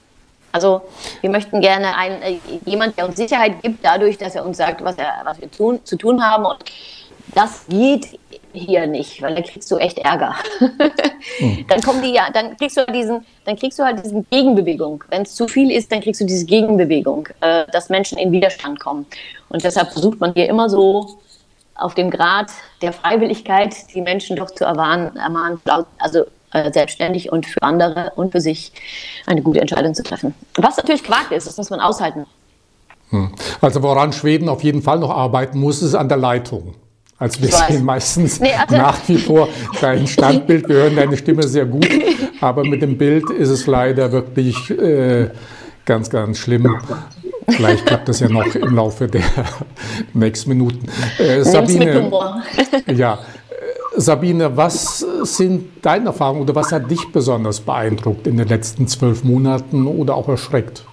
Also 0.53 0.81
wir 1.21 1.31
möchten 1.31 1.59
gerne 1.61 1.97
einen, 1.97 2.21
äh, 2.21 2.37
jemand, 2.65 2.97
der 2.97 3.07
uns 3.07 3.17
Sicherheit 3.17 3.61
gibt, 3.61 3.83
dadurch, 3.83 4.17
dass 4.17 4.35
er 4.35 4.45
uns 4.45 4.57
sagt, 4.57 4.83
was, 4.83 4.95
er, 4.97 5.21
was 5.23 5.41
wir 5.41 5.51
tun, 5.51 5.79
zu 5.83 5.97
tun 5.97 6.23
haben. 6.23 6.45
Und 6.45 6.59
das 7.33 7.65
geht 7.67 8.19
hier 8.53 8.85
nicht, 8.85 9.19
weil 9.21 9.33
da 9.33 9.41
kriegst 9.41 9.69
du 9.71 9.77
echt 9.77 9.97
Ärger. 9.97 10.35
Hm. 10.59 11.65
Dann 11.67 11.81
kommen 11.81 12.03
die 12.03 12.13
ja, 12.13 12.27
dann 12.31 12.55
kriegst 12.57 12.77
du 12.77 12.81
halt 12.81 12.95
diesen, 12.95 13.25
dann 13.45 13.55
kriegst 13.55 13.79
du 13.79 13.83
halt 13.83 14.03
diesen 14.03 14.27
Gegenbewegung. 14.29 15.03
Wenn 15.09 15.23
es 15.23 15.33
zu 15.33 15.47
viel 15.47 15.71
ist, 15.71 15.91
dann 15.91 16.01
kriegst 16.01 16.21
du 16.21 16.25
diese 16.25 16.45
Gegenbewegung, 16.45 17.27
äh, 17.41 17.65
dass 17.71 17.89
Menschen 17.89 18.19
in 18.19 18.31
Widerstand 18.31 18.79
kommen. 18.79 19.07
Und 19.49 19.63
deshalb 19.63 19.91
versucht 19.91 20.19
man 20.19 20.33
hier 20.33 20.47
immer 20.47 20.69
so 20.69 21.17
auf 21.75 21.95
dem 21.95 22.11
Grad 22.11 22.51
der 22.83 22.93
Freiwilligkeit 22.93 23.75
die 23.93 24.01
Menschen 24.01 24.35
doch 24.35 24.51
zu 24.51 24.65
ermahnen, 24.65 25.15
ermahnen 25.15 25.59
also 25.97 26.25
äh, 26.53 26.71
selbstständig 26.71 27.31
und 27.31 27.45
für 27.45 27.61
andere 27.61 28.11
und 28.15 28.31
für 28.31 28.41
sich 28.41 28.71
eine 29.25 29.41
gute 29.41 29.59
Entscheidung 29.59 29.93
zu 29.93 30.03
treffen. 30.03 30.33
Was 30.55 30.77
natürlich 30.77 31.03
Quark 31.03 31.31
ist, 31.31 31.47
das 31.47 31.57
muss 31.57 31.69
man 31.69 31.79
aushalten. 31.79 32.25
Hm. 33.09 33.31
Also 33.61 33.83
woran 33.83 34.13
Schweden 34.13 34.49
auf 34.49 34.63
jeden 34.63 34.81
Fall 34.81 34.99
noch 34.99 35.11
arbeiten 35.11 35.59
muss, 35.59 35.81
ist 35.81 35.95
an 35.95 36.09
der 36.09 36.17
Leitung. 36.17 36.75
Also 37.19 37.41
wir 37.41 37.49
sehen 37.49 37.85
meistens 37.85 38.39
nee, 38.39 38.51
also 38.53 38.75
nach 38.75 38.97
wie 39.07 39.17
vor 39.17 39.47
dein 39.79 40.07
Standbild, 40.07 40.67
wir 40.67 40.75
hören 40.75 40.95
deine 40.95 41.15
Stimme 41.15 41.43
sehr 41.43 41.65
gut, 41.65 41.87
aber 42.41 42.65
mit 42.65 42.81
dem 42.81 42.97
Bild 42.97 43.29
ist 43.29 43.49
es 43.49 43.67
leider 43.67 44.11
wirklich 44.11 44.69
äh, 44.71 45.29
ganz, 45.85 46.09
ganz 46.09 46.39
schlimm. 46.39 46.75
Vielleicht 47.47 47.85
klappt 47.85 48.09
das 48.09 48.19
ja 48.19 48.29
noch 48.29 48.53
im 48.55 48.75
Laufe 48.75 49.07
der 49.07 49.23
nächsten 50.13 50.49
Minuten. 50.49 50.87
Äh, 51.17 51.43
Sabine, 51.43 52.11
ja, 52.93 53.19
Sabine, 53.95 54.57
was 54.57 55.05
sind 55.23 55.85
deine 55.85 56.07
Erfahrungen 56.07 56.41
oder 56.41 56.55
was 56.55 56.71
hat 56.71 56.89
dich 56.89 57.11
besonders 57.11 57.59
beeindruckt 57.59 58.27
in 58.27 58.37
den 58.37 58.47
letzten 58.47 58.87
zwölf 58.87 59.23
Monaten 59.23 59.87
oder 59.87 60.15
auch 60.15 60.27
erschreckt? 60.29 60.83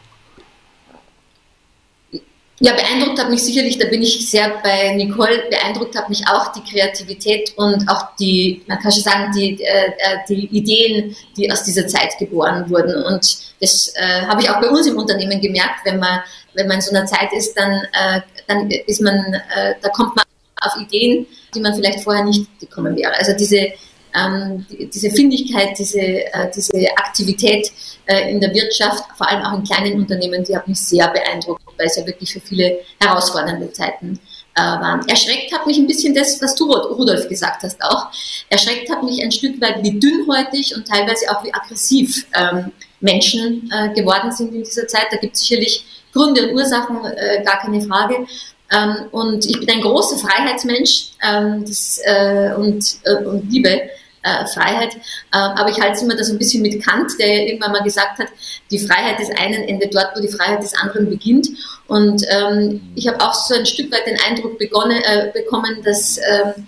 Ja, 2.62 2.74
beeindruckt 2.74 3.18
hat 3.18 3.30
mich 3.30 3.42
sicherlich, 3.42 3.78
da 3.78 3.88
bin 3.88 4.02
ich 4.02 4.28
sehr 4.28 4.52
bei 4.62 4.94
Nicole, 4.94 5.44
beeindruckt 5.48 5.96
hat 5.96 6.10
mich 6.10 6.22
auch 6.28 6.52
die 6.52 6.60
Kreativität 6.60 7.54
und 7.56 7.88
auch 7.88 8.14
die, 8.20 8.62
man 8.66 8.78
kann 8.80 8.92
schon 8.92 9.02
sagen, 9.02 9.32
die, 9.34 9.62
äh, 9.62 9.86
äh 9.86 10.18
die 10.28 10.44
Ideen, 10.54 11.16
die 11.38 11.50
aus 11.50 11.64
dieser 11.64 11.86
Zeit 11.86 12.18
geboren 12.18 12.68
wurden. 12.68 13.02
Und 13.04 13.54
das 13.62 13.94
äh, 13.96 14.26
habe 14.26 14.42
ich 14.42 14.50
auch 14.50 14.60
bei 14.60 14.68
uns 14.68 14.86
im 14.86 14.98
Unternehmen 14.98 15.40
gemerkt, 15.40 15.80
wenn 15.84 15.98
man, 15.98 16.20
wenn 16.52 16.68
man 16.68 16.76
in 16.76 16.82
so 16.82 16.94
einer 16.94 17.06
Zeit 17.06 17.32
ist, 17.32 17.54
dann, 17.54 17.72
äh, 17.72 18.20
dann 18.46 18.70
ist 18.70 19.00
man, 19.00 19.16
äh, 19.16 19.74
da 19.80 19.88
kommt 19.88 20.14
man 20.16 20.24
auf 20.60 20.76
Ideen, 20.80 21.26
die 21.54 21.60
man 21.60 21.74
vielleicht 21.74 22.00
vorher 22.00 22.24
nicht 22.24 22.46
gekommen 22.58 22.96
wäre. 22.96 23.12
Also 23.14 23.32
diese, 23.36 23.72
ähm, 24.14 24.66
diese 24.70 25.10
Findigkeit, 25.10 25.78
diese, 25.78 26.00
äh, 26.00 26.50
diese 26.54 26.72
Aktivität 26.96 27.70
äh, 28.06 28.30
in 28.30 28.40
der 28.40 28.52
Wirtschaft, 28.54 29.04
vor 29.16 29.28
allem 29.28 29.42
auch 29.42 29.58
in 29.58 29.64
kleinen 29.64 29.94
Unternehmen, 30.00 30.44
die 30.44 30.56
hat 30.56 30.66
mich 30.66 30.80
sehr 30.80 31.08
beeindruckt, 31.08 31.62
weil 31.78 31.86
es 31.86 31.96
ja 31.96 32.06
wirklich 32.06 32.32
für 32.32 32.40
viele 32.40 32.80
herausfordernde 33.00 33.72
Zeiten 33.72 34.18
äh, 34.54 34.60
waren. 34.60 35.06
Erschreckt 35.08 35.52
hat 35.52 35.66
mich 35.66 35.78
ein 35.78 35.86
bisschen 35.86 36.14
das, 36.14 36.40
was 36.42 36.54
du, 36.54 36.72
Rudolf, 36.72 37.28
gesagt 37.28 37.62
hast 37.62 37.82
auch. 37.82 38.08
Erschreckt 38.48 38.90
hat 38.90 39.02
mich 39.02 39.22
ein 39.22 39.30
Stück 39.30 39.60
weit, 39.60 39.82
wie 39.82 39.98
dünnhäutig 39.98 40.74
und 40.74 40.86
teilweise 40.86 41.30
auch 41.30 41.44
wie 41.44 41.54
aggressiv 41.54 42.26
ähm, 42.34 42.72
Menschen 43.00 43.70
äh, 43.72 43.94
geworden 43.94 44.32
sind 44.32 44.54
in 44.54 44.62
dieser 44.62 44.86
Zeit. 44.86 45.06
Da 45.10 45.16
gibt 45.16 45.36
es 45.36 45.42
sicherlich 45.42 45.84
Gründe 46.12 46.48
und 46.48 46.54
Ursachen, 46.54 47.04
äh, 47.04 47.42
gar 47.44 47.60
keine 47.60 47.80
Frage. 47.80 48.26
Ähm, 48.72 49.08
und 49.10 49.46
ich 49.46 49.58
bin 49.58 49.68
ein 49.70 49.80
großer 49.80 50.18
Freiheitsmensch 50.18 51.12
ähm, 51.22 51.64
das, 51.66 52.00
äh, 52.04 52.52
und, 52.56 52.84
äh, 53.04 53.24
und 53.24 53.50
liebe 53.50 53.90
äh, 54.22 54.46
Freiheit. 54.46 54.94
Ähm, 54.94 55.00
aber 55.32 55.70
ich 55.70 55.80
halte 55.80 55.94
es 55.96 56.02
immer 56.02 56.16
da 56.16 56.22
so 56.22 56.32
ein 56.32 56.38
bisschen 56.38 56.62
mit 56.62 56.84
Kant, 56.84 57.12
der 57.18 57.26
ja 57.26 57.42
irgendwann 57.46 57.72
mal 57.72 57.82
gesagt 57.82 58.18
hat, 58.18 58.28
die 58.70 58.78
Freiheit 58.78 59.18
des 59.18 59.30
einen 59.30 59.64
endet 59.64 59.94
dort, 59.94 60.14
wo 60.14 60.20
die 60.20 60.28
Freiheit 60.28 60.62
des 60.62 60.74
anderen 60.74 61.08
beginnt. 61.08 61.48
Und 61.86 62.22
ähm, 62.28 62.80
ich 62.94 63.08
habe 63.08 63.20
auch 63.20 63.34
so 63.34 63.54
ein 63.54 63.66
Stück 63.66 63.90
weit 63.92 64.06
den 64.06 64.18
Eindruck 64.28 64.58
begonnen, 64.58 65.02
äh, 65.02 65.30
bekommen, 65.32 65.82
dass 65.82 66.18
ähm, 66.18 66.66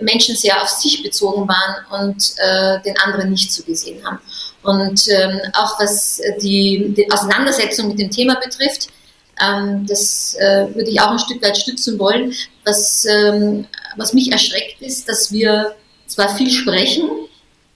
Menschen 0.00 0.34
sehr 0.34 0.60
auf 0.60 0.68
sich 0.68 1.04
bezogen 1.04 1.46
waren 1.46 2.02
und 2.02 2.34
äh, 2.38 2.82
den 2.82 2.98
anderen 2.98 3.30
nicht 3.30 3.52
so 3.52 3.62
gesehen 3.62 4.04
haben. 4.04 4.18
Und 4.62 5.08
ähm, 5.08 5.40
auch 5.52 5.78
was 5.78 6.20
die, 6.40 6.92
die 6.96 7.10
Auseinandersetzung 7.12 7.88
mit 7.88 7.98
dem 7.98 8.10
Thema 8.10 8.34
betrifft, 8.36 8.88
ähm, 9.40 9.86
das 9.86 10.34
äh, 10.34 10.66
würde 10.74 10.90
ich 10.90 11.00
auch 11.00 11.12
ein 11.12 11.18
Stück 11.18 11.42
weit 11.42 11.56
stützen 11.56 11.98
wollen. 11.98 12.32
Was, 12.64 13.04
ähm, 13.06 13.66
was 13.96 14.12
mich 14.12 14.30
erschreckt 14.30 14.80
ist, 14.80 15.08
dass 15.08 15.32
wir 15.32 15.74
zwar 16.06 16.36
viel 16.36 16.50
sprechen, 16.50 17.08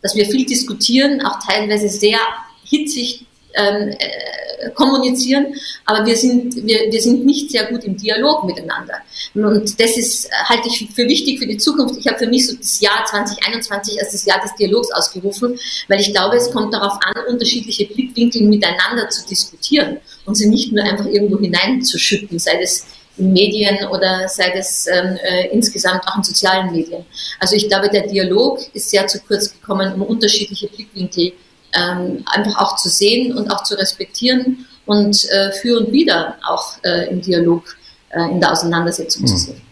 dass 0.03 0.15
wir 0.15 0.27
viel 0.27 0.47
diskutieren, 0.47 1.25
auch 1.25 1.39
teilweise 1.47 1.89
sehr 1.89 2.19
hitzig 2.65 3.27
ähm, 3.55 3.89
äh, 3.99 4.09
kommunizieren, 4.75 5.55
aber 5.85 6.07
wir 6.07 6.17
sind, 6.17 6.55
wir, 6.67 6.91
wir 6.91 7.03
sind 7.03 7.25
nicht 7.25 7.51
sehr 7.51 7.65
gut 7.67 7.85
im 7.85 7.97
Dialog 7.97 8.45
miteinander. 8.45 8.95
Und 9.35 9.81
das 9.81 9.97
ist, 9.97 10.31
halte 10.45 10.69
ich 10.69 10.89
für 10.95 11.09
wichtig 11.09 11.39
für 11.39 11.47
die 11.47 11.59
Zukunft. 11.59 11.99
Ich 11.99 12.07
habe 12.07 12.19
für 12.19 12.27
mich 12.27 12.47
so 12.47 12.57
das 12.57 12.81
Jahr 12.81 13.05
2021 13.05 14.01
als 14.01 14.13
das 14.13 14.25
Jahr 14.25 14.41
des 14.41 14.55
Dialogs 14.55 14.91
ausgerufen, 14.93 15.59
weil 15.89 16.01
ich 16.01 16.13
glaube, 16.13 16.37
es 16.37 16.51
kommt 16.51 16.73
darauf 16.73 16.95
an, 17.03 17.15
unterschiedliche 17.29 17.87
Blickwinkel 17.87 18.43
miteinander 18.43 19.09
zu 19.09 19.27
diskutieren 19.27 19.99
und 20.25 20.35
sie 20.35 20.49
nicht 20.49 20.73
nur 20.73 20.85
einfach 20.85 21.07
irgendwo 21.07 21.39
hineinzuschütten, 21.39 22.39
sei 22.39 22.61
es 22.63 22.87
in 23.19 23.33
Medien 23.33 23.87
oder 23.89 24.29
sei 24.29 24.53
es 24.55 24.87
ähm, 24.87 25.17
äh, 25.23 25.49
insgesamt 25.49 26.07
auch 26.07 26.17
in 26.17 26.23
sozialen 26.23 26.71
Medien. 26.73 27.05
Also 27.41 27.57
ich 27.57 27.69
glaube, 27.69 27.89
der 27.89 28.07
Dialog 28.07 28.61
ist 28.75 28.91
sehr 28.91 29.07
zu 29.07 29.21
kurz 29.21 29.53
gekommen, 29.53 29.95
um 29.95 30.03
unterschiedliche 30.03 30.69
Blickwinkel 30.69 31.33
ähm, 31.77 32.25
einfach 32.27 32.61
auch 32.61 32.77
zu 32.77 32.89
sehen 32.89 33.37
und 33.37 33.51
auch 33.51 33.63
zu 33.63 33.75
respektieren 33.75 34.67
und 34.87 35.29
äh, 35.31 35.53
für 35.53 35.79
und 35.79 35.93
wieder 35.93 36.37
auch 36.49 36.75
äh, 36.83 37.11
im 37.11 37.21
Dialog, 37.21 37.65
äh, 38.11 38.31
in 38.31 38.41
der 38.41 38.53
Auseinandersetzung 38.53 39.23
mhm. 39.23 39.27
zu 39.27 39.37
sehen. 39.37 39.63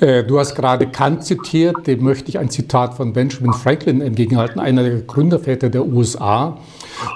Äh, 0.00 0.24
du 0.24 0.38
hast 0.38 0.54
gerade 0.54 0.86
Kant 0.86 1.24
zitiert, 1.24 1.86
dem 1.86 2.02
möchte 2.02 2.30
ich 2.30 2.38
ein 2.38 2.48
Zitat 2.48 2.94
von 2.94 3.12
Benjamin 3.12 3.52
Franklin 3.52 4.00
entgegenhalten, 4.00 4.58
einer 4.58 4.82
der 4.82 5.00
Gründerväter 5.02 5.68
der 5.68 5.86
USA. 5.86 6.58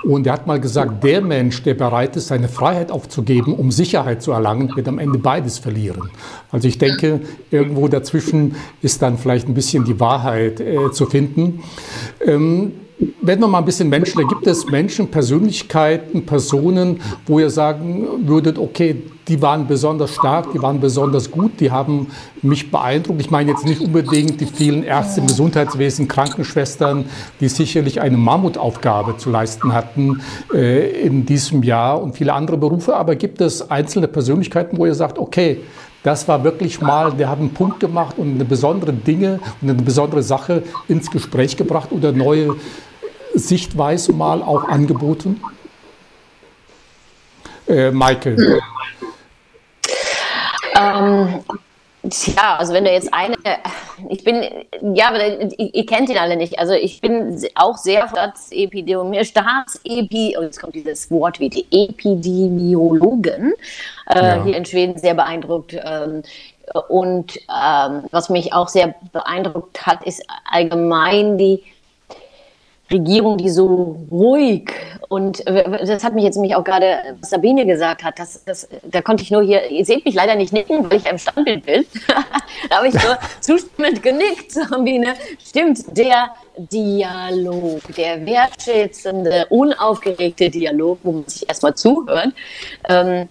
Und 0.02 0.26
er 0.26 0.34
hat 0.34 0.46
mal 0.46 0.60
gesagt, 0.60 1.04
der 1.04 1.20
Mensch, 1.20 1.62
der 1.62 1.74
bereit 1.74 2.16
ist, 2.16 2.28
seine 2.28 2.48
Freiheit 2.48 2.90
aufzugeben, 2.90 3.54
um 3.54 3.70
Sicherheit 3.70 4.22
zu 4.22 4.32
erlangen, 4.32 4.74
wird 4.76 4.88
am 4.88 4.98
Ende 4.98 5.18
beides 5.18 5.58
verlieren. 5.58 6.10
Also 6.50 6.68
ich 6.68 6.78
denke, 6.78 7.20
irgendwo 7.50 7.88
dazwischen 7.88 8.56
ist 8.82 9.02
dann 9.02 9.18
vielleicht 9.18 9.48
ein 9.48 9.54
bisschen 9.54 9.84
die 9.84 9.98
Wahrheit 10.00 10.60
äh, 10.60 10.90
zu 10.92 11.06
finden. 11.06 11.62
Ähm, 12.24 12.72
werden 12.98 13.40
wir 13.40 13.48
mal 13.48 13.58
ein 13.58 13.64
bisschen 13.64 13.88
menschlicher. 13.88 14.28
Gibt 14.28 14.46
es 14.46 14.66
Menschen, 14.66 15.10
Persönlichkeiten, 15.10 16.26
Personen, 16.26 17.00
wo 17.26 17.40
ihr 17.40 17.50
sagen 17.50 18.06
würdet, 18.26 18.58
okay, 18.58 19.02
die 19.26 19.40
waren 19.40 19.66
besonders 19.66 20.14
stark, 20.14 20.52
die 20.52 20.60
waren 20.60 20.80
besonders 20.80 21.30
gut, 21.30 21.52
die 21.60 21.70
haben 21.70 22.08
mich 22.42 22.70
beeindruckt. 22.70 23.20
Ich 23.20 23.30
meine 23.30 23.50
jetzt 23.50 23.64
nicht 23.64 23.80
unbedingt 23.80 24.40
die 24.40 24.46
vielen 24.46 24.84
Ärzte 24.84 25.20
im 25.20 25.26
Gesundheitswesen, 25.26 26.08
Krankenschwestern, 26.08 27.06
die 27.40 27.48
sicherlich 27.48 28.00
eine 28.00 28.18
Mammutaufgabe 28.18 29.16
zu 29.16 29.30
leisten 29.30 29.72
hatten 29.72 30.20
äh, 30.52 31.06
in 31.06 31.24
diesem 31.24 31.62
Jahr 31.62 32.02
und 32.02 32.16
viele 32.16 32.34
andere 32.34 32.58
Berufe. 32.58 32.94
Aber 32.94 33.16
gibt 33.16 33.40
es 33.40 33.70
einzelne 33.70 34.08
Persönlichkeiten, 34.08 34.76
wo 34.76 34.84
ihr 34.86 34.94
sagt, 34.94 35.18
okay, 35.18 35.60
das 36.04 36.28
war 36.28 36.44
wirklich 36.44 36.80
mal, 36.80 37.12
der 37.12 37.30
hat 37.30 37.38
einen 37.40 37.52
Punkt 37.54 37.80
gemacht 37.80 38.18
und 38.18 38.34
eine 38.34 38.44
besondere 38.44 38.92
Dinge 38.92 39.40
und 39.60 39.70
eine 39.70 39.82
besondere 39.82 40.22
Sache 40.22 40.62
ins 40.86 41.10
Gespräch 41.10 41.56
gebracht 41.56 41.90
oder 41.90 42.12
neue 42.12 42.56
Sichtweise 43.34 44.12
mal 44.12 44.42
auch 44.42 44.68
angeboten? 44.68 45.40
Äh, 47.66 47.90
Michael. 47.90 48.60
Ähm, 50.76 51.40
ja, 52.04 52.56
also 52.58 52.74
wenn 52.74 52.84
du 52.84 52.90
jetzt 52.90 53.12
eine, 53.14 53.36
ich 54.08 54.24
bin, 54.24 54.42
ja, 54.94 55.08
aber 55.08 55.26
ihr, 55.26 55.74
ihr 55.74 55.86
kennt 55.86 56.10
ihn 56.10 56.18
alle 56.18 56.36
nicht. 56.36 56.58
Also 56.58 56.74
ich 56.74 57.00
bin 57.00 57.42
auch 57.54 57.78
sehr 57.78 58.08
Staatsepidemie, 58.08 59.24
Staatsepi, 59.24 60.36
und 60.36 60.44
jetzt 60.44 60.60
kommt 60.60 60.74
dieses 60.74 61.10
Wort 61.10 61.40
wie 61.40 61.48
die 61.48 61.66
Epidemiologen 61.70 63.54
äh, 64.06 64.22
ja. 64.22 64.44
hier 64.44 64.56
in 64.56 64.66
Schweden 64.66 64.98
sehr 64.98 65.14
beeindruckt. 65.14 65.74
Ähm, 65.74 66.22
und 66.88 67.36
ähm, 67.36 68.04
was 68.10 68.28
mich 68.28 68.52
auch 68.52 68.68
sehr 68.68 68.94
beeindruckt 69.12 69.86
hat, 69.86 70.04
ist 70.04 70.22
allgemein 70.50 71.38
die 71.38 71.62
Regierung, 72.90 73.38
die 73.38 73.50
so 73.50 73.98
ruhig 74.10 74.70
und 75.08 75.46
äh, 75.46 75.86
das 75.86 76.04
hat 76.04 76.14
mich 76.14 76.24
jetzt 76.24 76.36
nämlich 76.36 76.54
auch 76.56 76.64
gerade, 76.64 77.16
was 77.20 77.30
Sabine 77.30 77.66
gesagt 77.66 78.02
hat, 78.04 78.18
das, 78.18 78.44
das, 78.44 78.68
da 78.82 79.00
konnte 79.00 79.22
ich 79.22 79.30
nur 79.30 79.42
hier, 79.42 79.70
ihr 79.70 79.84
seht 79.84 80.04
mich 80.04 80.14
leider 80.14 80.34
nicht 80.34 80.52
nicken, 80.52 80.90
weil 80.90 80.98
ich 80.98 81.06
im 81.06 81.18
Standbild 81.18 81.64
bin. 81.64 81.86
da 82.68 82.76
habe 82.76 82.88
ich 82.88 82.94
nur 82.94 83.18
zustimmend 83.40 84.02
genickt, 84.02 84.52
Sabine. 84.52 85.14
Stimmt, 85.44 85.96
der 85.96 86.30
Dialog, 86.56 87.80
der 87.96 88.24
wertschätzende, 88.26 89.46
unaufgeregte 89.50 90.50
Dialog, 90.50 90.98
wo 91.02 91.12
man 91.12 91.28
sich 91.28 91.48
erstmal 91.48 91.74
zuhört. 91.74 92.32
Ähm, 92.88 93.28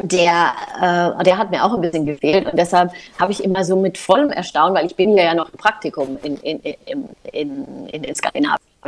der, 0.00 0.52
äh, 0.80 1.24
der 1.24 1.38
hat 1.38 1.50
mir 1.50 1.64
auch 1.64 1.74
ein 1.74 1.80
bisschen 1.80 2.06
gefehlt 2.06 2.46
und 2.46 2.56
deshalb 2.56 2.92
habe 3.18 3.32
ich 3.32 3.42
immer 3.42 3.64
so 3.64 3.76
mit 3.76 3.98
vollem 3.98 4.30
Erstaunen, 4.30 4.74
weil 4.74 4.86
ich 4.86 4.94
bin 4.94 5.16
ja 5.16 5.34
noch 5.34 5.52
im 5.52 5.58
Praktikum 5.58 6.18
in, 6.22 6.36
in, 6.38 6.60
in, 6.60 7.08
in, 7.32 7.88
in 7.88 8.02
den 8.02 8.14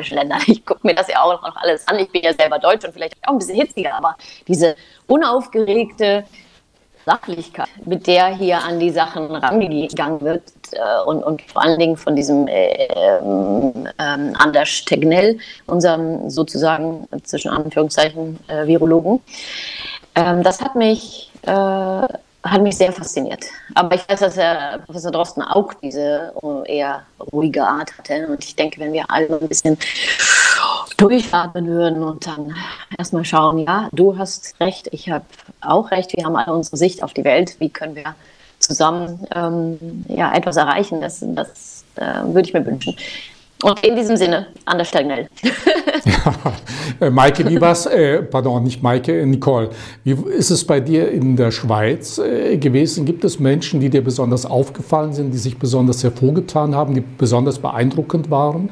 skandinavischen 0.02 0.16
Ländern. 0.16 0.40
Ich 0.46 0.64
gucke 0.64 0.86
mir 0.86 0.94
das 0.94 1.08
ja 1.08 1.22
auch 1.22 1.42
noch 1.42 1.56
alles 1.56 1.86
an. 1.88 1.98
Ich 1.98 2.10
bin 2.10 2.22
ja 2.22 2.32
selber 2.32 2.58
Deutsch 2.58 2.84
und 2.84 2.92
vielleicht 2.92 3.16
auch 3.26 3.32
ein 3.32 3.38
bisschen 3.38 3.56
hitziger, 3.56 3.94
aber 3.94 4.16
diese 4.46 4.76
unaufgeregte 5.06 6.24
Sachlichkeit, 7.06 7.68
mit 7.86 8.06
der 8.06 8.28
hier 8.28 8.62
an 8.62 8.78
die 8.78 8.90
Sachen 8.90 9.34
rangegangen 9.34 10.20
wird 10.20 10.42
äh, 10.72 11.02
und, 11.06 11.24
und 11.24 11.42
vor 11.42 11.62
allen 11.62 11.78
Dingen 11.78 11.96
von 11.96 12.14
diesem 12.14 12.46
äh, 12.46 12.88
ähm, 12.94 13.88
Anders 13.98 14.84
Tegnell, 14.84 15.38
unserem 15.66 16.28
sozusagen 16.28 17.08
zwischen 17.24 17.50
Anführungszeichen 17.50 18.38
äh, 18.48 18.66
Virologen, 18.66 19.20
ähm, 20.14 20.42
das 20.42 20.60
hat 20.60 20.74
mich, 20.74 21.30
äh, 21.46 22.06
hat 22.42 22.62
mich 22.62 22.76
sehr 22.76 22.92
fasziniert. 22.92 23.44
Aber 23.74 23.94
ich 23.94 24.08
weiß, 24.08 24.20
dass 24.20 24.36
Herr 24.36 24.78
Professor 24.78 25.10
Drosten 25.10 25.42
auch 25.42 25.74
diese 25.74 26.32
äh, 26.42 26.78
eher 26.78 27.02
ruhige 27.32 27.62
Art 27.64 27.96
hatte. 27.98 28.28
Und 28.28 28.44
ich 28.44 28.56
denke, 28.56 28.80
wenn 28.80 28.92
wir 28.92 29.10
alle 29.10 29.40
ein 29.40 29.48
bisschen 29.48 29.78
durchatmen 30.96 31.66
würden 31.66 32.02
und 32.02 32.26
dann 32.26 32.54
erstmal 32.98 33.24
schauen, 33.24 33.58
ja, 33.58 33.88
du 33.92 34.18
hast 34.18 34.54
recht, 34.60 34.88
ich 34.92 35.10
habe 35.10 35.24
auch 35.60 35.90
recht, 35.90 36.16
wir 36.16 36.24
haben 36.24 36.36
alle 36.36 36.52
unsere 36.52 36.76
Sicht 36.76 37.02
auf 37.02 37.14
die 37.14 37.24
Welt, 37.24 37.56
wie 37.58 37.70
können 37.70 37.94
wir 37.94 38.14
zusammen 38.58 39.26
ähm, 39.34 40.04
ja, 40.08 40.34
etwas 40.34 40.56
erreichen, 40.56 41.00
das, 41.00 41.24
das 41.34 41.84
äh, 41.96 42.22
würde 42.24 42.42
ich 42.42 42.52
mir 42.52 42.64
wünschen. 42.64 42.94
Und 43.62 43.86
in 43.86 43.94
diesem 43.94 44.16
Sinne, 44.16 44.46
Anders 44.64 44.88
Stagnell. 44.88 45.28
ja, 45.42 46.34
äh, 47.06 47.10
Maike, 47.10 47.46
wie 47.48 47.60
war's, 47.60 47.86
äh, 47.86 48.22
pardon, 48.22 48.62
nicht 48.62 48.82
Maike, 48.82 49.20
äh, 49.20 49.26
Nicole, 49.26 49.70
wie 50.02 50.12
ist 50.12 50.50
es 50.50 50.66
bei 50.66 50.80
dir 50.80 51.10
in 51.10 51.36
der 51.36 51.50
Schweiz 51.50 52.18
äh, 52.18 52.56
gewesen? 52.56 53.04
Gibt 53.04 53.24
es 53.24 53.38
Menschen, 53.38 53.80
die 53.80 53.90
dir 53.90 54.02
besonders 54.02 54.46
aufgefallen 54.46 55.12
sind, 55.12 55.32
die 55.32 55.38
sich 55.38 55.58
besonders 55.58 56.02
hervorgetan 56.02 56.74
haben, 56.74 56.94
die 56.94 57.02
besonders 57.02 57.58
beeindruckend 57.58 58.30
waren? 58.30 58.70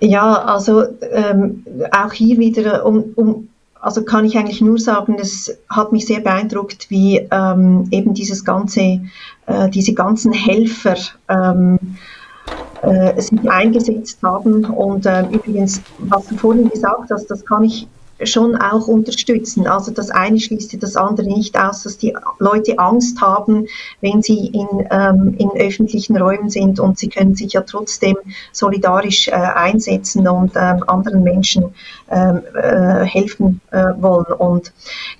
Ja, 0.00 0.44
also 0.44 0.84
ähm, 1.10 1.64
auch 1.92 2.12
hier 2.12 2.38
wieder, 2.38 2.84
um, 2.86 3.12
um 3.14 3.48
also 3.80 4.02
kann 4.02 4.24
ich 4.24 4.36
eigentlich 4.36 4.60
nur 4.60 4.78
sagen, 4.78 5.16
es 5.20 5.56
hat 5.68 5.92
mich 5.92 6.06
sehr 6.06 6.20
beeindruckt, 6.20 6.90
wie 6.90 7.26
ähm, 7.30 7.86
eben 7.90 8.14
dieses 8.14 8.44
ganze, 8.44 9.00
äh, 9.46 9.68
diese 9.70 9.94
ganzen 9.94 10.32
Helfer 10.32 10.96
ähm, 11.28 11.78
äh, 12.82 13.20
sich 13.20 13.50
eingesetzt 13.50 14.18
haben. 14.22 14.64
Und 14.64 15.06
äh, 15.06 15.26
übrigens, 15.30 15.80
was 15.98 16.26
du 16.26 16.36
vorhin 16.36 16.68
gesagt 16.68 17.10
hast, 17.10 17.26
das 17.26 17.44
kann 17.44 17.64
ich 17.64 17.86
schon 18.24 18.56
auch 18.56 18.88
unterstützen. 18.88 19.66
Also 19.66 19.92
das 19.92 20.10
eine 20.10 20.38
schließt 20.38 20.82
das 20.82 20.96
andere 20.96 21.26
nicht 21.26 21.58
aus, 21.58 21.82
dass 21.82 21.98
die 21.98 22.14
Leute 22.38 22.78
Angst 22.78 23.20
haben, 23.20 23.66
wenn 24.00 24.22
sie 24.22 24.46
in, 24.46 24.68
ähm, 24.90 25.34
in 25.38 25.50
öffentlichen 25.50 26.16
Räumen 26.16 26.50
sind 26.50 26.80
und 26.80 26.98
sie 26.98 27.08
können 27.08 27.34
sich 27.34 27.52
ja 27.52 27.62
trotzdem 27.62 28.16
solidarisch 28.52 29.28
äh, 29.28 29.32
einsetzen 29.32 30.26
und 30.26 30.52
ähm, 30.56 30.82
anderen 30.86 31.22
Menschen 31.22 31.74
ähm, 32.10 32.42
äh, 32.54 33.04
helfen 33.04 33.60
äh, 33.70 33.84
wollen. 33.98 34.32
Und 34.38 34.72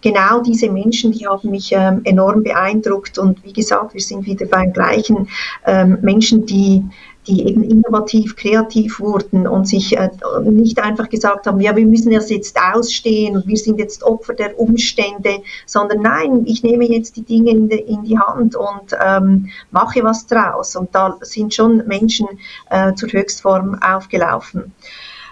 genau 0.02 0.40
diese 0.40 0.70
Menschen, 0.70 1.12
die 1.12 1.26
haben 1.26 1.50
mich 1.50 1.72
ähm, 1.72 2.00
enorm 2.04 2.42
beeindruckt 2.42 3.18
und 3.18 3.44
wie 3.44 3.52
gesagt, 3.52 3.94
wir 3.94 4.00
sind 4.00 4.26
wieder 4.26 4.46
beim 4.46 4.72
gleichen 4.72 5.28
ähm, 5.66 5.98
Menschen, 6.02 6.46
die 6.46 6.84
die 7.28 7.46
eben 7.46 7.62
innovativ, 7.62 8.36
kreativ 8.36 9.00
wurden 9.00 9.46
und 9.46 9.68
sich 9.68 9.96
äh, 9.96 10.10
nicht 10.42 10.82
einfach 10.82 11.08
gesagt 11.08 11.46
haben, 11.46 11.60
ja, 11.60 11.76
wir 11.76 11.86
müssen 11.86 12.12
das 12.12 12.30
jetzt 12.30 12.58
ausstehen 12.58 13.36
und 13.36 13.46
wir 13.46 13.56
sind 13.56 13.78
jetzt 13.78 14.02
Opfer 14.02 14.34
der 14.34 14.58
Umstände, 14.58 15.42
sondern 15.66 16.00
nein, 16.00 16.44
ich 16.46 16.62
nehme 16.62 16.88
jetzt 16.88 17.16
die 17.16 17.22
Dinge 17.22 17.50
in, 17.50 17.68
in 17.68 18.02
die 18.02 18.18
Hand 18.18 18.56
und 18.56 18.96
ähm, 19.00 19.50
mache 19.70 20.02
was 20.02 20.26
draus. 20.26 20.74
Und 20.74 20.94
da 20.94 21.18
sind 21.20 21.54
schon 21.54 21.86
Menschen 21.86 22.26
äh, 22.70 22.94
zur 22.94 23.12
Höchstform 23.12 23.78
aufgelaufen. 23.82 24.72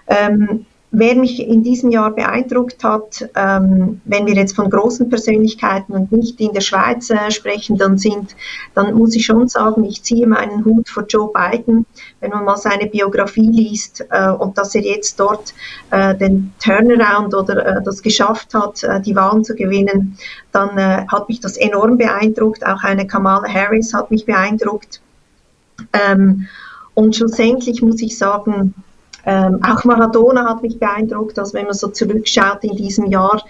Ähm, 0.06 0.66
Wer 0.98 1.14
mich 1.14 1.46
in 1.46 1.62
diesem 1.62 1.90
Jahr 1.90 2.10
beeindruckt 2.10 2.82
hat, 2.82 3.28
ähm, 3.34 4.00
wenn 4.06 4.24
wir 4.24 4.32
jetzt 4.32 4.56
von 4.56 4.70
großen 4.70 5.10
Persönlichkeiten 5.10 5.92
und 5.92 6.10
nicht 6.10 6.40
in 6.40 6.54
der 6.54 6.62
Schweiz 6.62 7.10
äh, 7.10 7.30
sprechen, 7.30 7.76
dann 7.76 7.98
sind, 7.98 8.34
dann 8.74 8.94
muss 8.94 9.14
ich 9.14 9.26
schon 9.26 9.46
sagen, 9.46 9.84
ich 9.84 10.02
ziehe 10.02 10.26
meinen 10.26 10.64
Hut 10.64 10.88
vor 10.88 11.04
Joe 11.06 11.30
Biden. 11.34 11.84
Wenn 12.20 12.30
man 12.30 12.46
mal 12.46 12.56
seine 12.56 12.86
Biografie 12.86 13.46
liest 13.46 14.06
äh, 14.08 14.30
und 14.30 14.56
dass 14.56 14.74
er 14.74 14.80
jetzt 14.80 15.20
dort 15.20 15.52
äh, 15.90 16.14
den 16.14 16.54
Turnaround 16.64 17.34
oder 17.34 17.66
äh, 17.66 17.82
das 17.82 18.00
geschafft 18.00 18.54
hat, 18.54 18.82
äh, 18.82 18.98
die 19.02 19.14
Wahlen 19.14 19.44
zu 19.44 19.54
gewinnen, 19.54 20.16
dann 20.50 20.78
äh, 20.78 21.06
hat 21.08 21.28
mich 21.28 21.40
das 21.40 21.58
enorm 21.58 21.98
beeindruckt. 21.98 22.64
Auch 22.64 22.84
eine 22.84 23.06
Kamala 23.06 23.46
Harris 23.46 23.92
hat 23.92 24.10
mich 24.10 24.24
beeindruckt. 24.24 25.02
Ähm, 25.92 26.46
und 26.94 27.14
schlussendlich 27.14 27.82
muss 27.82 28.00
ich 28.00 28.16
sagen, 28.16 28.72
ähm, 29.26 29.60
auch 29.62 29.84
Maradona 29.84 30.48
hat 30.48 30.62
mich 30.62 30.78
beeindruckt, 30.78 31.38
also 31.38 31.54
wenn 31.54 31.66
man 31.66 31.74
so 31.74 31.88
zurückschaut 31.88 32.62
in 32.62 32.76
diesem 32.76 33.06
Jahr, 33.06 33.42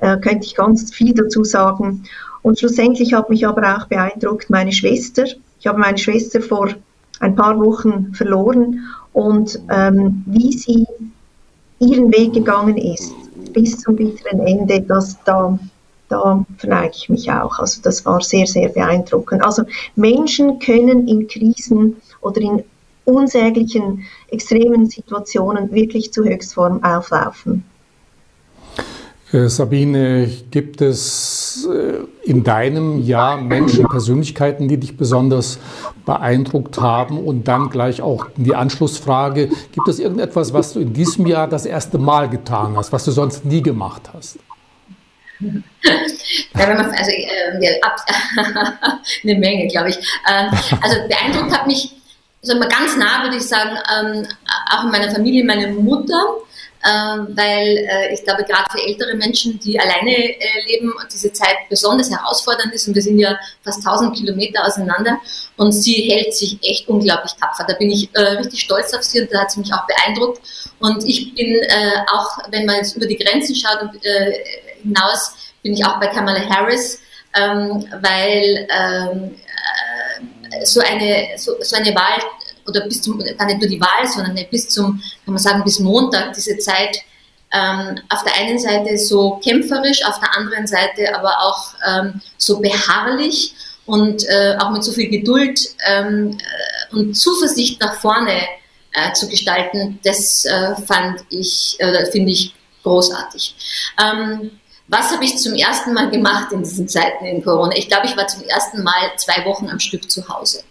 äh, 0.00 0.16
könnte 0.18 0.44
ich 0.46 0.56
ganz 0.56 0.92
viel 0.92 1.14
dazu 1.14 1.44
sagen. 1.44 2.04
Und 2.42 2.58
schlussendlich 2.58 3.14
hat 3.14 3.30
mich 3.30 3.46
aber 3.46 3.76
auch 3.76 3.86
beeindruckt 3.86 4.50
meine 4.50 4.72
Schwester. 4.72 5.24
Ich 5.60 5.66
habe 5.66 5.78
meine 5.78 5.98
Schwester 5.98 6.40
vor 6.40 6.70
ein 7.20 7.36
paar 7.36 7.58
Wochen 7.60 8.12
verloren 8.14 8.80
und 9.12 9.60
ähm, 9.70 10.24
wie 10.26 10.52
sie 10.52 10.86
ihren 11.78 12.12
Weg 12.12 12.32
gegangen 12.32 12.76
ist 12.76 13.12
bis 13.52 13.78
zum 13.78 13.96
bitteren 13.96 14.40
Ende, 14.40 14.80
das 14.82 15.16
da 15.24 15.58
da 16.10 16.44
verneige 16.58 16.92
ich 16.94 17.08
mich 17.08 17.30
auch. 17.30 17.58
Also 17.60 17.80
das 17.82 18.04
war 18.04 18.20
sehr, 18.20 18.46
sehr 18.46 18.68
beeindruckend. 18.68 19.44
Also 19.44 19.62
Menschen 19.94 20.58
können 20.58 21.06
in 21.06 21.28
Krisen 21.28 21.96
oder 22.20 22.40
in 22.40 22.64
unsäglichen, 23.04 24.04
extremen 24.28 24.88
Situationen 24.88 25.72
wirklich 25.72 26.12
zu 26.12 26.24
Höchstform 26.24 26.82
auflaufen. 26.84 27.64
Äh, 29.32 29.48
Sabine, 29.48 30.28
gibt 30.50 30.80
es 30.80 31.68
äh, 31.70 32.28
in 32.28 32.42
deinem 32.42 33.00
Jahr 33.00 33.40
Menschen, 33.40 33.88
Persönlichkeiten, 33.88 34.66
die 34.66 34.76
dich 34.76 34.96
besonders 34.96 35.60
beeindruckt 36.04 36.80
haben? 36.80 37.18
Und 37.18 37.46
dann 37.46 37.70
gleich 37.70 38.02
auch 38.02 38.26
die 38.36 38.56
Anschlussfrage, 38.56 39.48
gibt 39.72 39.86
es 39.86 40.00
irgendetwas, 40.00 40.52
was 40.52 40.72
du 40.72 40.80
in 40.80 40.92
diesem 40.92 41.26
Jahr 41.26 41.46
das 41.46 41.64
erste 41.64 41.98
Mal 41.98 42.28
getan 42.28 42.76
hast, 42.76 42.92
was 42.92 43.04
du 43.04 43.12
sonst 43.12 43.44
nie 43.44 43.62
gemacht 43.62 44.10
hast? 44.12 44.38
Ja, 46.54 46.68
wenn 46.68 46.76
man, 46.76 46.90
also 46.90 47.10
äh, 47.10 47.80
ab, 47.80 47.96
eine 49.24 49.34
Menge, 49.36 49.66
glaube 49.68 49.88
ich. 49.88 49.96
Ähm, 50.30 50.50
also 50.80 50.96
beeindruckt 51.08 51.56
hat 51.56 51.66
mich, 51.66 51.99
also 52.42 52.58
ganz 52.60 52.96
nah 52.96 53.22
würde 53.22 53.36
ich 53.36 53.46
sagen, 53.46 53.76
ähm, 53.94 54.26
auch 54.70 54.84
in 54.84 54.90
meiner 54.90 55.10
Familie, 55.10 55.44
meine 55.44 55.68
Mutter, 55.68 56.36
ähm, 56.82 57.28
weil 57.36 57.76
äh, 57.76 58.14
ich 58.14 58.24
glaube, 58.24 58.42
gerade 58.44 58.64
für 58.70 58.82
ältere 58.82 59.14
Menschen, 59.14 59.58
die 59.60 59.78
alleine 59.78 60.10
äh, 60.10 60.64
leben, 60.66 60.92
diese 61.12 61.30
Zeit 61.32 61.56
besonders 61.68 62.10
herausfordernd 62.10 62.72
ist 62.72 62.88
und 62.88 62.94
wir 62.94 63.02
sind 63.02 63.18
ja 63.18 63.38
fast 63.62 63.86
1000 63.86 64.16
Kilometer 64.16 64.64
auseinander 64.64 65.20
und 65.58 65.72
sie 65.72 66.10
hält 66.10 66.34
sich 66.34 66.58
echt 66.62 66.88
unglaublich 66.88 67.32
tapfer. 67.32 67.64
Da 67.68 67.74
bin 67.74 67.90
ich 67.90 68.08
äh, 68.14 68.20
richtig 68.20 68.62
stolz 68.62 68.94
auf 68.94 69.02
sie 69.02 69.20
und 69.20 69.30
da 69.30 69.40
hat 69.42 69.50
sie 69.50 69.60
mich 69.60 69.72
auch 69.74 69.86
beeindruckt 69.86 70.40
und 70.78 71.04
ich 71.06 71.34
bin 71.34 71.54
äh, 71.54 71.92
auch, 72.10 72.38
wenn 72.50 72.64
man 72.64 72.76
jetzt 72.76 72.96
über 72.96 73.06
die 73.06 73.18
Grenzen 73.18 73.54
schaut 73.54 73.82
und 73.82 74.02
äh, 74.02 74.32
hinaus, 74.82 75.34
bin 75.62 75.74
ich 75.74 75.84
auch 75.84 76.00
bei 76.00 76.06
Kamala 76.06 76.40
Harris, 76.48 77.00
ähm, 77.34 77.84
weil 78.00 78.66
ähm, 78.70 79.34
äh, 79.34 79.49
so 80.64 80.80
eine, 80.80 81.28
so, 81.36 81.54
so 81.60 81.76
eine 81.76 81.94
Wahl 81.94 82.20
oder 82.66 82.82
bis 82.82 83.02
zum, 83.02 83.18
gar 83.18 83.46
nicht 83.46 83.60
nur 83.60 83.68
die 83.68 83.80
Wahl, 83.80 84.06
sondern 84.06 84.38
bis 84.50 84.68
zum, 84.68 85.00
kann 85.24 85.34
man 85.34 85.38
sagen, 85.38 85.64
bis 85.64 85.80
Montag, 85.80 86.34
diese 86.34 86.58
Zeit 86.58 86.98
ähm, 87.52 87.98
auf 88.08 88.22
der 88.22 88.34
einen 88.36 88.58
Seite 88.58 88.96
so 88.96 89.40
kämpferisch, 89.42 90.04
auf 90.04 90.20
der 90.20 90.36
anderen 90.36 90.66
Seite 90.66 91.14
aber 91.14 91.40
auch 91.40 91.74
ähm, 91.86 92.20
so 92.38 92.60
beharrlich 92.60 93.54
und 93.86 94.24
äh, 94.28 94.56
auch 94.58 94.70
mit 94.70 94.84
so 94.84 94.92
viel 94.92 95.08
Geduld 95.08 95.58
ähm, 95.86 96.38
äh, 96.38 96.94
und 96.94 97.14
Zuversicht 97.14 97.80
nach 97.80 97.94
vorne 98.00 98.40
äh, 98.92 99.12
zu 99.14 99.28
gestalten, 99.28 99.98
das 100.04 100.44
äh, 100.44 100.74
fand 100.86 101.24
ich, 101.30 101.76
äh, 101.78 102.06
finde 102.10 102.32
ich 102.32 102.54
großartig. 102.82 103.54
Ähm, 104.00 104.59
was 104.90 105.12
habe 105.12 105.24
ich 105.24 105.38
zum 105.38 105.54
ersten 105.54 105.94
Mal 105.94 106.10
gemacht 106.10 106.52
in 106.52 106.64
diesen 106.64 106.88
Zeiten 106.88 107.24
in 107.24 107.44
Corona? 107.44 107.76
Ich 107.76 107.88
glaube, 107.88 108.06
ich 108.06 108.16
war 108.16 108.26
zum 108.26 108.42
ersten 108.42 108.82
Mal 108.82 109.12
zwei 109.16 109.44
Wochen 109.44 109.68
am 109.70 109.78
Stück 109.78 110.10
zu 110.10 110.28
Hause. 110.28 110.64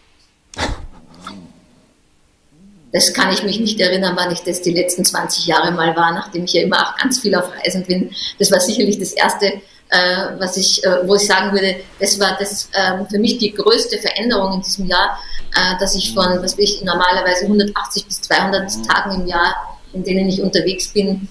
Das 2.91 3.13
kann 3.13 3.31
ich 3.31 3.43
mich 3.43 3.59
nicht 3.59 3.79
erinnern, 3.79 4.15
wann 4.17 4.31
ich 4.31 4.41
das 4.41 4.61
die 4.61 4.73
letzten 4.73 5.05
20 5.05 5.45
Jahre 5.45 5.71
mal 5.71 5.95
war, 5.95 6.11
nachdem 6.11 6.43
ich 6.43 6.53
ja 6.53 6.63
immer 6.63 6.81
auch 6.81 6.97
ganz 6.97 7.19
viel 7.19 7.33
auf 7.35 7.49
Reisen 7.55 7.85
bin. 7.85 8.11
Das 8.39 8.51
war 8.51 8.59
sicherlich 8.59 8.99
das 8.99 9.13
erste, 9.13 9.45
äh, 9.89 10.25
was 10.37 10.57
ich, 10.57 10.83
äh, 10.83 11.07
wo 11.07 11.15
ich 11.15 11.25
sagen 11.25 11.53
würde, 11.53 11.77
das 11.99 12.19
war 12.19 12.35
das 12.37 12.67
äh, 12.73 13.05
für 13.09 13.19
mich 13.19 13.37
die 13.37 13.53
größte 13.53 13.99
Veränderung 13.99 14.55
in 14.55 14.61
diesem 14.61 14.87
Jahr, 14.87 15.17
äh, 15.55 15.79
dass 15.79 15.95
ich 15.95 16.13
von, 16.13 16.41
was 16.41 16.57
ich 16.57 16.81
normalerweise 16.81 17.43
180 17.43 18.05
bis 18.05 18.21
200 18.23 18.69
Tagen 18.87 19.21
im 19.21 19.27
Jahr, 19.27 19.77
in 19.93 20.03
denen 20.03 20.27
ich 20.27 20.41
unterwegs 20.41 20.89
bin, 20.89 21.27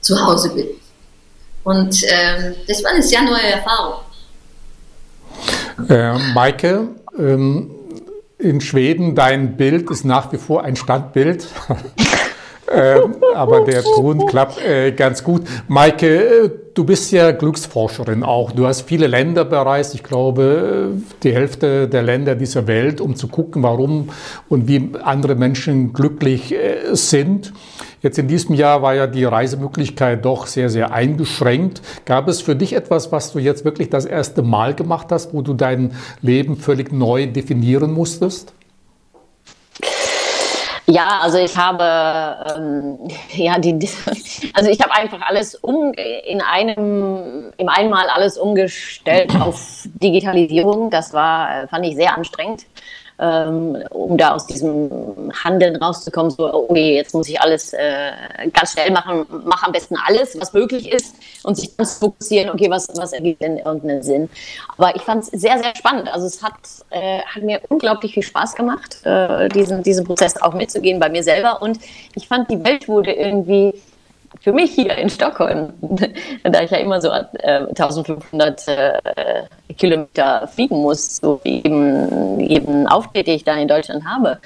zu 0.00 0.20
Hause 0.20 0.50
bin. 0.54 0.68
Und 1.64 2.02
ähm, 2.04 2.54
das 2.68 2.84
war 2.84 2.92
eine 2.92 3.02
sehr 3.02 3.22
neue 3.22 3.42
Erfahrung. 3.42 4.00
Äh, 5.88 6.18
Maike, 6.34 6.88
ähm, 7.18 7.70
in 8.38 8.60
Schweden, 8.60 9.14
dein 9.14 9.56
Bild 9.56 9.90
ist 9.90 10.04
nach 10.04 10.32
wie 10.32 10.36
vor 10.36 10.62
ein 10.62 10.76
Standbild. 10.76 11.48
äh, 12.66 13.00
aber 13.34 13.62
der 13.62 13.82
Ton 13.82 14.26
klappt 14.26 14.62
äh, 14.62 14.92
ganz 14.92 15.24
gut. 15.24 15.42
Maike, 15.66 16.44
äh, 16.44 16.50
du 16.74 16.84
bist 16.84 17.10
ja 17.12 17.30
Glücksforscherin 17.32 18.22
auch. 18.22 18.52
Du 18.52 18.66
hast 18.66 18.82
viele 18.82 19.06
Länder 19.06 19.44
bereist, 19.44 19.94
ich 19.94 20.02
glaube 20.02 20.92
die 21.22 21.32
Hälfte 21.32 21.88
der 21.88 22.02
Länder 22.02 22.34
dieser 22.34 22.66
Welt, 22.66 23.00
um 23.00 23.16
zu 23.16 23.28
gucken, 23.28 23.62
warum 23.62 24.10
und 24.48 24.68
wie 24.68 24.90
andere 25.02 25.34
Menschen 25.34 25.92
glücklich 25.94 26.52
äh, 26.52 26.94
sind. 26.94 27.52
Jetzt 28.04 28.18
in 28.18 28.28
diesem 28.28 28.54
Jahr 28.54 28.82
war 28.82 28.94
ja 28.94 29.06
die 29.06 29.24
Reisemöglichkeit 29.24 30.26
doch 30.26 30.46
sehr, 30.46 30.68
sehr 30.68 30.92
eingeschränkt. 30.92 31.80
Gab 32.04 32.28
es 32.28 32.42
für 32.42 32.54
dich 32.54 32.74
etwas, 32.74 33.12
was 33.12 33.32
du 33.32 33.38
jetzt 33.38 33.64
wirklich 33.64 33.88
das 33.88 34.04
erste 34.04 34.42
Mal 34.42 34.74
gemacht 34.74 35.06
hast, 35.10 35.32
wo 35.32 35.40
du 35.40 35.54
dein 35.54 35.96
Leben 36.20 36.58
völlig 36.58 36.92
neu 36.92 37.26
definieren 37.26 37.94
musstest? 37.94 38.52
Ja, 40.86 41.20
also 41.22 41.38
ich 41.38 41.56
habe 41.56 42.54
ähm, 42.58 42.98
ja 43.32 43.58
die, 43.58 43.88
also 44.52 44.68
ich 44.68 44.80
habe 44.82 44.92
einfach 44.92 45.22
alles 45.22 45.54
um 45.54 45.94
in 45.94 46.42
einem 46.42 47.54
im 47.56 47.68
einmal 47.70 48.10
alles 48.10 48.36
umgestellt 48.36 49.34
auf 49.40 49.88
Digitalisierung. 49.94 50.90
Das 50.90 51.14
war 51.14 51.68
fand 51.68 51.86
ich 51.86 51.96
sehr 51.96 52.14
anstrengend 52.14 52.66
ähm, 53.18 53.78
um 53.90 54.16
da 54.16 54.34
aus 54.34 54.46
diesem 54.46 55.32
Handeln 55.44 55.76
rauszukommen, 55.76 56.30
so, 56.30 56.52
okay, 56.52 56.96
jetzt 56.96 57.14
muss 57.14 57.28
ich 57.28 57.40
alles 57.40 57.72
äh, 57.72 58.12
ganz 58.52 58.72
schnell 58.72 58.90
machen, 58.90 59.24
mach 59.44 59.62
am 59.62 59.72
besten 59.72 59.96
alles, 60.06 60.38
was 60.40 60.52
möglich 60.52 60.92
ist 60.92 61.14
und 61.42 61.56
sich 61.56 61.76
dann 61.76 61.86
fokussieren, 61.86 62.50
okay, 62.50 62.68
was, 62.70 62.88
was 62.96 63.12
ergibt 63.12 63.40
denn 63.40 63.58
irgendeinen 63.58 64.02
Sinn. 64.02 64.28
Aber 64.76 64.94
ich 64.96 65.02
fand 65.02 65.22
es 65.24 65.28
sehr, 65.40 65.58
sehr 65.58 65.74
spannend. 65.76 66.12
Also 66.12 66.26
es 66.26 66.42
hat, 66.42 66.54
äh, 66.90 67.20
hat 67.20 67.42
mir 67.42 67.60
unglaublich 67.68 68.14
viel 68.14 68.22
Spaß 68.22 68.54
gemagemacht, 68.54 69.04
äh, 69.04 69.48
diesen, 69.48 69.82
diesen 69.82 70.04
Prozess 70.04 70.40
auch 70.40 70.54
mitzugehen 70.54 70.98
bei 70.98 71.08
mir 71.08 71.22
selber 71.22 71.62
und 71.62 71.78
ich 72.14 72.28
fand, 72.28 72.50
die 72.50 72.62
Welt 72.64 72.88
wurde 72.88 73.12
irgendwie 73.12 73.74
für 74.40 74.52
mich 74.52 74.72
hier 74.72 74.96
in 74.96 75.08
Stockholm, 75.08 75.72
da 76.42 76.62
ich 76.62 76.70
ja 76.70 76.78
immer 76.78 77.00
so 77.00 77.08
äh, 77.08 77.66
1500 77.68 78.68
äh, 78.68 79.42
Kilometer 79.76 80.46
fliegen 80.48 80.80
muss, 80.80 81.16
so 81.16 81.40
wie 81.44 81.58
eben, 81.58 82.40
eben 82.40 82.86
Auftritt, 82.86 83.26
den 83.26 83.36
ich 83.36 83.44
da 83.44 83.56
in 83.56 83.68
Deutschland 83.68 84.04
habe, 84.04 84.38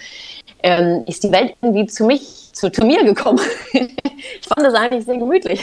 ähm, 0.62 1.04
ist 1.06 1.24
die 1.24 1.32
Welt 1.32 1.54
irgendwie 1.60 1.86
zu 1.86 2.04
mich, 2.04 2.52
zu, 2.52 2.70
zu 2.70 2.84
mir 2.84 3.04
gekommen. 3.04 3.40
ich 3.72 4.46
fand 4.46 4.66
das 4.66 4.74
eigentlich 4.74 5.04
sehr 5.04 5.18
gemütlich. 5.18 5.62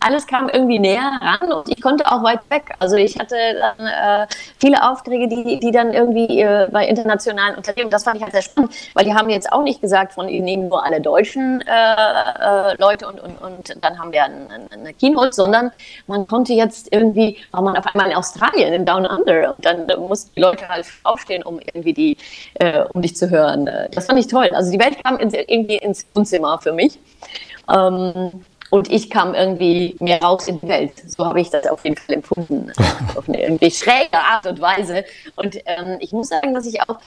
Alles 0.00 0.26
kam 0.26 0.48
irgendwie 0.48 0.78
näher 0.78 1.18
ran 1.20 1.52
und 1.52 1.68
ich 1.68 1.80
konnte 1.80 2.06
auch 2.06 2.22
weit 2.22 2.40
weg. 2.50 2.74
Also 2.78 2.96
ich 2.96 3.18
hatte 3.18 3.36
dann 3.36 3.86
äh, 3.86 4.26
viele 4.58 4.88
Aufträge, 4.88 5.28
die, 5.28 5.58
die 5.58 5.70
dann 5.70 5.92
irgendwie 5.92 6.40
äh, 6.40 6.68
bei 6.70 6.86
internationalen 6.86 7.56
Unternehmen, 7.56 7.90
das 7.90 8.04
fand 8.04 8.16
ich 8.16 8.22
halt 8.22 8.32
sehr 8.32 8.42
spannend, 8.42 8.72
weil 8.94 9.04
die 9.04 9.14
haben 9.14 9.28
jetzt 9.30 9.52
auch 9.52 9.62
nicht 9.62 9.80
gesagt, 9.80 10.12
von 10.12 10.28
ihnen 10.28 10.44
nehmen 10.44 10.68
nur 10.68 10.84
alle 10.84 11.00
deutschen 11.00 11.60
äh, 11.62 12.72
äh, 12.72 12.76
Leute 12.78 13.08
und, 13.08 13.20
und, 13.20 13.40
und 13.40 13.84
dann 13.84 13.98
haben 13.98 14.12
wir 14.12 14.24
ein, 14.24 14.48
eine 14.70 14.94
Keynote, 14.94 15.32
sondern 15.32 15.72
man 16.06 16.26
konnte 16.26 16.52
jetzt 16.52 16.92
irgendwie, 16.92 17.36
war 17.50 17.62
man 17.62 17.76
auf 17.76 17.86
einmal 17.86 18.10
in 18.10 18.16
Australien, 18.16 18.72
in 18.72 18.86
Down 18.86 19.06
Under 19.06 19.54
und 19.56 19.64
dann 19.64 19.86
mussten 20.00 20.30
die 20.36 20.40
Leute 20.40 20.68
halt 20.68 20.86
aufstehen, 21.02 21.42
um 21.42 21.58
irgendwie 21.58 21.92
die, 21.92 22.16
äh, 22.54 22.84
um 22.92 23.02
dich 23.02 23.16
zu 23.16 23.30
hören. 23.30 23.68
Das 23.92 24.06
fand 24.06 24.18
ich 24.18 24.26
toll. 24.26 24.50
Also 24.52 24.70
die 24.70 24.78
Welt 24.78 25.02
kam 25.02 25.18
in, 25.18 25.32
irgendwie 25.32 25.76
ins 25.76 26.06
Wohnzimmer 26.14 26.58
für 26.58 26.72
mich. 26.72 26.98
Ähm, 27.68 28.44
und 28.70 28.90
ich 28.90 29.08
kam 29.08 29.34
irgendwie 29.34 29.96
mehr 30.00 30.20
raus 30.20 30.46
in 30.46 30.60
die 30.60 30.68
Welt. 30.68 30.92
So 31.06 31.24
habe 31.24 31.40
ich 31.40 31.50
das 31.50 31.66
auf 31.66 31.84
jeden 31.84 31.96
Fall 31.96 32.16
empfunden. 32.16 32.70
auf 33.16 33.28
eine 33.28 33.42
irgendwie 33.42 33.70
schräge 33.70 34.18
Art 34.18 34.46
und 34.46 34.60
Weise. 34.60 35.04
Und 35.36 35.56
ähm, 35.66 35.96
ich 36.00 36.12
muss 36.12 36.28
sagen, 36.28 36.54
dass 36.54 36.66
ich 36.66 36.80
auch 36.82 36.98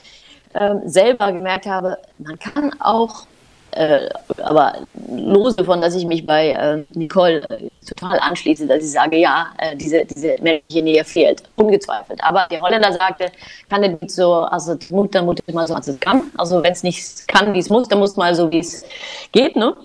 ähm, 0.56 0.82
selber 0.86 1.32
gemerkt 1.32 1.65
habe, 1.65 1.97
man 2.17 2.38
kann 2.39 2.71
auch, 2.82 3.26
äh, 3.71 4.10
aber 4.43 4.80
los 5.08 5.56
davon, 5.56 5.82
dass 5.82 5.95
ich 5.95 6.06
mich 6.06 6.26
bei 6.26 6.50
äh, 6.50 6.84
Nicole 6.93 7.47
äh, 7.50 7.69
total 7.88 8.19
anschließe, 8.19 8.67
dass 8.67 8.84
ich 8.84 8.91
sage, 8.91 9.17
ja, 9.17 9.47
äh, 9.60 9.78
diese, 9.78 10.04
diese 10.06 10.36
menschliche 10.41 10.84
Nähe 10.84 11.06
fehlt, 11.06 11.43
ungezweifelt. 11.56 12.21
Aber 12.24 12.47
der 12.50 12.60
Holländer 12.60 12.91
sagte, 12.91 13.32
kann 13.69 13.84
er 13.84 13.89
nicht 13.89 14.12
so, 14.12 14.41
also 14.41 14.76
die 14.76 14.93
Mutter 14.93 15.21
muss 15.21 15.38
mal 15.54 15.67
so, 15.67 15.76
als 15.76 15.88
es 15.88 16.00
kann. 16.00 16.24
Also 16.38 16.62
wenn 16.63 16.74
es 16.74 16.84
nicht 16.84 17.28
kann, 17.28 17.54
wie 17.54 17.60
es 17.60 17.69
muss, 17.69 17.88
dann 17.88 18.00
muss 18.00 18.17
mal 18.17 18.36
so, 18.36 18.52
wie 18.52 18.60
es 18.60 18.84
geht, 19.32 19.56
ne? 19.56 19.76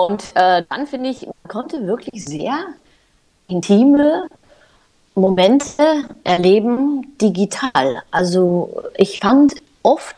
Und 0.00 0.24
äh, 0.34 0.62
dann 0.70 0.86
finde 0.86 1.10
ich, 1.10 1.26
man 1.26 1.48
konnte 1.48 1.86
wirklich 1.86 2.24
sehr 2.24 2.56
intime 3.48 4.28
Momente 5.14 5.82
erleben 6.24 7.16
digital. 7.20 8.02
Also 8.10 8.82
ich 8.96 9.20
fand 9.20 9.56
oft, 9.82 10.16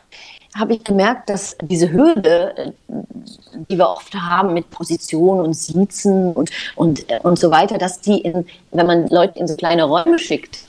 habe 0.55 0.75
ich 0.75 0.83
gemerkt, 0.85 1.29
dass 1.29 1.57
diese 1.61 1.91
Hürde, 1.91 2.73
die 2.87 3.77
wir 3.77 3.89
oft 3.89 4.13
haben 4.13 4.53
mit 4.53 4.69
Position 4.69 5.41
und 5.41 5.53
Siezen 5.53 6.31
und, 6.31 6.51
und, 6.75 7.05
und 7.23 7.37
so 7.37 7.51
weiter, 7.51 7.77
dass 7.77 7.99
die, 7.99 8.21
in, 8.21 8.45
wenn 8.71 8.87
man 8.87 9.07
Leute 9.09 9.39
in 9.39 9.47
so 9.47 9.55
kleine 9.57 9.83
Räume 9.83 10.17
schickt, 10.17 10.59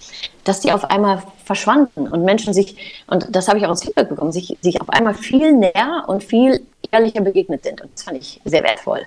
dass 0.45 0.61
die 0.61 0.73
auf 0.73 0.85
einmal 0.85 1.23
verschwanden 1.45 2.07
und 2.07 2.25
Menschen 2.25 2.55
sich, 2.55 2.77
und 3.07 3.35
das 3.35 3.49
habe 3.49 3.59
ich 3.59 3.67
auch 3.67 3.71
ins 3.71 3.83
Feedback 3.83 4.09
bekommen, 4.09 4.33
sich, 4.33 4.57
sich 4.61 4.81
auf 4.81 4.91
einmal 4.91 5.15
viel 5.15 5.53
näher 5.53 6.05
und 6.07 6.23
viel 6.23 6.61
ehrlicher 6.91 7.23
begegnet 7.23 7.65
sind. 7.65 7.81
Und 7.81 7.91
das 7.95 8.03
fand 8.03 8.19
ich 8.19 8.41
sehr 8.45 8.63
wertvoll. 8.63 9.01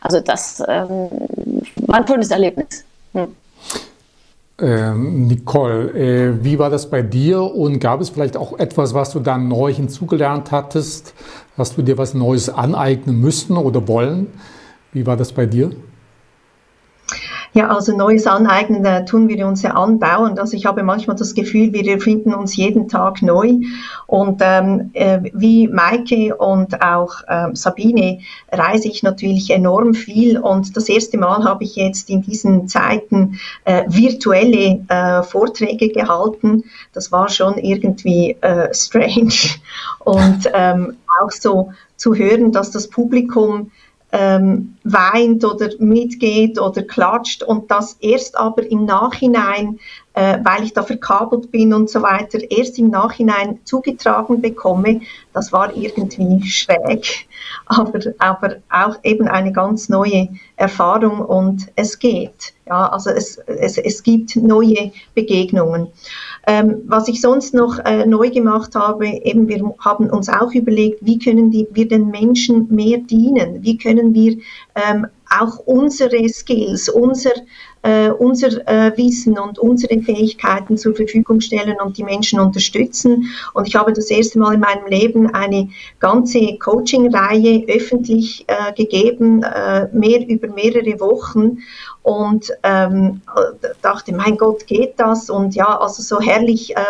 Also 0.00 0.20
das 0.20 0.62
ähm, 0.66 1.08
war 1.86 1.96
ein 1.96 2.06
tolles 2.06 2.30
Erlebnis. 2.30 2.84
Hm. 3.12 3.28
Ähm, 4.60 5.28
Nicole, 5.28 5.90
äh, 5.90 6.44
wie 6.44 6.58
war 6.58 6.68
das 6.68 6.90
bei 6.90 7.02
dir 7.02 7.42
und 7.42 7.78
gab 7.78 8.00
es 8.00 8.10
vielleicht 8.10 8.36
auch 8.36 8.58
etwas, 8.58 8.92
was 8.92 9.12
du 9.12 9.20
dann 9.20 9.46
neu 9.46 9.72
hinzugelernt 9.72 10.50
hattest? 10.50 11.14
Hast 11.56 11.76
du 11.76 11.82
dir 11.82 11.96
was 11.96 12.14
Neues 12.14 12.48
aneignen 12.48 13.20
müssen 13.20 13.56
oder 13.56 13.86
wollen? 13.86 14.32
Wie 14.92 15.06
war 15.06 15.16
das 15.16 15.32
bei 15.32 15.46
dir? 15.46 15.70
Ja, 17.58 17.70
also 17.70 17.96
neues 17.96 18.28
Aneignen 18.28 18.84
äh, 18.84 19.04
tun 19.04 19.26
wir 19.28 19.44
uns 19.44 19.62
ja 19.62 19.72
anbauen. 19.72 20.38
Also 20.38 20.56
ich 20.56 20.64
habe 20.64 20.84
manchmal 20.84 21.16
das 21.16 21.34
Gefühl, 21.34 21.72
wir 21.72 21.84
erfinden 21.88 22.32
uns 22.32 22.54
jeden 22.54 22.86
Tag 22.86 23.20
neu. 23.20 23.54
Und 24.06 24.40
ähm, 24.44 24.90
äh, 24.92 25.18
wie 25.32 25.66
Maike 25.66 26.36
und 26.36 26.80
auch 26.80 27.16
ähm, 27.26 27.56
Sabine 27.56 28.20
reise 28.52 28.86
ich 28.86 29.02
natürlich 29.02 29.50
enorm 29.50 29.94
viel. 29.94 30.38
Und 30.38 30.76
das 30.76 30.88
erste 30.88 31.18
Mal 31.18 31.42
habe 31.42 31.64
ich 31.64 31.74
jetzt 31.74 32.10
in 32.10 32.22
diesen 32.22 32.68
Zeiten 32.68 33.40
äh, 33.64 33.82
virtuelle 33.88 34.84
äh, 34.86 35.24
Vorträge 35.24 35.88
gehalten. 35.88 36.62
Das 36.92 37.10
war 37.10 37.28
schon 37.28 37.58
irgendwie 37.58 38.36
äh, 38.40 38.72
strange. 38.72 39.34
Und 39.98 40.48
ähm, 40.54 40.96
auch 41.20 41.32
so 41.32 41.72
zu 41.96 42.14
hören, 42.14 42.52
dass 42.52 42.70
das 42.70 42.86
Publikum 42.86 43.72
ähm, 44.12 44.76
weint 44.92 45.44
oder 45.44 45.68
mitgeht 45.78 46.60
oder 46.60 46.82
klatscht 46.82 47.42
und 47.42 47.70
das 47.70 47.96
erst 48.00 48.38
aber 48.38 48.64
im 48.70 48.84
Nachhinein, 48.84 49.78
äh, 50.14 50.38
weil 50.42 50.64
ich 50.64 50.72
da 50.72 50.82
verkabelt 50.82 51.50
bin 51.50 51.72
und 51.72 51.90
so 51.90 52.02
weiter, 52.02 52.38
erst 52.50 52.78
im 52.78 52.90
Nachhinein 52.90 53.60
zugetragen 53.64 54.40
bekomme, 54.40 55.00
das 55.32 55.52
war 55.52 55.76
irgendwie 55.76 56.44
schräg, 56.48 57.28
aber, 57.66 58.00
aber 58.18 58.56
auch 58.70 58.96
eben 59.02 59.28
eine 59.28 59.52
ganz 59.52 59.88
neue 59.88 60.28
Erfahrung 60.56 61.20
und 61.20 61.68
es 61.76 61.98
geht. 61.98 62.54
Ja, 62.66 62.88
also 62.88 63.10
es, 63.10 63.38
es, 63.46 63.78
es 63.78 64.02
gibt 64.02 64.36
neue 64.36 64.92
Begegnungen. 65.14 65.88
Ähm, 66.46 66.82
was 66.86 67.08
ich 67.08 67.20
sonst 67.20 67.54
noch 67.54 67.78
äh, 67.78 68.04
neu 68.06 68.30
gemacht 68.30 68.74
habe, 68.74 69.06
eben 69.06 69.48
wir 69.48 69.62
haben 69.78 70.10
uns 70.10 70.28
auch 70.28 70.52
überlegt, 70.52 71.04
wie 71.04 71.18
können 71.18 71.50
die, 71.50 71.66
wir 71.72 71.86
den 71.86 72.08
Menschen 72.08 72.66
mehr 72.74 72.98
dienen? 72.98 73.62
Wie 73.62 73.78
können 73.78 74.14
wir 74.14 74.38
ähm, 74.86 75.06
auch 75.30 75.58
unsere 75.58 76.26
Skills, 76.28 76.88
unser, 76.88 77.32
äh, 77.82 78.10
unser 78.10 78.66
äh, 78.66 78.96
Wissen 78.96 79.38
und 79.38 79.58
unsere 79.58 80.00
Fähigkeiten 80.00 80.78
zur 80.78 80.94
Verfügung 80.94 81.40
stellen 81.40 81.76
und 81.84 81.98
die 81.98 82.04
Menschen 82.04 82.40
unterstützen. 82.40 83.28
Und 83.52 83.68
ich 83.68 83.76
habe 83.76 83.92
das 83.92 84.10
erste 84.10 84.38
Mal 84.38 84.54
in 84.54 84.60
meinem 84.60 84.86
Leben 84.86 85.34
eine 85.34 85.68
ganze 85.98 86.56
Coaching-Reihe 86.58 87.66
öffentlich 87.68 88.44
äh, 88.46 88.72
gegeben, 88.72 89.42
äh, 89.42 89.88
mehr 89.92 90.26
über 90.26 90.48
mehrere 90.48 90.98
Wochen 91.00 91.58
und 92.02 92.50
ähm, 92.62 93.20
dachte, 93.82 94.14
mein 94.14 94.38
Gott, 94.38 94.66
geht 94.66 94.94
das? 94.96 95.28
Und 95.28 95.54
ja, 95.54 95.78
also 95.78 96.02
so 96.02 96.20
herrlich 96.20 96.74
äh, 96.74 96.80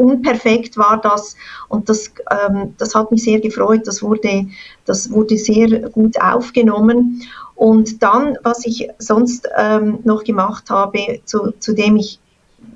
unperfekt 0.00 0.76
war 0.76 1.00
das 1.00 1.36
und 1.68 1.88
das, 1.88 2.12
ähm, 2.30 2.74
das 2.78 2.94
hat 2.94 3.10
mich 3.10 3.22
sehr 3.22 3.40
gefreut. 3.40 3.82
Das 3.84 4.02
wurde, 4.02 4.46
das 4.86 5.10
wurde 5.10 5.36
sehr 5.36 5.90
gut 5.90 6.20
aufgenommen. 6.20 7.22
Und 7.54 8.02
dann, 8.02 8.38
was 8.42 8.64
ich 8.64 8.88
sonst 8.98 9.46
ähm, 9.58 9.98
noch 10.04 10.24
gemacht 10.24 10.70
habe, 10.70 11.20
zu, 11.26 11.52
zu 11.58 11.74
dem 11.74 11.96
ich 11.96 12.18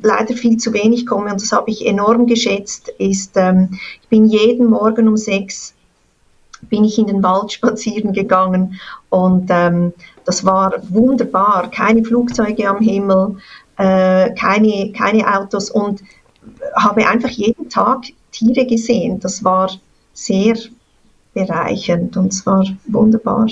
leider 0.03 0.35
viel 0.35 0.59
zu 0.59 0.72
wenig 0.75 1.07
komme 1.07 1.31
und 1.33 1.41
das 1.41 1.53
habe 1.53 1.70
ich 1.70 1.87
enorm 1.87 2.27
geschätzt, 2.27 2.91
ist, 2.99 3.33
ähm, 3.37 3.70
ich 4.03 4.09
bin 4.09 4.27
jeden 4.27 4.66
Morgen 4.66 5.09
um 5.09 5.16
sechs 5.16 5.75
bin 6.70 6.85
ich 6.85 6.99
in 6.99 7.07
den 7.07 7.22
Wald 7.22 7.53
spazieren 7.53 8.12
gegangen 8.12 8.81
und 9.11 9.49
ähm, 9.51 9.93
das 10.25 10.45
war 10.47 10.72
wunderbar. 10.89 11.70
Keine 11.70 12.03
Flugzeuge 12.03 12.68
am 12.68 12.79
Himmel, 12.79 13.37
äh, 13.77 14.31
keine, 14.35 14.93
keine 14.93 15.39
Autos 15.39 15.70
und 15.70 16.01
habe 16.77 17.07
einfach 17.07 17.31
jeden 17.31 17.68
Tag 17.68 18.05
Tiere 18.33 18.66
gesehen. 18.66 19.20
Das 19.20 19.45
war 19.45 19.70
sehr 20.12 20.57
bereichernd 21.33 22.16
und 22.16 22.33
es 22.33 22.45
war 22.47 22.64
wunderbar. 22.87 23.49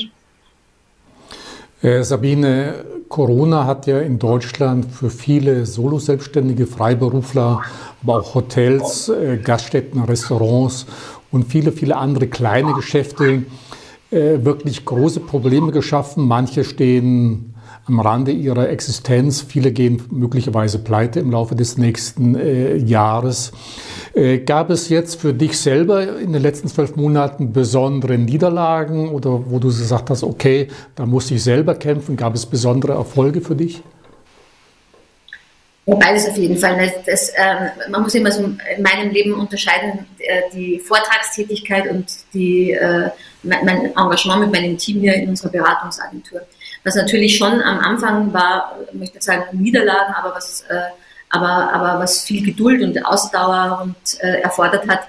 Äh, 1.83 2.03
Sabine, 2.05 2.85
Corona 3.09 3.67
hat 3.67 3.87
ja 3.87 4.01
in 4.01 4.19
Deutschland 4.19 4.87
für 4.87 5.11
viele 5.11 5.67
Solo-Selbstständige, 5.67 6.67
Freiberufler, 6.67 7.63
aber 8.03 8.21
auch 8.21 8.35
Hotels, 8.35 9.09
äh, 9.09 9.37
Gaststätten, 9.39 10.03
Restaurants 10.05 10.87
und 11.33 11.45
viele, 11.45 11.73
viele 11.73 11.97
andere 11.97 12.29
kleine 12.29 12.73
Geschäfte 12.75 13.45
äh, 14.13 14.45
wirklich 14.45 14.85
große 14.85 15.21
Probleme 15.21 15.73
geschaffen. 15.73 16.27
Manche 16.27 16.65
stehen 16.65 17.52
am 17.87 18.01
Rande 18.01 18.31
ihrer 18.31 18.69
Existenz, 18.69 19.43
viele 19.43 19.73
gehen 19.73 20.03
möglicherweise 20.11 20.79
pleite 20.79 21.21
im 21.21 21.31
Laufe 21.31 21.55
des 21.57 21.79
nächsten 21.79 22.37
äh, 22.37 22.77
Jahres. 22.77 23.53
Äh, 24.15 24.39
gab 24.39 24.71
es 24.71 24.89
jetzt 24.89 25.21
für 25.21 25.35
dich 25.35 25.59
selber 25.59 26.19
in 26.19 26.33
den 26.33 26.43
letzten 26.43 26.69
zwölf 26.69 26.97
Monaten 26.97 27.53
besondere 27.53 28.19
Niederlagen 28.19 29.09
oder 29.11 29.51
wo 29.51 29.59
du 29.59 29.69
gesagt 29.69 30.11
hast, 30.11 30.23
okay, 30.23 30.69
da 30.95 31.07
musste 31.07 31.35
ich 31.35 31.43
selber 31.43 31.75
kämpfen? 31.75 32.17
Gab 32.17 32.35
es 32.35 32.47
besondere 32.47 32.93
Erfolge 32.93 33.41
für 33.41 33.57
dich? 33.57 33.83
Beides 35.85 36.29
auf 36.29 36.37
jeden 36.37 36.57
Fall. 36.57 36.93
Das, 37.07 37.33
ähm, 37.37 37.71
man 37.91 38.03
muss 38.03 38.15
immer 38.15 38.31
so 38.31 38.45
in 38.45 38.83
meinem 38.83 39.11
Leben 39.11 39.35
unterscheiden, 39.35 40.07
äh, 40.19 40.43
die 40.55 40.79
Vortragstätigkeit 40.79 41.91
und 41.91 42.07
die, 42.33 42.71
äh, 42.71 43.11
mein 43.43 43.87
Engagement 43.87 44.43
mit 44.43 44.53
meinem 44.53 44.79
Team 44.79 45.01
hier 45.01 45.15
in 45.15 45.31
unserer 45.31 45.51
Beratungsagentur. 45.51 46.43
Was 46.85 46.97
natürlich 46.97 47.37
schon 47.37 47.63
am 47.63 47.79
Anfang 47.79 48.33
war, 48.33 48.79
ich 48.93 48.99
möchte 48.99 49.21
sagen, 49.21 49.45
Niederlagen, 49.53 50.15
aber 50.15 50.35
was, 50.35 50.63
äh, 50.69 50.81
aber, 51.31 51.73
aber 51.73 52.01
was 52.01 52.23
viel 52.23 52.45
Geduld 52.45 52.83
und 52.83 53.05
Ausdauer 53.05 53.83
und 53.83 54.21
äh, 54.21 54.41
erfordert 54.41 54.89
hat, 54.89 55.01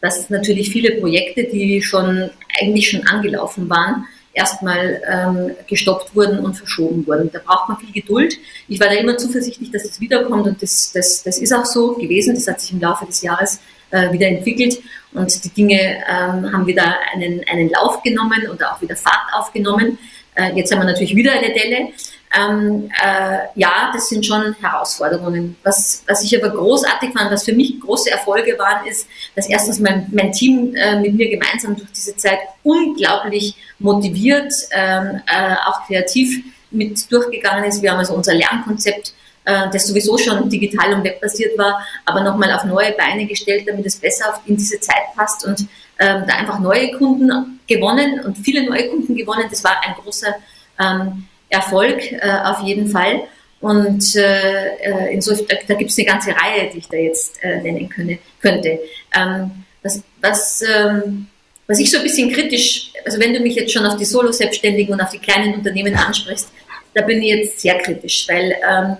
dass 0.00 0.30
natürlich 0.30 0.70
viele 0.70 1.00
Projekte, 1.00 1.44
die 1.44 1.82
schon 1.82 2.30
eigentlich 2.60 2.90
schon 2.90 3.06
angelaufen 3.06 3.68
waren, 3.68 4.06
erstmal 4.32 5.02
ähm, 5.06 5.56
gestoppt 5.66 6.14
wurden 6.14 6.38
und 6.40 6.54
verschoben 6.54 7.06
wurden. 7.06 7.30
Da 7.32 7.40
braucht 7.44 7.68
man 7.68 7.78
viel 7.78 7.92
Geduld. 7.92 8.36
Ich 8.68 8.80
war 8.80 8.88
da 8.88 8.94
immer 8.94 9.16
zuversichtlich, 9.16 9.70
dass 9.70 9.84
es 9.84 10.00
wiederkommt 10.00 10.46
und 10.46 10.62
das, 10.62 10.92
das, 10.92 11.22
das 11.22 11.38
ist 11.38 11.52
auch 11.52 11.64
so 11.66 11.94
gewesen. 11.94 12.34
Das 12.34 12.46
hat 12.46 12.60
sich 12.60 12.72
im 12.72 12.80
Laufe 12.80 13.06
des 13.06 13.22
Jahres 13.22 13.60
äh, 13.90 14.12
wieder 14.12 14.28
entwickelt 14.28 14.78
und 15.12 15.44
die 15.44 15.48
Dinge 15.50 15.80
ähm, 16.08 16.52
haben 16.52 16.66
wieder 16.66 16.94
einen, 17.12 17.42
einen 17.50 17.70
Lauf 17.70 18.02
genommen 18.02 18.48
und 18.48 18.64
auch 18.64 18.80
wieder 18.80 18.96
Fahrt 18.96 19.34
aufgenommen. 19.34 19.98
Äh, 20.34 20.52
jetzt 20.54 20.72
haben 20.72 20.80
wir 20.80 20.86
natürlich 20.86 21.14
wieder 21.14 21.32
eine 21.32 21.52
Delle. 21.52 21.88
Ähm, 22.32 22.88
äh, 23.02 23.38
ja, 23.56 23.90
das 23.92 24.08
sind 24.08 24.24
schon 24.24 24.54
Herausforderungen. 24.60 25.56
Was, 25.64 26.04
was 26.06 26.22
ich 26.22 26.40
aber 26.40 26.54
großartig 26.54 27.10
fand, 27.12 27.30
was 27.32 27.44
für 27.44 27.52
mich 27.52 27.80
große 27.80 28.10
Erfolge 28.10 28.56
waren, 28.56 28.86
ist, 28.86 29.08
dass 29.34 29.48
erstens 29.48 29.80
mein, 29.80 30.06
mein 30.12 30.30
Team 30.30 30.74
äh, 30.76 31.00
mit 31.00 31.14
mir 31.14 31.28
gemeinsam 31.28 31.76
durch 31.76 31.90
diese 31.90 32.16
Zeit 32.16 32.38
unglaublich 32.62 33.56
motiviert, 33.80 34.52
ähm, 34.70 35.20
äh, 35.26 35.54
auch 35.66 35.86
kreativ 35.86 36.44
mit 36.70 37.10
durchgegangen 37.10 37.64
ist. 37.64 37.82
Wir 37.82 37.90
haben 37.90 37.98
also 37.98 38.14
unser 38.14 38.34
Lernkonzept, 38.34 39.12
äh, 39.44 39.68
das 39.72 39.88
sowieso 39.88 40.16
schon 40.16 40.48
digital 40.48 40.94
und 40.94 41.02
webbasiert 41.02 41.58
war, 41.58 41.84
aber 42.04 42.20
nochmal 42.22 42.52
auf 42.52 42.64
neue 42.64 42.92
Beine 42.92 43.26
gestellt, 43.26 43.64
damit 43.66 43.86
es 43.86 43.96
besser 43.96 44.40
in 44.46 44.56
diese 44.56 44.78
Zeit 44.78 45.14
passt 45.16 45.44
und 45.44 45.66
ähm, 45.98 46.24
da 46.28 46.34
einfach 46.34 46.60
neue 46.60 46.92
Kunden 46.92 47.59
gewonnen 47.70 48.20
und 48.20 48.36
viele 48.36 48.68
neue 48.68 48.88
Kunden 48.88 49.14
gewonnen. 49.16 49.46
Das 49.48 49.64
war 49.64 49.80
ein 49.86 49.94
großer 49.94 50.34
ähm, 50.78 51.24
Erfolg 51.48 52.12
äh, 52.12 52.18
auf 52.44 52.60
jeden 52.62 52.88
Fall. 52.88 53.22
Und 53.60 54.16
äh, 54.16 54.76
äh 54.76 55.14
insofern, 55.14 55.58
da, 55.68 55.74
gibt 55.74 55.90
es 55.90 55.98
eine 55.98 56.06
ganze 56.06 56.30
Reihe, 56.30 56.70
die 56.72 56.78
ich 56.78 56.88
da 56.88 56.96
jetzt 56.96 57.42
äh, 57.42 57.60
nennen 57.60 57.88
könne, 57.88 58.18
könnte. 58.40 58.78
Ähm, 59.14 59.50
das, 59.82 60.02
was, 60.20 60.62
ähm, 60.62 61.26
was 61.66 61.78
ich 61.78 61.90
so 61.90 61.98
ein 61.98 62.02
bisschen 62.02 62.32
kritisch, 62.32 62.92
also 63.04 63.18
wenn 63.20 63.32
du 63.34 63.40
mich 63.40 63.54
jetzt 63.54 63.72
schon 63.72 63.86
auf 63.86 63.96
die 63.96 64.04
Solo-Selbstständigen 64.04 64.92
und 64.92 65.00
auf 65.00 65.10
die 65.10 65.18
kleinen 65.18 65.54
Unternehmen 65.54 65.94
ansprichst, 65.94 66.48
da 66.94 67.02
bin 67.02 67.22
ich 67.22 67.28
jetzt 67.28 67.60
sehr 67.60 67.78
kritisch, 67.78 68.26
weil 68.28 68.56
ähm, 68.68 68.96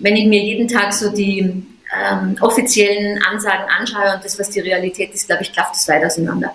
wenn 0.00 0.16
ich 0.16 0.26
mir 0.26 0.42
jeden 0.42 0.66
Tag 0.66 0.92
so 0.92 1.10
die 1.10 1.64
ähm, 1.94 2.36
offiziellen 2.40 3.22
Ansagen 3.22 3.66
anschaue 3.68 4.14
und 4.14 4.24
das, 4.24 4.38
was 4.38 4.50
die 4.50 4.60
Realität 4.60 5.12
ist, 5.12 5.26
glaube 5.26 5.42
ich, 5.42 5.52
klafft 5.52 5.76
es 5.76 5.86
weit 5.86 6.04
auseinander. 6.04 6.54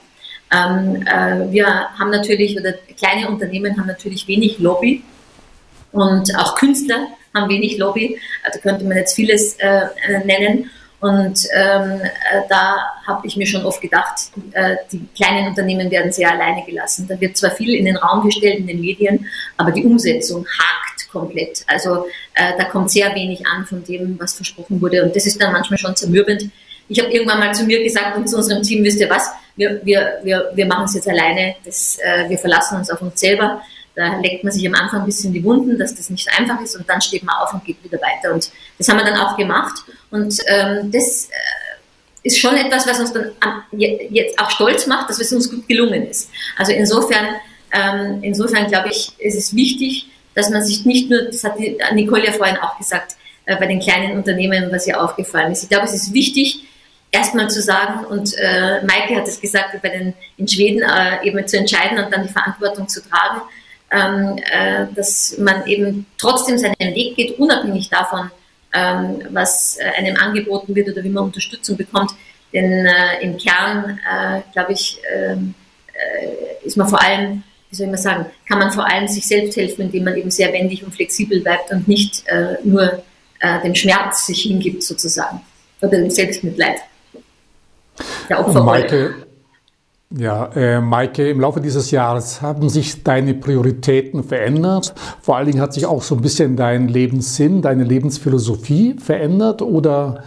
Ähm, 0.51 1.05
äh, 1.05 1.51
wir 1.51 1.67
haben 1.67 2.09
natürlich, 2.09 2.59
oder 2.59 2.73
kleine 2.97 3.29
Unternehmen 3.29 3.77
haben 3.77 3.87
natürlich 3.87 4.27
wenig 4.27 4.59
Lobby 4.59 5.03
und 5.91 6.35
auch 6.37 6.55
Künstler 6.55 7.07
haben 7.33 7.49
wenig 7.49 7.77
Lobby. 7.77 8.19
Da 8.51 8.57
könnte 8.59 8.85
man 8.85 8.97
jetzt 8.97 9.15
vieles 9.15 9.55
äh, 9.55 9.87
nennen. 10.25 10.69
Und 11.01 11.47
ähm, 11.55 12.01
äh, 12.01 12.41
da 12.49 12.75
habe 13.07 13.25
ich 13.25 13.37
mir 13.37 13.47
schon 13.47 13.63
oft 13.63 13.79
gedacht, 13.79 14.31
äh, 14.51 14.75
die 14.91 15.07
kleinen 15.15 15.47
Unternehmen 15.47 15.89
werden 15.89 16.11
sehr 16.11 16.29
alleine 16.29 16.65
gelassen. 16.65 17.07
Da 17.07 17.19
wird 17.21 17.37
zwar 17.37 17.51
viel 17.51 17.73
in 17.75 17.85
den 17.85 17.95
Raum 17.95 18.25
gestellt 18.25 18.59
in 18.59 18.67
den 18.67 18.81
Medien, 18.81 19.25
aber 19.55 19.71
die 19.71 19.85
Umsetzung 19.85 20.45
hakt 20.45 21.09
komplett. 21.09 21.63
Also 21.67 22.05
äh, 22.33 22.57
da 22.57 22.65
kommt 22.65 22.91
sehr 22.91 23.15
wenig 23.15 23.45
an 23.47 23.65
von 23.65 23.83
dem, 23.83 24.19
was 24.19 24.33
versprochen 24.33 24.81
wurde. 24.81 25.03
Und 25.03 25.15
das 25.15 25.25
ist 25.25 25.41
dann 25.41 25.53
manchmal 25.53 25.79
schon 25.79 25.95
zermürbend. 25.95 26.49
Ich 26.89 26.99
habe 26.99 27.11
irgendwann 27.11 27.39
mal 27.39 27.53
zu 27.53 27.63
mir 27.63 27.81
gesagt 27.81 28.17
und 28.17 28.27
zu 28.27 28.35
unserem 28.35 28.61
Team, 28.61 28.83
wisst 28.83 28.99
ihr 28.99 29.09
was, 29.09 29.29
wir, 29.59 29.81
wir, 29.83 30.19
wir, 30.23 30.51
wir 30.53 30.65
machen 30.65 30.85
es 30.85 30.95
jetzt 30.95 31.07
alleine, 31.09 31.55
das, 31.65 31.99
äh, 32.01 32.29
wir 32.29 32.37
verlassen 32.37 32.77
uns 32.77 32.89
auf 32.89 33.01
uns 33.01 33.19
selber. 33.19 33.61
Da 33.93 34.17
leckt 34.19 34.45
man 34.45 34.53
sich 34.53 34.65
am 34.65 34.73
Anfang 34.73 35.01
ein 35.01 35.05
bisschen 35.05 35.33
die 35.33 35.43
Wunden, 35.43 35.77
dass 35.77 35.93
das 35.93 36.09
nicht 36.09 36.29
einfach 36.37 36.61
ist 36.61 36.77
und 36.77 36.89
dann 36.89 37.01
steht 37.01 37.23
man 37.23 37.35
auf 37.35 37.53
und 37.53 37.65
geht 37.65 37.83
wieder 37.83 37.99
weiter. 38.01 38.33
Und 38.33 38.49
das 38.77 38.87
haben 38.87 38.97
wir 38.97 39.03
dann 39.03 39.17
auch 39.17 39.35
gemacht. 39.35 39.83
Und 40.11 40.33
ähm, 40.47 40.89
das 40.91 41.25
äh, 41.25 42.23
ist 42.23 42.39
schon 42.39 42.55
etwas, 42.55 42.87
was 42.87 42.99
uns 43.01 43.11
dann 43.11 43.31
jetzt 43.71 44.39
auch 44.39 44.49
stolz 44.49 44.87
macht, 44.87 45.09
dass 45.09 45.19
es 45.19 45.33
uns 45.33 45.51
gut 45.51 45.67
gelungen 45.67 46.07
ist. 46.07 46.31
Also 46.57 46.71
insofern, 46.71 47.35
ähm, 47.73 48.19
insofern 48.21 48.67
glaube 48.67 48.89
ich, 48.89 49.11
ist 49.19 49.35
es 49.35 49.53
wichtig, 49.53 50.07
dass 50.35 50.49
man 50.49 50.63
sich 50.63 50.85
nicht 50.85 51.09
nur, 51.09 51.23
das 51.23 51.43
hat 51.43 51.59
Nicole 51.93 52.25
ja 52.25 52.31
vorhin 52.31 52.57
auch 52.57 52.77
gesagt, 52.77 53.17
äh, 53.45 53.57
bei 53.57 53.65
den 53.65 53.81
kleinen 53.81 54.15
Unternehmen, 54.15 54.71
was 54.71 54.87
ihr 54.87 55.01
aufgefallen 55.01 55.51
ist. 55.51 55.63
Ich 55.63 55.69
glaube, 55.69 55.85
es 55.85 55.93
ist 55.93 56.13
wichtig, 56.13 56.63
erstmal 57.11 57.49
zu 57.49 57.61
sagen, 57.61 58.05
und 58.05 58.35
äh, 58.37 58.83
Maike 58.85 59.15
hat 59.15 59.27
es 59.27 59.41
gesagt, 59.41 59.81
bei 59.81 59.89
den, 59.89 60.13
in 60.37 60.47
Schweden 60.47 60.81
äh, 60.81 61.25
eben 61.27 61.47
zu 61.47 61.57
entscheiden 61.57 61.97
und 61.97 62.13
dann 62.13 62.23
die 62.23 62.33
Verantwortung 62.33 62.87
zu 62.87 63.01
tragen, 63.01 63.41
ähm, 63.91 64.37
äh, 64.51 64.85
dass 64.95 65.37
man 65.37 65.65
eben 65.65 66.05
trotzdem 66.17 66.57
seinen 66.57 66.75
Weg 66.79 67.15
geht, 67.15 67.39
unabhängig 67.39 67.89
davon, 67.89 68.29
ähm, 68.73 69.21
was 69.31 69.77
äh, 69.77 69.89
einem 69.97 70.15
angeboten 70.17 70.75
wird 70.75 70.89
oder 70.89 71.03
wie 71.03 71.09
man 71.09 71.25
Unterstützung 71.25 71.75
bekommt. 71.75 72.11
Denn 72.53 72.85
äh, 72.85 73.21
im 73.21 73.37
Kern, 73.37 73.99
äh, 73.99 74.41
glaube 74.53 74.73
ich, 74.73 74.99
ähm, 75.13 75.53
äh, 75.93 76.65
ist 76.65 76.77
man 76.77 76.87
vor 76.87 77.01
allem, 77.01 77.43
wie 77.69 77.75
soll 77.75 77.85
ich 77.85 77.91
mal 77.91 77.97
sagen, 77.97 78.25
kann 78.47 78.59
man 78.59 78.71
vor 78.71 78.85
allem 78.85 79.07
sich 79.07 79.27
selbst 79.27 79.55
helfen, 79.57 79.83
indem 79.83 80.03
man 80.03 80.15
eben 80.15 80.31
sehr 80.31 80.51
wendig 80.53 80.83
und 80.83 80.93
flexibel 80.93 81.41
bleibt 81.41 81.71
und 81.71 81.87
nicht 81.87 82.27
äh, 82.27 82.57
nur 82.63 83.03
äh, 83.39 83.61
dem 83.61 83.75
Schmerz 83.75 84.25
sich 84.25 84.41
hingibt 84.41 84.83
sozusagen 84.83 85.41
oder 85.81 85.97
dem 85.97 86.09
Selbstmitleid. 86.09 86.77
Der 88.29 88.39
Opferrolle. 88.39 89.15
Ja, 90.11 90.47
äh, 90.55 90.81
Maike, 90.81 91.29
im 91.29 91.39
Laufe 91.39 91.61
dieses 91.61 91.91
Jahres 91.91 92.41
haben 92.41 92.67
sich 92.67 93.03
deine 93.03 93.35
Prioritäten 93.35 94.23
verändert. 94.23 94.95
Vor 95.21 95.37
allen 95.37 95.45
Dingen 95.45 95.61
hat 95.61 95.73
sich 95.73 95.85
auch 95.85 96.01
so 96.01 96.15
ein 96.15 96.21
bisschen 96.21 96.57
dein 96.57 96.87
Lebenssinn, 96.87 97.61
deine 97.61 97.83
Lebensphilosophie 97.83 98.95
verändert 98.97 99.61
oder 99.61 100.23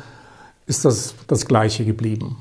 ist 0.66 0.84
das 0.84 1.16
das 1.26 1.46
Gleiche 1.46 1.84
geblieben? 1.84 2.36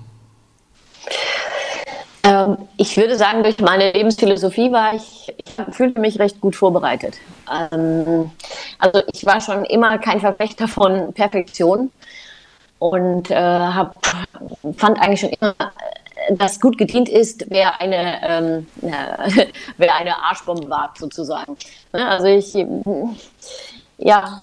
Ähm, 2.23 2.57
ich 2.77 2.95
würde 2.95 3.17
sagen, 3.17 3.41
durch 3.41 3.59
meine 3.59 3.91
Lebensphilosophie 3.91 4.71
war 4.71 4.93
ich, 4.93 5.34
ich 5.38 5.75
fühlte 5.75 5.99
mich 5.99 6.19
recht 6.19 6.39
gut 6.41 6.55
vorbereitet. 6.55 7.17
Ähm, 7.51 8.29
also 8.77 9.01
ich 9.11 9.25
war 9.25 9.41
schon 9.41 9.65
immer 9.65 9.97
kein 9.97 10.19
Verfechter 10.19 10.67
von 10.67 11.11
Perfektion 11.13 11.89
und 12.82 13.29
äh, 13.29 13.36
hab, 13.36 13.95
fand 14.75 14.99
eigentlich 14.99 15.19
schon 15.19 15.29
immer 15.29 15.53
das 16.32 16.59
gut 16.59 16.79
gedient 16.79 17.09
ist, 17.09 17.45
wer 17.49 17.79
eine, 17.79 18.27
ähm, 18.27 18.67
äh, 18.82 19.45
wer 19.77 19.95
eine 19.95 20.15
Arschbombe 20.17 20.67
wagt, 20.67 20.97
sozusagen. 20.97 21.57
Ne, 21.93 22.07
also 22.07 22.25
ich, 22.25 22.55
ja, 23.99 24.39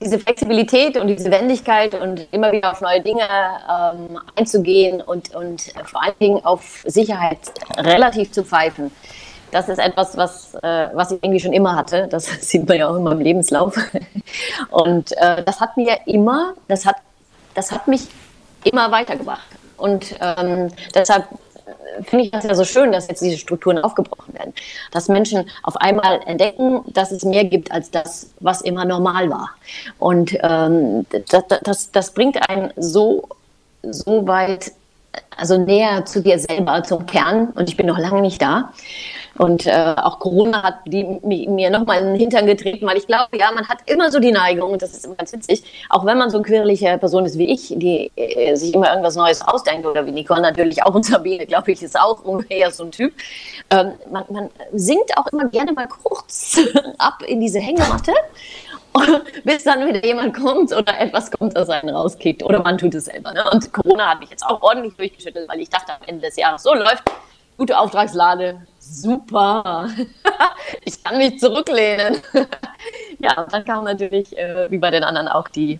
diese 0.00 0.20
Flexibilität 0.20 0.96
und 0.96 1.08
diese 1.08 1.28
Wendigkeit 1.30 2.00
und 2.00 2.28
immer 2.30 2.52
wieder 2.52 2.70
auf 2.70 2.80
neue 2.82 3.00
Dinge 3.00 3.22
ähm, 3.22 4.20
einzugehen 4.36 5.00
und, 5.00 5.34
und 5.34 5.72
vor 5.86 6.04
allen 6.04 6.18
Dingen 6.20 6.44
auf 6.44 6.84
Sicherheit 6.86 7.38
relativ 7.78 8.30
zu 8.30 8.44
pfeifen. 8.44 8.92
Das 9.50 9.68
ist 9.68 9.78
etwas, 9.78 10.16
was, 10.16 10.54
äh, 10.54 10.88
was 10.94 11.10
ich 11.10 11.18
irgendwie 11.20 11.40
schon 11.40 11.52
immer 11.52 11.74
hatte. 11.74 12.06
Das 12.08 12.26
sieht 12.42 12.68
man 12.68 12.78
ja 12.78 12.88
auch 12.88 12.96
immer 12.96 13.12
im 13.12 13.20
Lebenslauf. 13.20 13.76
Und 14.70 15.16
äh, 15.16 15.42
das 15.42 15.60
hat 15.60 15.76
mir 15.76 15.98
immer, 16.06 16.54
das 16.68 16.86
hat, 16.86 16.96
das 17.56 17.72
hat 17.72 17.88
mich 17.88 18.06
immer 18.64 18.90
weitergebracht. 18.90 19.46
Und 19.76 20.14
ähm, 20.20 20.70
deshalb 20.94 21.26
finde 22.04 22.26
ich 22.26 22.30
das 22.30 22.44
ja 22.44 22.54
so 22.54 22.64
schön, 22.64 22.92
dass 22.92 23.08
jetzt 23.08 23.22
diese 23.22 23.38
Strukturen 23.38 23.78
aufgebrochen 23.78 24.34
werden. 24.34 24.52
Dass 24.92 25.08
Menschen 25.08 25.48
auf 25.62 25.76
einmal 25.76 26.20
entdecken, 26.26 26.82
dass 26.86 27.10
es 27.10 27.24
mehr 27.24 27.44
gibt 27.44 27.72
als 27.72 27.90
das, 27.90 28.30
was 28.40 28.60
immer 28.60 28.84
normal 28.84 29.30
war. 29.30 29.50
Und 29.98 30.36
ähm, 30.42 31.06
das, 31.28 31.44
das, 31.62 31.90
das 31.92 32.10
bringt 32.12 32.48
einen 32.48 32.72
so, 32.76 33.28
so 33.82 34.26
weit, 34.26 34.72
also 35.36 35.58
näher 35.58 36.04
zu 36.04 36.22
dir 36.22 36.38
selber, 36.38 36.82
zum 36.82 37.06
Kern. 37.06 37.48
Und 37.54 37.68
ich 37.68 37.76
bin 37.76 37.86
noch 37.86 37.98
lange 37.98 38.20
nicht 38.20 38.40
da. 38.40 38.72
Und 39.38 39.66
äh, 39.66 39.94
auch 39.96 40.18
Corona 40.18 40.62
hat 40.62 40.78
die, 40.86 41.04
mir 41.22 41.70
nochmal 41.70 42.00
in 42.00 42.06
den 42.06 42.16
Hintern 42.16 42.46
getreten, 42.46 42.86
weil 42.86 42.96
ich 42.96 43.06
glaube, 43.06 43.36
ja, 43.36 43.50
man 43.52 43.68
hat 43.68 43.78
immer 43.86 44.10
so 44.10 44.18
die 44.18 44.32
Neigung, 44.32 44.72
und 44.72 44.82
das 44.82 44.92
ist 44.92 45.04
immer 45.04 45.16
ganz 45.16 45.32
witzig, 45.32 45.62
auch 45.90 46.06
wenn 46.06 46.18
man 46.18 46.30
so 46.30 46.38
eine 46.38 46.46
quirlige 46.46 46.96
Person 46.98 47.26
ist 47.26 47.38
wie 47.38 47.50
ich, 47.50 47.74
die 47.76 48.10
äh, 48.16 48.54
sich 48.54 48.74
immer 48.74 48.90
irgendwas 48.90 49.16
Neues 49.16 49.42
ausdenkt, 49.42 49.86
oder 49.86 50.06
wie 50.06 50.12
Nicole 50.12 50.40
natürlich 50.40 50.82
auch, 50.82 50.94
und 50.94 51.04
Sabine, 51.04 51.46
glaube 51.46 51.72
ich, 51.72 51.82
ist 51.82 51.98
auch 51.98 52.20
ungefähr 52.24 52.70
so 52.70 52.84
ein 52.84 52.90
Typ, 52.90 53.12
ähm, 53.70 53.92
man, 54.10 54.24
man 54.30 54.50
sinkt 54.72 55.16
auch 55.18 55.26
immer 55.28 55.48
gerne 55.48 55.72
mal 55.72 55.88
kurz 55.88 56.58
ab 56.98 57.22
in 57.26 57.40
diese 57.40 57.58
Hängematte 57.58 58.12
bis 59.44 59.64
dann 59.64 59.86
wieder 59.86 60.04
jemand 60.04 60.34
kommt 60.34 60.72
oder 60.72 60.98
etwas 60.98 61.30
kommt, 61.30 61.56
das 61.56 61.68
einen 61.68 61.94
rauskickt. 61.94 62.42
Oder 62.42 62.62
man 62.62 62.78
tut 62.78 62.94
es 62.94 63.06
selber. 63.06 63.32
Ne? 63.32 63.44
Und 63.50 63.72
Corona 63.72 64.10
hat 64.10 64.20
mich 64.20 64.30
jetzt 64.30 64.44
auch 64.44 64.62
ordentlich 64.62 64.94
durchgeschüttelt, 64.96 65.48
weil 65.48 65.60
ich 65.60 65.68
dachte 65.68 65.92
am 65.92 66.00
Ende 66.06 66.22
des 66.22 66.36
Jahres, 66.36 66.62
so 66.62 66.74
läuft, 66.74 67.02
gute 67.56 67.78
Auftragslade, 67.78 68.66
super. 68.94 69.88
ich 70.84 71.02
kann 71.02 71.18
mich 71.18 71.38
zurücklehnen. 71.38 72.20
ja, 73.18 73.42
und 73.42 73.52
dann 73.52 73.64
kam 73.64 73.84
natürlich, 73.84 74.36
äh, 74.36 74.70
wie 74.70 74.78
bei 74.78 74.90
den 74.90 75.04
anderen 75.04 75.28
auch, 75.28 75.48
die 75.48 75.78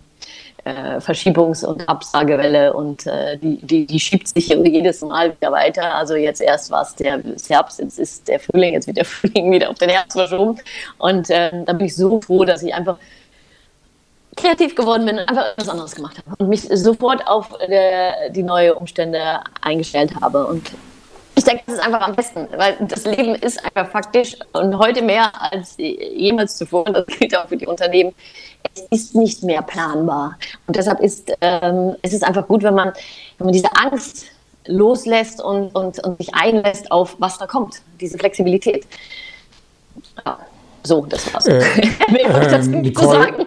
äh, 0.67 0.99
Verschiebungs- 0.99 1.65
und 1.65 1.87
Absagewelle 1.87 2.73
und 2.73 3.07
äh, 3.07 3.37
die, 3.37 3.57
die, 3.57 3.85
die 3.85 3.99
schiebt 3.99 4.27
sich 4.27 4.49
jedes 4.49 5.01
Mal 5.01 5.35
wieder 5.35 5.51
weiter. 5.51 5.95
Also 5.95 6.15
jetzt 6.15 6.41
erst 6.41 6.71
war 6.71 6.81
es 6.81 6.95
der 6.95 7.21
Herbst, 7.47 7.79
jetzt 7.79 7.99
ist 7.99 8.27
der 8.27 8.39
Frühling, 8.39 8.73
jetzt 8.73 8.87
wird 8.87 8.97
der 8.97 9.05
Frühling 9.05 9.51
wieder 9.51 9.69
auf 9.69 9.77
den 9.77 9.89
Herbst 9.89 10.17
verschoben. 10.17 10.59
Und 10.97 11.29
äh, 11.29 11.51
da 11.65 11.73
bin 11.73 11.87
ich 11.87 11.95
so 11.95 12.19
froh, 12.21 12.43
dass 12.43 12.63
ich 12.63 12.73
einfach 12.73 12.97
kreativ 14.35 14.75
geworden 14.75 15.05
bin 15.05 15.17
und 15.17 15.27
einfach 15.29 15.53
etwas 15.53 15.69
anderes 15.69 15.95
gemacht 15.95 16.17
habe 16.17 16.35
und 16.37 16.49
mich 16.49 16.61
sofort 16.61 17.27
auf 17.27 17.49
der, 17.67 18.29
die 18.29 18.43
neue 18.43 18.75
Umstände 18.75 19.39
eingestellt 19.61 20.13
habe. 20.21 20.45
Und 20.45 20.71
ich 21.37 21.43
denke, 21.43 21.63
das 21.67 21.75
ist 21.75 21.85
einfach 21.85 22.01
am 22.01 22.15
besten, 22.15 22.47
weil 22.57 22.77
das 22.81 23.05
Leben 23.05 23.35
ist 23.35 23.63
einfach 23.63 23.91
faktisch 23.91 24.35
und 24.53 24.75
heute 24.79 25.03
mehr 25.03 25.31
als 25.51 25.75
jemals 25.77 26.57
zuvor, 26.57 26.87
und 26.87 26.93
das 26.93 27.05
gilt 27.05 27.37
auch 27.37 27.47
für 27.47 27.57
die 27.57 27.67
Unternehmen, 27.67 28.15
es 28.73 28.81
ist 28.89 29.15
nicht 29.15 29.43
mehr 29.43 29.61
planbar. 29.61 30.37
Und 30.65 30.75
deshalb 30.75 30.99
ist 30.99 31.31
ähm, 31.41 31.95
es 32.01 32.13
ist 32.13 32.23
einfach 32.23 32.47
gut, 32.47 32.63
wenn 32.63 32.73
man, 32.73 32.91
wenn 33.37 33.45
man 33.45 33.53
diese 33.53 33.69
Angst 33.75 34.25
loslässt 34.65 35.39
und, 35.39 35.75
und, 35.75 36.03
und 36.03 36.17
sich 36.17 36.33
einlässt 36.33 36.91
auf, 36.91 37.15
was 37.19 37.37
da 37.37 37.45
kommt, 37.45 37.81
diese 38.01 38.17
Flexibilität. 38.17 38.87
Ja, 40.25 40.39
so, 40.81 41.05
das 41.05 41.31
war's. 41.31 41.45
Äh, 41.45 41.59
äh, 42.07 42.67
Nicole, 42.67 43.45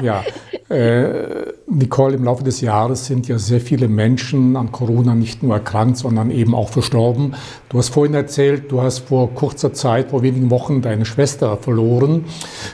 ja, 0.00 0.24
äh, 0.68 1.52
Nicole, 1.66 2.16
im 2.16 2.24
Laufe 2.24 2.44
des 2.44 2.60
Jahres 2.60 3.06
sind 3.06 3.26
ja 3.26 3.38
sehr 3.38 3.60
viele 3.60 3.88
Menschen 3.88 4.54
an 4.56 4.70
Corona 4.70 5.14
nicht 5.14 5.42
nur 5.42 5.54
erkrankt, 5.54 5.96
sondern 5.96 6.30
eben 6.30 6.54
auch 6.54 6.68
verstorben. 6.68 7.34
Du 7.70 7.78
hast 7.78 7.88
vorhin 7.88 8.14
erzählt, 8.14 8.70
du 8.70 8.82
hast 8.82 9.00
vor 9.00 9.34
kurzer 9.34 9.72
Zeit, 9.72 10.10
vor 10.10 10.22
wenigen 10.22 10.50
Wochen 10.50 10.82
deine 10.82 11.06
Schwester 11.06 11.56
verloren. 11.56 12.26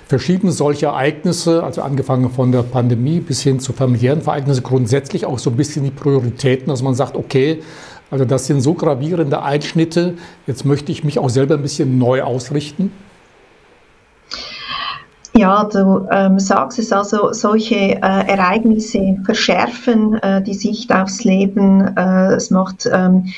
Verschiedene 0.07 0.51
solche 0.51 0.87
Ereignisse, 0.87 1.63
also 1.63 1.83
angefangen 1.83 2.31
von 2.31 2.51
der 2.51 2.63
Pandemie 2.63 3.21
bis 3.21 3.43
hin 3.43 3.61
zu 3.61 3.73
familiären 3.73 4.23
Ereignissen, 4.23 4.65
grundsätzlich 4.65 5.27
auch 5.27 5.39
so 5.39 5.51
ein 5.51 5.57
bisschen 5.57 5.85
die 5.85 5.91
Prioritäten, 5.91 6.69
dass 6.69 6.83
man 6.83 6.95
sagt, 6.95 7.17
okay, 7.17 7.63
also 8.11 8.25
das 8.25 8.47
sind 8.47 8.61
so 8.61 8.75
gravierende 8.75 9.43
Einschnitte, 9.43 10.15
jetzt 10.47 10.65
möchte 10.65 10.91
ich 10.91 11.05
mich 11.05 11.19
auch 11.19 11.31
selber 11.31 11.55
ein 11.55 11.63
bisschen 11.63 11.99
neu 11.99 12.23
ausrichten. 12.23 12.93
Ja, 15.37 15.65
du 15.65 16.07
ähm, 16.13 16.39
sagst 16.39 16.79
es 16.79 16.93
also, 16.93 17.33
solche 17.33 17.75
äh, 17.75 17.99
Ereignisse 18.01 19.19
verschärfen 19.25 20.15
äh, 20.23 20.41
die 20.43 20.55
Sicht 20.55 20.93
aufs 20.93 21.25
Leben. 21.25 21.97
Äh, 21.97 22.35
es 22.35 22.51
macht 22.51 22.89
ähm, 22.93 23.33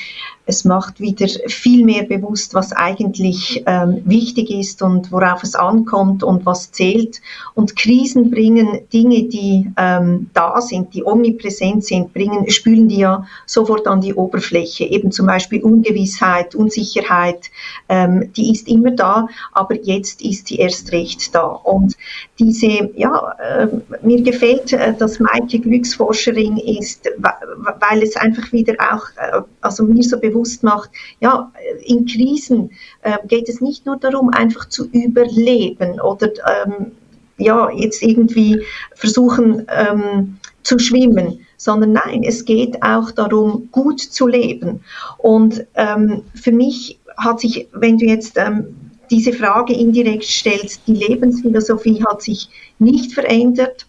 es 0.47 0.63
macht 0.63 1.01
wieder 1.01 1.27
viel 1.47 1.85
mehr 1.85 2.03
bewusst, 2.03 2.53
was 2.53 2.71
eigentlich 2.71 3.63
ähm, 3.65 4.01
wichtig 4.05 4.49
ist 4.49 4.81
und 4.81 5.11
worauf 5.11 5.43
es 5.43 5.55
ankommt 5.55 6.23
und 6.23 6.45
was 6.45 6.71
zählt. 6.71 7.21
Und 7.53 7.75
Krisen 7.75 8.31
bringen 8.31 8.79
Dinge, 8.93 9.23
die 9.23 9.69
ähm, 9.75 10.29
da 10.33 10.61
sind, 10.61 10.93
die 10.93 11.05
omnipräsent 11.05 11.83
sind, 11.83 12.13
bringen, 12.13 12.49
spülen 12.49 12.87
die 12.87 12.99
ja 12.99 13.27
sofort 13.45 13.87
an 13.87 13.99
die 13.99 14.13
Oberfläche. 14.13 14.85
Eben 14.85 15.11
zum 15.11 15.27
Beispiel 15.27 15.61
Ungewissheit, 15.61 16.55
Unsicherheit, 16.55 17.51
ähm, 17.89 18.31
die 18.33 18.51
ist 18.53 18.69
immer 18.69 18.91
da, 18.91 19.27
aber 19.51 19.75
jetzt 19.75 20.21
ist 20.21 20.47
sie 20.47 20.55
erst 20.55 20.93
recht 20.93 21.35
da. 21.35 21.45
Und 21.45 21.97
diese, 22.39 22.89
ja, 22.95 23.35
äh, 23.39 23.67
mir 24.03 24.21
gefällt, 24.21 24.71
äh, 24.73 24.93
dass 24.93 25.19
Maike 25.19 25.59
Glücksforscherin 25.59 26.57
ist, 26.57 27.09
weil 27.17 28.03
es 28.03 28.15
einfach 28.15 28.51
wieder 28.51 28.75
auch, 28.79 29.05
äh, 29.17 29.41
also 29.61 29.83
mir 29.83 30.03
so 30.03 30.19
bewusst 30.19 30.63
macht, 30.63 30.89
ja, 31.19 31.51
in 31.83 32.05
Krisen 32.05 32.71
äh, 33.01 33.17
geht 33.27 33.49
es 33.49 33.61
nicht 33.61 33.85
nur 33.85 33.97
darum, 33.97 34.29
einfach 34.29 34.69
zu 34.69 34.87
überleben 34.89 35.99
oder 35.99 36.29
ähm, 36.65 36.91
ja, 37.37 37.69
jetzt 37.71 38.01
irgendwie 38.01 38.63
versuchen 38.95 39.65
ähm, 39.69 40.37
zu 40.63 40.79
schwimmen, 40.79 41.39
sondern 41.57 41.93
nein, 41.93 42.23
es 42.23 42.45
geht 42.45 42.81
auch 42.83 43.11
darum, 43.11 43.69
gut 43.71 43.99
zu 43.99 44.27
leben. 44.27 44.81
Und 45.17 45.65
ähm, 45.75 46.23
für 46.35 46.51
mich 46.51 46.99
hat 47.17 47.39
sich, 47.39 47.67
wenn 47.73 47.97
du 47.97 48.05
jetzt 48.05 48.37
ähm, 48.37 48.86
diese 49.09 49.33
Frage 49.33 49.73
indirekt 49.73 50.25
stellst, 50.25 50.81
die 50.87 50.93
Lebensphilosophie 50.93 52.03
hat 52.07 52.21
sich 52.21 52.49
nicht 52.79 53.13
verändert. 53.13 53.85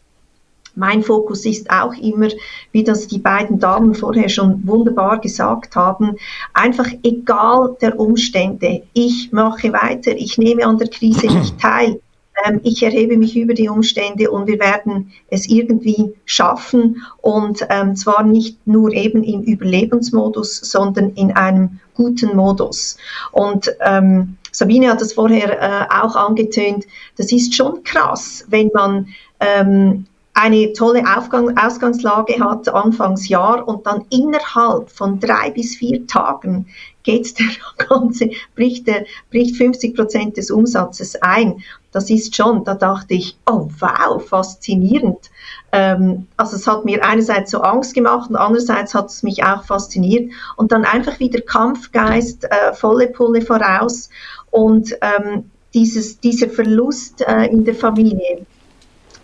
Mein 0.75 1.03
Fokus 1.03 1.45
ist 1.45 1.71
auch 1.71 1.93
immer, 1.95 2.29
wie 2.71 2.85
das 2.85 3.09
die 3.09 3.19
beiden 3.19 3.59
Damen 3.59 3.95
vorher 3.95 4.29
schon 4.29 4.65
wunderbar 4.67 5.21
gesagt 5.21 5.75
haben, 5.75 6.17
einfach 6.55 6.89
egal 7.03 7.77
der 7.81 7.99
Umstände, 7.99 8.83
ich 8.93 9.33
mache 9.33 9.73
weiter, 9.73 10.13
ich 10.17 10.39
nehme 10.39 10.65
an 10.65 10.79
der 10.79 10.89
Krise 10.89 11.27
nicht 11.27 11.59
teil. 11.59 12.01
Ähm, 12.45 12.61
ich 12.63 12.83
erhebe 12.83 13.17
mich 13.17 13.37
über 13.37 13.55
die 13.55 13.69
Umstände 13.69 14.31
und 14.31 14.47
wir 14.47 14.59
werden 14.59 15.13
es 15.29 15.49
irgendwie 15.49 16.15
schaffen 16.25 17.05
und 17.21 17.67
ähm, 17.71 17.97
zwar 17.97 18.23
nicht 18.23 18.67
nur 18.67 18.93
eben 18.93 19.23
im 19.23 19.43
Überlebensmodus, 19.43 20.57
sondern 20.59 21.11
in 21.15 21.33
einem 21.33 21.81
guten 21.95 22.37
Modus. 22.37 22.97
Und 23.33 23.75
ähm, 23.81 24.37
Sabine 24.53 24.91
hat 24.91 25.03
es 25.03 25.13
vorher 25.13 25.61
äh, 25.61 25.95
auch 26.03 26.17
angetönt, 26.17 26.87
das 27.17 27.33
ist 27.33 27.55
schon 27.55 27.83
krass, 27.83 28.45
wenn 28.49 28.71
man 28.73 29.09
ähm, 29.41 30.07
eine 30.35 30.73
tolle 30.73 31.03
Aufgang, 31.17 31.59
Ausgangslage 31.59 32.39
hat 32.39 32.69
Anfangsjahr 32.69 33.67
und 33.67 33.85
dann 33.87 34.05
innerhalb 34.11 34.89
von 34.89 35.19
drei 35.19 35.51
bis 35.51 35.75
vier 35.75 36.07
Tagen 36.07 36.67
geht 37.03 37.39
der 37.39 37.47
ganze, 37.89 38.31
bricht, 38.55 38.87
der, 38.87 39.05
bricht 39.31 39.57
50 39.57 39.97
Prozent 39.97 40.37
des 40.37 40.53
Umsatzes 40.53 41.17
ein. 41.23 41.65
Das 41.93 42.11
ist 42.11 42.37
schon, 42.37 42.65
da 42.65 42.75
dachte 42.75 43.15
ich, 43.15 43.37
oh 43.47 43.69
wow, 43.81 44.23
faszinierend. 44.23 45.31
Ähm, 45.73 46.27
also 46.37 46.57
es 46.57 46.67
hat 46.67 46.85
mir 46.85 47.05
einerseits 47.05 47.51
so 47.51 47.61
Angst 47.61 47.95
gemacht 47.95 48.29
und 48.29 48.37
andererseits 48.37 48.95
hat 48.95 49.07
es 49.07 49.23
mich 49.23 49.43
auch 49.45 49.65
fasziniert. 49.65 50.33
Und 50.57 50.73
dann 50.73 50.85
einfach 50.85 51.19
wieder 51.19 51.41
Kampfgeist, 51.41 52.45
äh, 52.45 52.73
volle 52.75 53.09
Pulle 53.09 53.43
voraus 53.43 54.11
und 54.51 54.95
ähm, 55.01 55.51
dieses, 55.75 56.21
dieser 56.21 56.49
Verlust 56.49 57.23
äh, 57.27 57.47
in 57.47 57.65
der 57.65 57.75
Familie. 57.75 58.47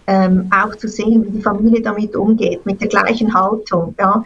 Ähm, 0.07 0.51
auch 0.55 0.75
zu 0.77 0.87
sehen, 0.87 1.25
wie 1.25 1.31
die 1.31 1.41
Familie 1.41 1.81
damit 1.81 2.15
umgeht, 2.15 2.67
mit 2.67 2.79
der 2.79 2.89
gleichen 2.89 3.33
Haltung. 3.33 3.95
Ja 3.99 4.23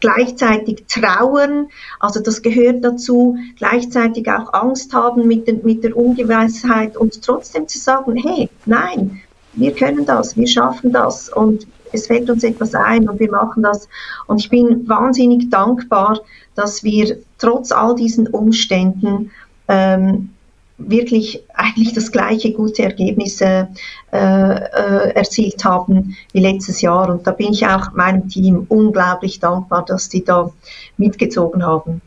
gleichzeitig 0.00 0.84
trauern, 0.88 1.68
also 2.00 2.20
das 2.20 2.42
gehört 2.42 2.84
dazu, 2.84 3.36
gleichzeitig 3.56 4.30
auch 4.30 4.52
Angst 4.52 4.92
haben 4.94 5.26
mit, 5.26 5.46
den, 5.46 5.64
mit 5.64 5.84
der 5.84 5.96
Ungewissheit 5.96 6.96
und 6.96 7.22
trotzdem 7.22 7.68
zu 7.68 7.78
sagen, 7.78 8.16
hey, 8.16 8.48
nein, 8.66 9.20
wir 9.54 9.72
können 9.72 10.06
das, 10.06 10.36
wir 10.36 10.46
schaffen 10.46 10.92
das 10.92 11.28
und 11.28 11.66
es 11.92 12.06
fällt 12.06 12.30
uns 12.30 12.44
etwas 12.44 12.74
ein 12.74 13.08
und 13.08 13.18
wir 13.18 13.30
machen 13.30 13.62
das. 13.62 13.88
Und 14.26 14.40
ich 14.40 14.50
bin 14.50 14.88
wahnsinnig 14.88 15.50
dankbar, 15.50 16.20
dass 16.54 16.84
wir 16.84 17.18
trotz 17.38 17.72
all 17.72 17.94
diesen 17.94 18.26
Umständen 18.26 19.30
ähm, 19.68 20.30
wirklich 20.78 21.42
eigentlich 21.54 21.92
das 21.92 22.12
gleiche 22.12 22.52
gute 22.52 22.84
Ergebnis 22.84 23.40
äh, 23.40 23.66
äh, 24.12 24.16
erzielt 24.16 25.64
haben 25.64 26.16
wie 26.32 26.40
letztes 26.40 26.80
Jahr. 26.80 27.10
Und 27.10 27.26
da 27.26 27.32
bin 27.32 27.52
ich 27.52 27.66
auch 27.66 27.92
meinem 27.92 28.28
Team 28.28 28.64
unglaublich 28.68 29.40
dankbar, 29.40 29.84
dass 29.84 30.08
die 30.08 30.24
da 30.24 30.50
mitgezogen 30.96 31.66
haben. 31.66 32.00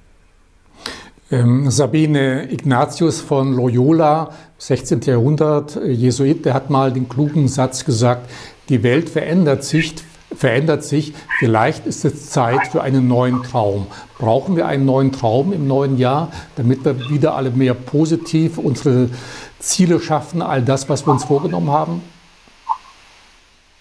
Ähm, 1.30 1.70
Sabine 1.70 2.52
Ignatius 2.52 3.22
von 3.22 3.54
Loyola, 3.54 4.32
16. 4.58 5.02
Jahrhundert, 5.02 5.80
Jesuit, 5.86 6.46
der 6.46 6.54
hat 6.54 6.70
mal 6.70 6.92
den 6.92 7.08
klugen 7.08 7.48
Satz 7.48 7.86
gesagt, 7.86 8.30
die 8.70 8.84
Welt 8.84 9.10
verändert 9.10 9.64
sich, 9.64 9.96
verändert 10.42 10.84
sich. 10.84 11.14
Vielleicht 11.38 11.86
ist 11.86 12.04
es 12.04 12.32
Zeit 12.32 12.68
für 12.72 12.82
einen 12.82 13.08
neuen 13.08 13.44
Traum. 13.44 13.86
Brauchen 14.18 14.56
wir 14.56 14.66
einen 14.66 14.86
neuen 14.86 15.12
Traum 15.12 15.54
im 15.54 15.68
neuen 15.68 16.00
Jahr, 16.00 16.32
damit 16.56 16.84
wir 16.84 17.12
wieder 17.12 17.36
alle 17.36 17.52
mehr 17.52 17.76
positiv 17.76 18.58
unsere 18.58 19.12
Ziele 19.60 20.00
schaffen, 20.00 20.42
all 20.42 20.64
das, 20.64 20.90
was 20.90 21.06
wir 21.06 21.12
uns 21.12 21.26
vorgenommen 21.26 21.70
haben? 21.70 22.02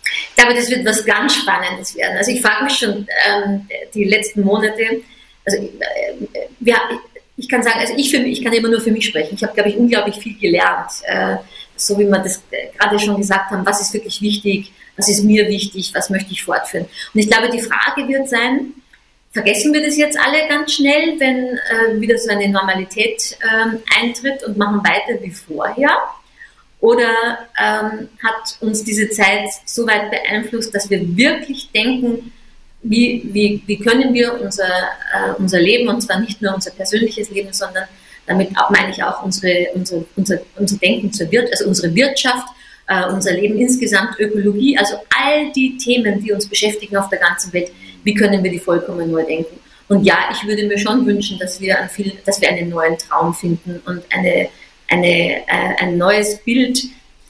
Ich 0.05 0.37
glaube, 0.37 0.55
das 0.55 0.69
wird 0.69 0.85
was 0.85 1.03
ganz 1.07 1.35
Spannendes 1.35 1.97
werden. 1.97 2.19
Also 2.19 2.31
ich 2.31 2.43
frage 2.43 2.65
mich 2.65 2.75
schon 2.75 3.07
ähm, 3.27 3.67
die 3.95 4.05
letzten 4.05 4.43
Monate, 4.43 5.01
also 5.47 5.57
äh, 5.57 6.27
wir, 6.59 6.77
ich 7.39 7.49
kann 7.49 7.63
sagen, 7.63 7.79
also 7.81 7.95
ich, 7.97 8.11
für 8.11 8.19
mich, 8.19 8.39
ich 8.39 8.45
kann 8.45 8.53
immer 8.53 8.69
nur 8.69 8.83
für 8.83 8.91
mich 8.91 9.07
sprechen. 9.07 9.35
Ich 9.35 9.43
habe, 9.43 9.55
glaube 9.55 9.71
ich, 9.71 9.79
unglaublich 9.79 10.17
viel 10.17 10.39
gelernt. 10.39 10.91
Äh, 11.05 11.37
so 11.75 11.99
wie 11.99 12.05
wir 12.05 12.19
das 12.19 12.43
äh, 12.51 12.69
gerade 12.77 12.99
schon 12.99 13.17
gesagt 13.17 13.51
haben, 13.51 13.65
was 13.65 13.81
ist 13.81 13.95
wirklich 13.95 14.21
wichtig, 14.21 14.73
was 15.01 15.09
ist 15.09 15.25
mir 15.25 15.49
wichtig, 15.49 15.93
was 15.95 16.11
möchte 16.11 16.33
ich 16.33 16.45
fortführen. 16.45 16.87
Und 17.15 17.21
ich 17.21 17.29
glaube, 17.31 17.49
die 17.51 17.63
Frage 17.63 18.07
wird 18.07 18.29
sein, 18.29 18.75
vergessen 19.33 19.73
wir 19.73 19.83
das 19.85 19.97
jetzt 19.97 20.19
alle 20.19 20.47
ganz 20.49 20.75
schnell, 20.75 21.19
wenn 21.19 21.47
äh, 21.57 22.01
wieder 22.01 22.19
so 22.19 22.31
eine 22.31 22.49
Normalität 22.49 23.39
äh, 23.41 23.99
eintritt 23.99 24.43
und 24.45 24.59
machen 24.59 24.83
weiter 24.85 25.23
wie 25.23 25.31
vorher? 25.31 25.91
Oder 26.81 27.11
ähm, 27.59 28.09
hat 28.23 28.57
uns 28.61 28.85
diese 28.85 29.09
Zeit 29.11 29.49
so 29.65 29.87
weit 29.87 30.11
beeinflusst, 30.11 30.75
dass 30.75 30.89
wir 30.91 31.17
wirklich 31.17 31.71
denken, 31.73 32.33
wie, 32.83 33.23
wie, 33.33 33.63
wie 33.67 33.79
können 33.79 34.15
wir 34.15 34.41
unser, 34.41 34.65
äh, 34.65 35.33
unser 35.39 35.61
Leben, 35.61 35.89
und 35.89 36.01
zwar 36.01 36.21
nicht 36.21 36.41
nur 36.41 36.55
unser 36.55 36.71
persönliches 36.73 37.31
Leben, 37.31 37.53
sondern 37.53 37.85
damit 38.27 38.51
auch, 38.57 38.71
meine 38.71 38.91
ich 38.91 39.03
auch 39.03 39.23
unsere, 39.23 39.69
unsere, 39.75 40.05
unser, 40.17 40.39
unser 40.57 40.77
Denken 40.79 41.13
zur 41.13 41.31
Wirtschaft, 41.31 41.53
also 41.53 41.69
unsere 41.69 41.95
Wirtschaft, 41.95 42.49
äh, 42.91 43.07
unser 43.09 43.33
Leben 43.33 43.57
insgesamt, 43.57 44.19
Ökologie, 44.19 44.77
also 44.77 44.97
all 45.17 45.51
die 45.53 45.79
Themen, 45.79 46.23
die 46.23 46.33
uns 46.33 46.49
beschäftigen 46.49 46.97
auf 46.97 47.09
der 47.09 47.21
ganzen 47.21 47.53
Welt, 47.53 47.71
wie 48.03 48.15
können 48.15 48.43
wir 48.43 48.51
die 48.51 48.59
vollkommen 48.59 49.11
neu 49.11 49.25
denken? 49.25 49.59
Und 49.89 50.05
ja, 50.05 50.17
ich 50.33 50.47
würde 50.47 50.67
mir 50.67 50.79
schon 50.79 51.07
wünschen, 51.07 51.39
dass 51.39 51.61
wir, 51.61 51.89
viel, 51.93 52.13
dass 52.27 52.41
wir 52.41 52.49
einen 52.49 52.69
neuen 52.69 52.99
Traum 52.99 53.33
finden 53.33 53.81
und 53.87 54.03
eine, 54.11 54.49
eine, 54.89 55.37
äh, 55.37 55.77
ein 55.81 55.99
neues 55.99 56.39
Bild, 56.39 56.83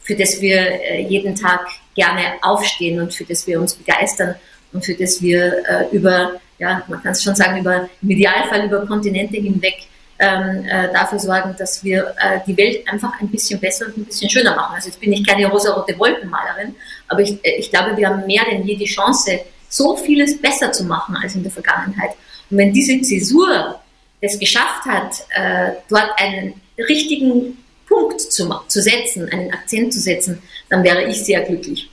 für 0.03 0.15
das 0.15 0.41
wir 0.41 0.59
äh, 0.59 1.03
jeden 1.03 1.35
Tag 1.35 1.67
gerne 1.95 2.23
aufstehen 2.43 3.01
und 3.01 3.13
für 3.13 3.25
das 3.25 3.47
wir 3.47 3.61
uns 3.61 3.75
begeistern 3.75 4.35
und 4.73 4.85
für 4.85 4.95
das 4.95 5.21
wir 5.21 5.63
äh, 5.69 5.95
über, 5.95 6.41
ja, 6.59 6.83
man 6.89 7.03
kann 7.03 7.13
es 7.13 7.23
schon 7.23 7.35
sagen, 7.35 7.61
über, 7.61 7.89
im 8.01 8.11
Idealfall 8.11 8.65
über 8.65 8.87
Kontinente 8.87 9.37
hinweg 9.37 9.89
ähm, 10.21 10.64
äh, 10.66 10.93
dafür 10.93 11.18
sorgen, 11.18 11.57
dass 11.59 11.83
wir 11.83 12.14
äh, 12.21 12.41
die 12.47 12.57
Welt 12.57 12.87
einfach 12.87 13.18
ein 13.21 13.29
bisschen 13.29 13.59
besser 13.59 13.87
und 13.87 13.97
ein 13.97 14.05
bisschen 14.05 14.29
schöner 14.29 14.55
machen. 14.55 14.75
Also 14.75 14.89
jetzt 14.89 15.01
bin 15.01 15.12
ich 15.12 15.27
keine 15.27 15.47
rosarote 15.47 15.99
Wolkenmalerin, 15.99 16.75
aber 17.09 17.23
ich, 17.23 17.43
äh, 17.43 17.57
ich 17.59 17.71
glaube, 17.71 17.97
wir 17.97 18.07
haben 18.07 18.27
mehr 18.27 18.45
denn 18.51 18.62
je 18.64 18.77
die 18.77 18.85
Chance, 18.85 19.41
so 19.71 19.97
vieles 19.97 20.41
besser 20.41 20.73
zu 20.73 20.85
machen 20.85 21.16
als 21.16 21.35
in 21.35 21.43
der 21.43 21.51
Vergangenheit. 21.51 22.11
Und 22.51 22.59
wenn 22.59 22.73
diese 22.73 23.01
Zäsur 23.01 23.81
es 24.21 24.39
geschafft 24.39 24.85
hat, 24.85 25.14
äh, 25.31 25.73
dort 25.89 26.11
einen 26.18 26.61
richtigen 26.77 27.57
Punkt 27.89 28.21
zu, 28.21 28.55
zu 28.68 28.83
setzen, 28.83 29.29
einen 29.31 29.53
Akzent 29.53 29.93
zu 29.95 30.01
setzen, 30.01 30.43
dann 30.68 30.85
wäre 30.85 31.05
ich 31.05 31.25
sehr 31.25 31.41
glücklich. 31.43 31.89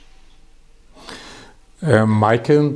Äh, 1.80 2.04
Maike, 2.04 2.74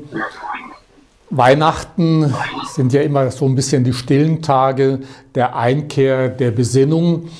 Weihnachten 1.34 2.32
sind 2.74 2.92
ja 2.92 3.00
immer 3.00 3.30
so 3.30 3.46
ein 3.46 3.54
bisschen 3.54 3.84
die 3.84 3.94
stillen 3.94 4.42
Tage 4.42 5.00
der 5.34 5.56
Einkehr, 5.56 6.28
der 6.28 6.50
Besinnung 6.50 7.30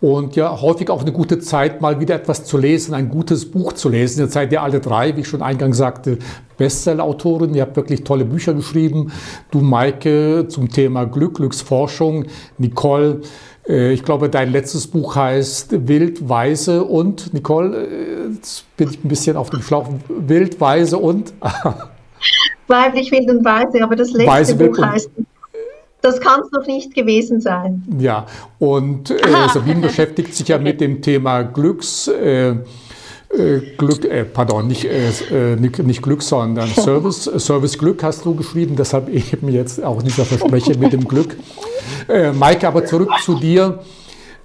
und 0.00 0.36
ja 0.36 0.60
häufig 0.60 0.88
auch 0.88 1.02
eine 1.02 1.12
gute 1.12 1.38
Zeit, 1.38 1.82
mal 1.82 2.00
wieder 2.00 2.14
etwas 2.14 2.44
zu 2.44 2.56
lesen, 2.56 2.94
ein 2.94 3.10
gutes 3.10 3.50
Buch 3.50 3.74
zu 3.74 3.90
lesen. 3.90 4.22
Jetzt 4.22 4.32
seid 4.32 4.52
ihr 4.52 4.62
alle 4.62 4.80
drei, 4.80 5.14
wie 5.16 5.20
ich 5.20 5.28
schon 5.28 5.42
eingangs 5.42 5.76
sagte, 5.76 6.18
Bestseller-Autorin. 6.56 7.54
Ihr 7.54 7.62
habt 7.62 7.76
wirklich 7.76 8.04
tolle 8.04 8.24
Bücher 8.24 8.54
geschrieben. 8.54 9.12
Du, 9.50 9.60
Maike, 9.60 10.46
zum 10.48 10.70
Thema 10.70 11.04
Glück, 11.04 11.34
Glücksforschung. 11.34 12.24
Nicole, 12.56 13.20
äh, 13.68 13.92
ich 13.92 14.02
glaube, 14.02 14.30
dein 14.30 14.50
letztes 14.50 14.86
Buch 14.86 15.14
heißt 15.14 15.86
Wild, 15.86 16.26
Weise 16.26 16.84
und, 16.84 17.34
Nicole, 17.34 17.86
äh, 17.86 18.32
jetzt 18.32 18.64
bin 18.78 18.88
ich 18.90 19.04
ein 19.04 19.08
bisschen 19.08 19.36
auf 19.36 19.50
dem 19.50 19.60
Schlauch, 19.60 19.88
Wild, 20.08 20.58
Weise 20.58 20.96
und... 20.96 21.34
weiblich, 22.72 23.12
wild 23.12 23.30
und 23.30 23.44
weise, 23.44 23.82
aber 23.82 23.94
das 23.94 24.10
letzte 24.10 24.32
Weise, 24.32 24.56
Buch 24.56 24.78
heißt, 24.78 25.10
das 26.02 26.20
kann 26.20 26.40
es 26.40 26.50
noch 26.50 26.66
nicht 26.66 26.94
gewesen 26.94 27.40
sein. 27.40 27.84
Ja, 27.98 28.26
und 28.58 29.10
äh, 29.10 29.18
Sabine 29.52 29.80
beschäftigt 29.82 30.34
sich 30.34 30.48
ja 30.48 30.58
mit 30.58 30.80
dem 30.80 31.00
Thema 31.00 31.42
Glücks. 31.42 32.08
Äh, 32.08 32.48
äh 32.50 32.56
Glück, 33.78 34.04
äh, 34.04 34.24
pardon, 34.24 34.66
nicht, 34.66 34.84
äh, 34.84 35.10
äh, 35.30 35.56
nicht, 35.56 35.78
nicht, 35.78 36.02
Glück, 36.02 36.22
sondern 36.22 36.68
Service. 36.70 37.30
Service 37.38 37.78
Glück 37.78 38.02
hast 38.02 38.24
du 38.24 38.34
geschrieben, 38.34 38.74
deshalb 38.76 39.08
eben 39.08 39.48
jetzt 39.48 39.82
auch 39.82 40.02
dieser 40.02 40.24
Versprecher 40.24 40.76
mit 40.76 40.92
dem 40.92 41.06
Glück. 41.06 41.36
Maike, 42.34 42.66
aber 42.66 42.84
zurück 42.84 43.10
zu 43.24 43.36
dir. 43.38 43.78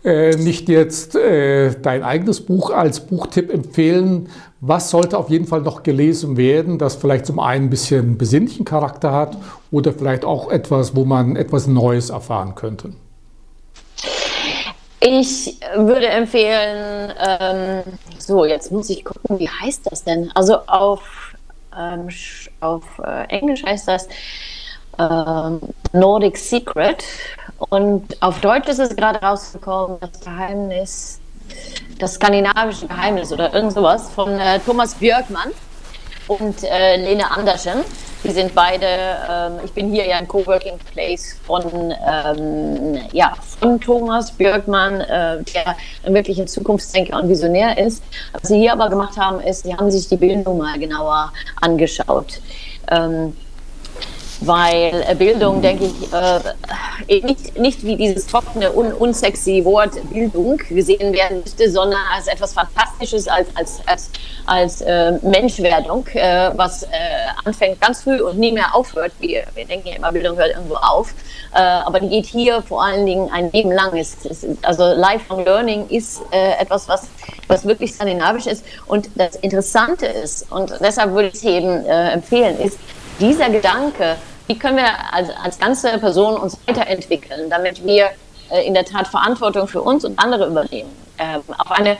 nicht 0.04 0.70
jetzt 0.70 1.16
dein 1.16 2.04
eigenes 2.04 2.40
Buch 2.40 2.70
als 2.70 3.00
Buchtipp 3.00 3.52
empfehlen, 3.52 4.30
was 4.60 4.90
sollte 4.90 5.18
auf 5.18 5.30
jeden 5.30 5.46
Fall 5.46 5.62
noch 5.62 5.84
gelesen 5.84 6.38
werden, 6.38 6.80
das 6.80 6.96
vielleicht 6.96 7.26
zum 7.26 7.40
einen 7.40 7.66
ein 7.66 7.70
bisschen 7.70 8.18
besinnlichen 8.18 8.66
Charakter 8.66 9.12
hat 9.12 9.38
oder 9.72 9.94
vielleicht 9.94 10.26
auch 10.26 10.50
etwas, 10.50 10.96
wo 10.96 11.06
man 11.06 11.36
etwas 11.36 11.68
Neues 11.68 12.10
erfahren 12.10 12.56
könnte? 12.56 12.94
Ich 15.00 15.60
würde 15.76 16.08
empfehlen, 16.08 17.14
ähm, 17.20 17.84
so, 18.18 18.46
jetzt 18.46 18.72
muss 18.72 18.90
ich 18.90 19.06
gucken, 19.06 19.38
wie 19.38 19.48
heißt 19.48 19.90
das 19.92 20.04
denn? 20.04 20.32
Also 20.34 20.58
auf, 20.66 21.36
ähm, 21.78 22.10
auf 22.60 22.84
äh, 23.04 23.26
Englisch 23.30 23.64
heißt 23.64 23.88
das 23.88 24.08
ähm, 24.98 25.60
Nordic 25.94 26.36
Secret 26.38 27.04
und 27.70 28.22
auf 28.22 28.42
Deutsch 28.42 28.68
ist 28.70 28.80
es 28.80 28.96
gerade 28.96 29.20
rausgekommen, 29.20 29.98
das 30.00 30.20
Geheimnis 30.22 31.17
das 32.00 32.16
skandinavische 32.16 32.88
Geheimnis 32.88 33.32
oder 33.32 33.54
irgend 33.54 33.74
sowas 33.74 34.10
von 34.14 34.40
äh, 34.40 34.60
Thomas 34.60 34.96
Björkmann 34.96 35.52
und 36.28 36.64
äh, 36.64 36.98
Lene 36.98 37.30
Andersen. 37.32 37.84
wir 38.24 38.34
sind 38.34 38.54
beide, 38.54 38.86
ähm, 38.86 39.54
ich 39.64 39.72
bin 39.72 39.92
hier 39.92 40.06
ja 40.06 40.20
im 40.20 40.28
Coworking 40.28 40.78
Place 40.94 41.38
von, 41.46 41.64
ähm, 41.66 43.00
ja, 43.14 43.34
von 43.60 43.80
Thomas 43.80 44.32
Björkmann, 44.32 45.02
äh, 45.02 45.44
der 45.44 45.76
ein 46.06 46.14
wirklicher 46.14 46.46
Zukunftsdenker 46.46 47.18
und 47.18 47.30
Visionär 47.30 47.78
ist. 47.78 48.04
Was 48.34 48.50
sie 48.50 48.60
hier 48.60 48.74
aber 48.74 48.90
gemacht 48.90 49.18
haben, 49.18 49.40
ist, 49.40 49.64
sie 49.64 49.74
haben 49.74 49.90
sich 49.90 50.10
die 50.10 50.18
Bildung 50.18 50.58
mal 50.58 50.78
genauer 50.78 51.32
angeschaut. 51.62 52.42
Ähm, 52.90 53.36
weil 54.42 55.04
äh, 55.08 55.16
Bildung, 55.16 55.62
denke 55.62 55.86
ich, 55.86 56.14
äh, 56.14 57.22
nicht, 57.22 57.58
nicht 57.58 57.84
wie 57.84 57.96
dieses 57.96 58.28
trockene, 58.28 58.72
un 58.72 58.94
unsexy 58.94 59.64
Wort 59.66 59.92
Bildung 60.12 60.58
gesehen 60.70 61.14
werden 61.14 61.42
müsste, 61.42 61.70
sondern 61.72 62.02
als 62.14 62.28
etwas 62.28 62.54
Fantastisches, 62.54 63.28
als, 63.28 63.48
als, 63.56 63.82
als, 63.86 64.10
als 64.46 64.82
äh, 64.82 65.14
Menschwerdung, 65.22 66.06
äh, 66.14 66.52
was 66.56 66.84
äh, 66.84 66.88
anfängt 67.46 67.82
ganz 67.82 68.04
früh 68.04 68.22
und 68.22 68.38
nie 68.38 68.52
mehr 68.52 68.76
aufhört. 68.76 69.12
Wir, 69.20 69.44
wir 69.56 69.66
denken 69.66 69.88
ja 69.88 69.96
immer, 69.96 70.12
Bildung 70.12 70.38
hört 70.38 70.56
irgendwo 70.56 70.76
auf, 70.76 71.14
äh, 71.56 71.60
aber 71.60 72.00
die 72.00 72.10
geht 72.10 72.26
hier 72.26 72.62
vor 72.62 72.84
allen 72.84 73.06
Dingen 73.06 73.30
ein 73.32 73.52
Leben 73.52 73.72
lang. 73.72 73.96
Ist, 73.96 74.26
ist, 74.26 74.46
also 74.62 74.94
Lifelong 74.94 75.46
Learning 75.46 75.88
ist 75.90 76.22
etwas, 76.32 76.88
was, 76.88 77.08
was 77.48 77.66
wirklich 77.66 77.94
skandinavisch 77.94 78.46
ist. 78.46 78.66
Und 78.86 79.10
das 79.16 79.36
Interessante 79.38 80.06
ist, 80.06 80.52
und 80.52 80.72
deshalb 80.82 81.12
würde 81.12 81.30
ich 81.30 81.36
es 81.36 81.44
eben 81.44 81.86
empfehlen, 81.86 82.60
ist, 82.60 82.78
dieser 83.20 83.50
Gedanke, 83.50 84.16
wie 84.48 84.58
können 84.58 84.78
wir 84.78 84.90
als, 85.12 85.30
als 85.44 85.60
ganze 85.60 85.98
Person 85.98 86.38
uns 86.38 86.58
weiterentwickeln, 86.66 87.50
damit 87.50 87.86
wir 87.86 88.10
äh, 88.50 88.66
in 88.66 88.74
der 88.74 88.86
Tat 88.86 89.08
Verantwortung 89.08 89.68
für 89.68 89.82
uns 89.82 90.06
und 90.06 90.18
andere 90.20 90.48
übernehmen, 90.48 90.90
ähm, 91.18 91.42
auf 91.58 91.72
eine, 91.72 91.98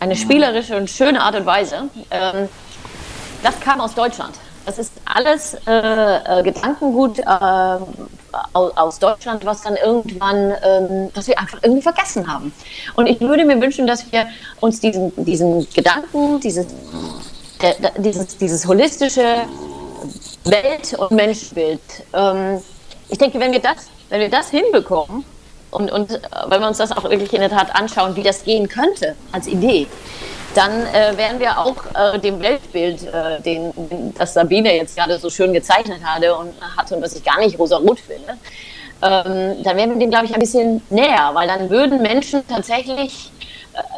eine 0.00 0.16
spielerische 0.16 0.76
und 0.76 0.90
schöne 0.90 1.20
Art 1.22 1.34
und 1.34 1.46
Weise, 1.46 1.88
ähm, 2.10 2.48
das 3.42 3.58
kam 3.60 3.80
aus 3.80 3.94
Deutschland. 3.94 4.34
Das 4.66 4.78
ist 4.78 4.92
alles 5.06 5.56
äh, 5.66 5.70
äh, 5.70 6.42
Gedankengut 6.42 7.20
äh, 7.20 7.22
aus, 7.22 8.76
aus, 8.76 8.98
Deutschland, 8.98 9.46
was 9.46 9.62
dann 9.62 9.76
irgendwann, 9.76 10.52
ähm, 10.62 11.10
was 11.14 11.26
wir 11.26 11.38
einfach 11.38 11.58
irgendwie 11.62 11.80
vergessen 11.80 12.30
haben. 12.30 12.52
Und 12.94 13.06
ich 13.06 13.18
würde 13.20 13.46
mir 13.46 13.58
wünschen, 13.62 13.86
dass 13.86 14.12
wir 14.12 14.26
uns 14.60 14.80
diesen, 14.80 15.12
diesen 15.24 15.66
Gedanken, 15.72 16.38
dieses, 16.40 16.66
dieses, 17.96 18.36
dieses 18.36 18.66
holistische 18.66 19.46
Welt- 20.50 20.94
und 20.94 21.10
Menschbild. 21.10 21.80
Ähm, 22.14 22.62
ich 23.08 23.18
denke, 23.18 23.40
wenn 23.40 23.52
wir 23.52 23.60
das, 23.60 23.88
wenn 24.08 24.20
wir 24.20 24.30
das 24.30 24.50
hinbekommen 24.50 25.24
und, 25.70 25.90
und 25.90 26.12
äh, 26.12 26.18
wenn 26.48 26.60
wir 26.60 26.68
uns 26.68 26.78
das 26.78 26.92
auch 26.92 27.04
wirklich 27.04 27.32
in 27.32 27.40
der 27.40 27.50
Tat 27.50 27.74
anschauen, 27.74 28.16
wie 28.16 28.22
das 28.22 28.44
gehen 28.44 28.68
könnte 28.68 29.14
als 29.32 29.46
Idee, 29.46 29.86
dann 30.54 30.86
äh, 30.86 31.16
werden 31.16 31.40
wir 31.40 31.58
auch 31.58 31.76
äh, 31.94 32.18
dem 32.18 32.40
Weltbild, 32.40 33.02
äh, 33.02 33.40
den, 33.42 33.72
das 34.16 34.34
Sabine 34.34 34.74
jetzt 34.76 34.96
gerade 34.96 35.18
so 35.18 35.30
schön 35.30 35.52
gezeichnet 35.52 36.00
hatte 36.02 36.34
und 36.34 36.52
hatte 36.76 36.96
und 36.96 37.02
was 37.02 37.14
ich 37.14 37.22
gar 37.22 37.38
nicht 37.38 37.58
rosa-rot 37.58 38.00
finde, 38.00 38.38
ähm, 39.00 39.62
dann 39.62 39.76
wären 39.76 39.90
wir 39.90 39.98
dem, 39.98 40.10
glaube 40.10 40.26
ich, 40.26 40.34
ein 40.34 40.40
bisschen 40.40 40.82
näher, 40.90 41.30
weil 41.34 41.46
dann 41.46 41.70
würden 41.70 42.02
Menschen 42.02 42.46
tatsächlich 42.48 43.30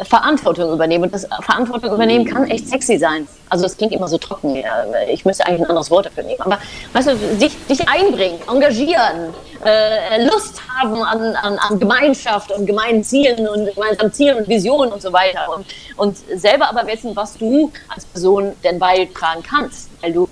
Verantwortung 0.05 0.72
übernehmen. 0.72 1.05
Und 1.05 1.14
das 1.14 1.26
Verantwortung 1.43 1.93
übernehmen 1.93 2.24
kann 2.24 2.49
echt 2.49 2.68
sexy 2.68 2.99
sein. 2.99 3.26
Also 3.49 3.64
das 3.64 3.76
klingt 3.76 3.93
immer 3.93 4.09
so 4.09 4.18
trocken. 4.18 4.62
Ich 5.09 5.24
müsste 5.24 5.47
eigentlich 5.47 5.62
ein 5.62 5.70
anderes 5.70 5.91
Wort 5.91 6.07
dafür 6.07 6.22
nehmen. 6.22 6.41
Aber 6.41 6.59
weißt 6.93 7.09
du, 7.09 7.16
sich, 7.39 7.57
sich 7.68 7.89
einbringen, 7.89 8.39
engagieren, 8.49 9.35
äh, 9.64 10.24
Lust 10.24 10.62
haben 10.68 11.03
an, 11.03 11.35
an, 11.37 11.59
an, 11.59 11.78
Gemeinschaft 11.78 12.53
und 12.53 12.66
gemeinen 12.66 13.05
Zielen 13.05 13.47
und 13.49 13.74
gemeinsamen 13.74 14.12
Zielen 14.12 14.39
und 14.39 14.49
Visionen 14.49 14.93
und 14.93 15.03
so 15.03 15.12
weiter. 15.12 15.49
Und, 15.55 15.66
und 15.97 16.16
selber 16.41 16.68
aber 16.68 16.87
wissen, 16.87 17.14
was 17.16 17.37
du 17.37 17.70
als 17.89 18.07
Person 18.07 18.53
denn 18.64 18.78
beitragen 18.78 19.43
kannst. 19.43 19.91
Weil 20.01 20.12
du 20.12 20.28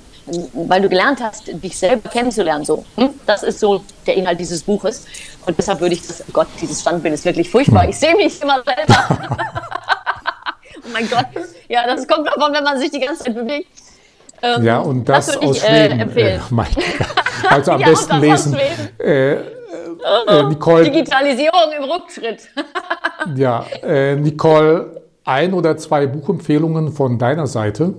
weil 0.52 0.82
du 0.82 0.88
gelernt 0.88 1.20
hast, 1.22 1.46
dich 1.46 1.76
selber 1.76 2.08
kennenzulernen. 2.08 2.64
So, 2.64 2.84
hm? 2.96 3.10
Das 3.26 3.42
ist 3.42 3.60
so 3.60 3.82
der 4.06 4.16
Inhalt 4.16 4.40
dieses 4.40 4.62
Buches. 4.62 5.06
Und 5.46 5.58
deshalb 5.58 5.80
würde 5.80 5.94
ich 5.94 6.06
das, 6.06 6.22
oh 6.22 6.32
Gott, 6.32 6.48
dieses 6.60 6.80
Standbild 6.80 7.14
ist 7.14 7.24
wirklich 7.24 7.50
furchtbar. 7.50 7.84
Hm. 7.84 7.90
Ich 7.90 7.96
sehe 7.96 8.14
mich 8.14 8.40
immer 8.42 8.62
selber. 8.64 9.08
oh 10.76 10.88
mein 10.92 11.08
Gott. 11.08 11.26
Ja, 11.68 11.86
das 11.86 12.06
kommt 12.06 12.26
davon, 12.26 12.52
wenn 12.52 12.64
man 12.64 12.78
sich 12.78 12.90
die 12.90 13.00
ganze 13.00 13.24
Zeit 13.24 13.34
bewegt. 13.34 13.68
Ähm, 14.42 14.64
ja, 14.64 14.78
und 14.78 15.08
das, 15.08 15.26
das 15.26 15.36
aus 15.38 15.56
ich, 15.56 15.62
Schweden. 15.62 15.98
Äh, 15.98 16.02
empfehlen. 16.02 16.40
Äh, 16.50 17.48
also 17.48 17.72
am 17.72 17.80
ja, 17.80 17.88
besten 17.88 18.20
lesen. 18.20 18.56
Äh, 18.98 19.32
äh, 19.32 20.42
Nicole, 20.48 20.84
Digitalisierung 20.84 21.72
im 21.76 21.84
Rückschritt. 21.84 22.48
ja, 23.36 23.64
äh, 23.82 24.16
Nicole, 24.16 25.02
ein 25.24 25.52
oder 25.52 25.76
zwei 25.76 26.06
Buchempfehlungen 26.06 26.92
von 26.92 27.18
deiner 27.18 27.46
Seite? 27.46 27.94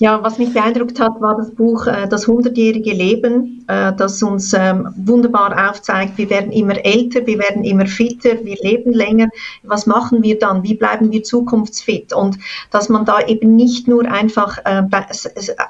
Ja, 0.00 0.22
was 0.22 0.38
mich 0.38 0.54
beeindruckt 0.54 0.98
hat, 0.98 1.20
war 1.20 1.36
das 1.36 1.54
Buch 1.54 1.86
äh, 1.86 2.08
Das 2.08 2.26
hundertjährige 2.26 2.92
Leben, 2.92 3.59
äh, 3.70 3.92
das 3.96 4.22
uns 4.22 4.52
ähm, 4.52 4.88
wunderbar 4.96 5.70
aufzeigt, 5.70 6.18
wir 6.18 6.28
werden 6.28 6.50
immer 6.50 6.84
älter, 6.84 7.24
wir 7.26 7.38
werden 7.38 7.62
immer 7.62 7.86
fitter, 7.86 8.44
wir 8.44 8.56
leben 8.62 8.92
länger. 8.92 9.28
Was 9.62 9.86
machen 9.86 10.22
wir 10.22 10.38
dann? 10.38 10.64
Wie 10.64 10.74
bleiben 10.74 11.12
wir 11.12 11.22
zukunftsfit? 11.22 12.12
Und 12.12 12.38
dass 12.72 12.88
man 12.88 13.04
da 13.04 13.20
eben 13.20 13.54
nicht 13.54 13.86
nur 13.86 14.04
einfach 14.10 14.58
äh, 14.64 14.82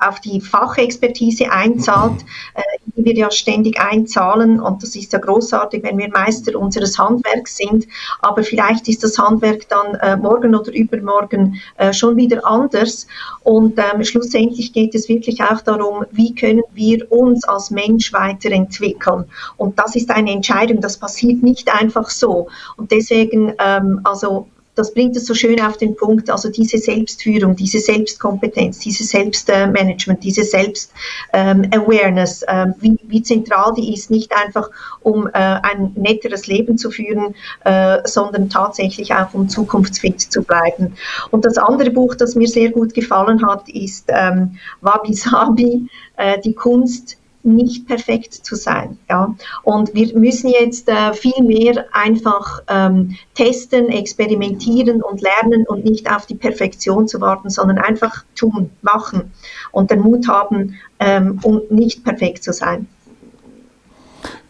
auf 0.01 0.21
die 0.21 0.41
Fachexpertise 0.41 1.51
einzahlt, 1.53 2.23
äh, 2.55 2.63
die 2.87 3.05
wir 3.05 3.15
ja 3.15 3.31
ständig 3.31 3.79
einzahlen. 3.79 4.61
Und 4.61 4.83
das 4.83 4.97
ist 4.97 5.13
ja 5.13 5.19
großartig, 5.19 5.83
wenn 5.83 5.99
wir 5.99 6.09
Meister 6.09 6.59
unseres 6.59 6.99
Handwerks 6.99 7.59
sind. 7.59 7.87
Aber 8.21 8.43
vielleicht 8.43 8.89
ist 8.89 9.05
das 9.05 9.19
Handwerk 9.19 9.69
dann 9.69 9.95
äh, 9.97 10.17
morgen 10.17 10.55
oder 10.55 10.73
übermorgen 10.73 11.61
äh, 11.77 11.93
schon 11.93 12.17
wieder 12.17 12.47
anders. 12.47 13.07
Und 13.43 13.79
ähm, 13.79 14.03
schlussendlich 14.05 14.73
geht 14.73 14.95
es 14.95 15.09
wirklich 15.09 15.43
auch 15.43 15.61
darum, 15.61 16.05
wie 16.13 16.35
können 16.35 16.63
wir 16.73 17.11
uns 17.13 17.45
als 17.45 17.71
Mensch 17.91 18.13
weiterentwickeln. 18.13 19.25
Und 19.57 19.79
das 19.79 19.97
ist 19.97 20.11
eine 20.11 20.33
Entscheidung, 20.33 20.81
das 20.81 20.99
passiert 20.99 21.43
nicht 21.43 21.73
einfach 21.73 22.11
so. 22.11 22.49
Und 22.77 22.93
deswegen, 22.93 23.55
ähm, 23.59 24.01
also 24.05 24.47
das 24.77 24.95
bringt 24.95 25.17
es 25.17 25.27
so 25.27 25.35
schön 25.35 25.61
auf 25.61 25.77
den 25.77 25.97
Punkt, 25.97 26.31
also 26.31 26.49
diese 26.49 26.79
Selbstführung, 26.79 27.57
diese 27.57 27.81
Selbstkompetenz, 27.81 28.79
dieses 28.79 29.11
Selbstmanagement, 29.11 30.23
diese 30.23 30.45
Selbst-Awareness, 30.45 32.45
ähm, 32.49 32.75
wie, 32.81 32.97
wie, 33.09 33.23
zentral 33.23 33.75
die 33.77 33.93
ist, 33.93 34.11
nicht 34.11 34.33
einfach 34.35 34.71
um 35.03 35.27
äh, 35.27 35.31
ein 35.35 35.93
netteres 35.97 36.47
Leben 36.47 36.79
zu 36.79 36.91
führen, 36.91 37.35
äh, 37.65 37.99
sondern 38.05 38.49
tatsächlich 38.49 39.13
auch 39.13 39.35
um 39.35 39.49
zukunftsfit 39.49 40.21
zu 40.21 40.43
bleiben. 40.43 40.95
Und 41.31 41.45
das 41.45 41.59
andere 41.59 41.91
Buch, 41.91 42.15
das 42.15 42.35
mir 42.35 42.49
sehr 42.49 42.71
gut 42.71 42.95
gefallen 42.95 43.47
hat, 43.47 43.69
ist 43.69 44.07
ähm, 44.09 44.57
Wabi 44.81 45.15
Sabi, 45.15 45.89
äh, 46.17 46.41
die 46.41 46.55
Kunst, 46.55 47.19
nicht 47.43 47.87
perfekt 47.87 48.35
zu 48.35 48.55
sein. 48.55 48.99
Ja? 49.09 49.35
Und 49.63 49.95
wir 49.95 50.17
müssen 50.19 50.51
jetzt 50.51 50.89
äh, 50.89 51.13
viel 51.15 51.43
mehr 51.43 51.87
einfach 51.93 52.63
ähm, 52.69 53.17
testen, 53.35 53.89
experimentieren 53.89 55.03
und 55.03 55.23
lernen 55.23 55.67
und 55.67 55.85
nicht 55.85 56.11
auf 56.11 56.27
die 56.27 56.35
Perfektion 56.35 57.09
zu 57.09 57.21
warten, 57.21 57.51
sondern 57.51 57.79
einfach 57.79 58.25
tun, 58.35 58.71
machen 58.83 59.33
und 59.73 59.91
den 59.91 60.01
Mut 60.01 60.29
haben, 60.29 60.79
ähm, 60.99 61.41
um 61.43 61.63
nicht 61.71 62.05
perfekt 62.05 62.45
zu 62.45 62.53
sein. 62.53 62.87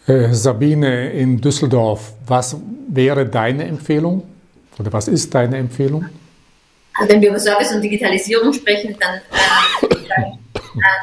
Äh, 0.07 0.33
Sabine 0.33 1.11
in 1.11 1.41
Düsseldorf, 1.41 2.15
was 2.27 2.57
wäre 2.89 3.27
deine 3.27 3.65
Empfehlung 3.65 4.25
oder 4.79 4.93
was 4.93 5.09
ist 5.09 5.35
deine 5.35 5.59
Empfehlung? 5.59 6.07
Also 6.95 7.13
wenn 7.13 7.21
wir 7.21 7.31
über 7.31 7.39
Service 7.39 7.73
und 7.73 7.83
Digitalisierung 7.83 8.53
sprechen, 8.53 8.97
dann 8.99 9.21
äh, 9.31 9.95
äh, 9.95 10.33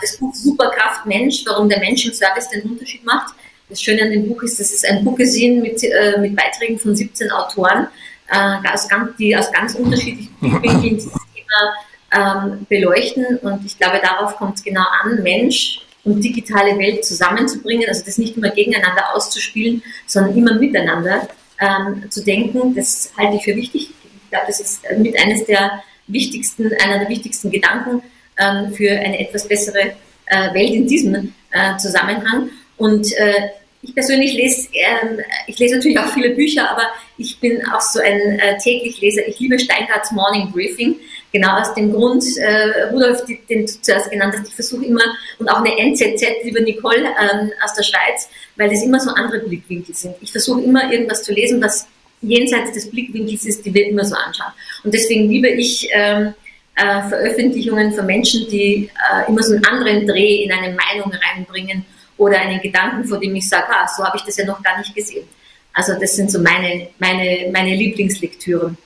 das 0.02 0.18
Buch 0.18 0.34
Superkraft 0.34 1.06
Mensch, 1.06 1.44
warum 1.46 1.70
der 1.70 1.80
Mensch 1.80 2.06
im 2.06 2.14
Service 2.14 2.50
den 2.50 2.64
Unterschied 2.64 3.06
macht. 3.06 3.34
Das 3.70 3.82
Schöne 3.82 4.04
an 4.04 4.12
dem 4.12 4.28
Buch 4.28 4.44
ist, 4.44 4.60
dass 4.60 4.72
es 4.72 4.84
ein 4.86 5.04
Buch 5.04 5.16
gesehen 5.16 5.62
mit, 5.62 5.84
äh, 5.84 6.18
mit 6.20 6.36
Beiträgen 6.36 6.80
von 6.80 6.96
17 6.96 7.32
Autoren, 7.32 7.88
äh, 8.30 8.74
aus 8.74 8.88
ganz, 8.88 9.16
die 9.18 9.36
aus 9.36 9.52
ganz 9.52 9.76
unterschiedlichen 9.76 10.34
Blickwinkeln 10.40 10.96
dieses 10.96 11.12
Thema 11.12 12.44
ähm, 12.44 12.66
beleuchten. 12.70 13.38
Und 13.38 13.66
ich 13.66 13.78
glaube, 13.78 14.00
darauf 14.02 14.38
kommt 14.38 14.58
es 14.58 14.64
genau 14.64 14.86
an, 15.04 15.22
Mensch 15.22 15.82
und 16.04 16.24
digitale 16.24 16.78
Welt 16.78 17.04
zusammenzubringen, 17.04 17.88
also 17.88 18.04
das 18.06 18.18
nicht 18.18 18.38
immer 18.38 18.50
gegeneinander 18.50 19.14
auszuspielen, 19.14 19.84
sondern 20.06 20.38
immer 20.38 20.54
miteinander 20.54 21.28
ähm, 21.60 22.10
zu 22.10 22.24
denken. 22.24 22.74
Das 22.76 23.12
halte 23.18 23.36
ich 23.36 23.44
für 23.44 23.56
wichtig. 23.56 23.90
Ich 23.90 24.30
glaube, 24.30 24.46
das 24.48 24.60
ist 24.60 24.84
mit 24.98 25.20
eines 25.20 25.46
der 25.46 25.84
wichtigsten, 26.08 26.72
einer 26.82 27.00
der 27.00 27.10
wichtigsten 27.10 27.52
Gedanken, 27.52 28.02
ähm, 28.38 28.74
für 28.74 28.92
eine 28.92 29.20
etwas 29.20 29.48
bessere 29.48 29.94
äh, 30.28 30.54
Welt 30.54 30.72
in 30.72 30.88
diesem 30.88 31.34
äh, 31.52 31.78
Zusammenhang. 31.78 32.50
Und 32.78 33.12
äh, 33.18 33.50
ich 33.82 33.94
persönlich 33.94 34.34
lese, 34.34 34.68
äh, 34.74 35.24
ich 35.48 35.58
lese 35.60 35.76
natürlich 35.76 36.00
auch 36.00 36.12
viele 36.14 36.32
Bücher, 36.32 36.70
aber 36.70 36.84
ich 37.18 37.40
bin 37.40 37.66
auch 37.68 37.82
so 37.82 38.00
ein 38.00 38.40
äh, 38.40 38.58
täglich 38.58 39.00
Leser. 39.02 39.28
Ich 39.28 39.40
liebe 39.40 39.58
Steingarts 39.58 40.12
Morning 40.12 40.52
Briefing, 40.52 40.96
genau 41.32 41.60
aus 41.60 41.74
dem 41.74 41.92
Grund, 41.92 42.24
äh, 42.38 42.90
Rudolf, 42.92 43.26
die, 43.26 43.40
den 43.50 43.66
du 43.66 43.82
zuerst 43.82 44.12
genannt 44.12 44.36
hast, 44.38 44.48
ich 44.48 44.56
versuche 44.56 44.86
immer, 44.86 45.04
und 45.40 45.48
auch 45.50 45.64
eine 45.64 45.78
NZZ, 45.78 46.44
liebe 46.44 46.62
Nicole 46.62 47.06
ähm, 47.06 47.52
aus 47.64 47.74
der 47.76 47.84
Schweiz, 47.84 48.30
weil 48.56 48.70
das 48.70 48.84
immer 48.84 49.00
so 49.00 49.12
andere 49.12 49.40
Blickwinkel 49.40 49.96
sind. 49.96 50.16
Ich 50.22 50.32
versuche 50.32 50.62
immer 50.62 50.92
irgendwas 50.92 51.24
zu 51.24 51.34
lesen, 51.34 51.62
was 51.62 51.88
jenseits 52.22 52.74
des 52.74 52.90
Blickwinkels 52.90 53.46
ist, 53.46 53.66
die 53.66 53.74
wir 53.74 53.88
immer 53.88 54.04
so 54.04 54.16
anschauen. 54.16 54.52
Und 54.84 54.94
deswegen 54.94 55.30
liebe 55.30 55.50
ich 55.50 55.88
ähm, 55.94 56.34
äh, 56.78 57.02
Veröffentlichungen 57.10 57.92
von 57.92 58.06
Menschen, 58.06 58.48
die 58.50 58.90
äh, 59.12 59.28
immer 59.28 59.42
so 59.44 59.54
einen 59.54 59.66
anderen 59.66 60.08
Dreh 60.08 60.44
in 60.44 60.52
eine 60.52 60.76
Meinung 60.76 61.12
reinbringen 61.12 61.86
oder 62.18 62.40
einen 62.40 62.62
Gedanken, 62.62 63.04
vor 63.06 63.20
dem 63.20 63.36
ich 63.36 63.50
sage, 63.50 63.66
ah, 63.70 63.88
so 63.88 64.04
habe 64.04 64.18
ich 64.18 64.24
das 64.24 64.38
ja 64.38 64.46
noch 64.46 64.62
gar 64.62 64.78
nicht 64.78 64.96
gesehen. 64.96 65.28
Also 65.74 65.94
das 66.00 66.16
sind 66.16 66.32
so 66.32 66.40
meine, 66.40 66.88
meine, 67.00 67.50
meine 67.52 67.76
Lieblingslektüren. 67.76 68.78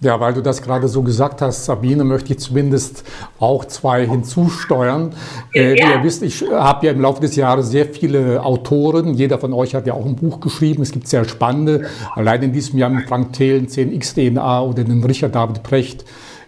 Ja, 0.00 0.18
weil 0.18 0.34
du 0.34 0.40
das 0.40 0.62
gerade 0.62 0.88
so 0.88 1.02
gesagt 1.02 1.42
hast, 1.42 1.64
Sabine, 1.64 2.02
möchte 2.02 2.32
ich 2.32 2.40
zumindest 2.40 3.04
auch 3.38 3.64
zwei 3.66 4.04
hinzusteuern. 4.04 5.14
Äh, 5.54 5.78
ja. 5.78 5.86
Wie 5.86 5.92
ihr 5.92 6.02
wisst, 6.02 6.24
ich 6.24 6.42
habe 6.50 6.86
ja 6.86 6.92
im 6.92 7.00
Laufe 7.00 7.20
des 7.20 7.36
Jahres 7.36 7.70
sehr 7.70 7.86
viele 7.86 8.42
Autoren. 8.42 9.14
Jeder 9.14 9.38
von 9.38 9.52
euch 9.52 9.76
hat 9.76 9.86
ja 9.86 9.94
auch 9.94 10.04
ein 10.04 10.16
Buch 10.16 10.40
geschrieben. 10.40 10.82
Es 10.82 10.90
gibt 10.90 11.06
sehr 11.06 11.24
spannende. 11.24 11.88
Allein 12.16 12.42
in 12.42 12.52
diesem 12.52 12.80
Jahr 12.80 12.90
mit 12.90 13.08
Frank 13.08 13.32
Thelen, 13.32 13.68
10x-DNA 13.68 14.62
oder 14.62 14.82
den 14.82 15.04
Richard 15.04 15.36
David 15.36 15.62
Precht 15.62 16.04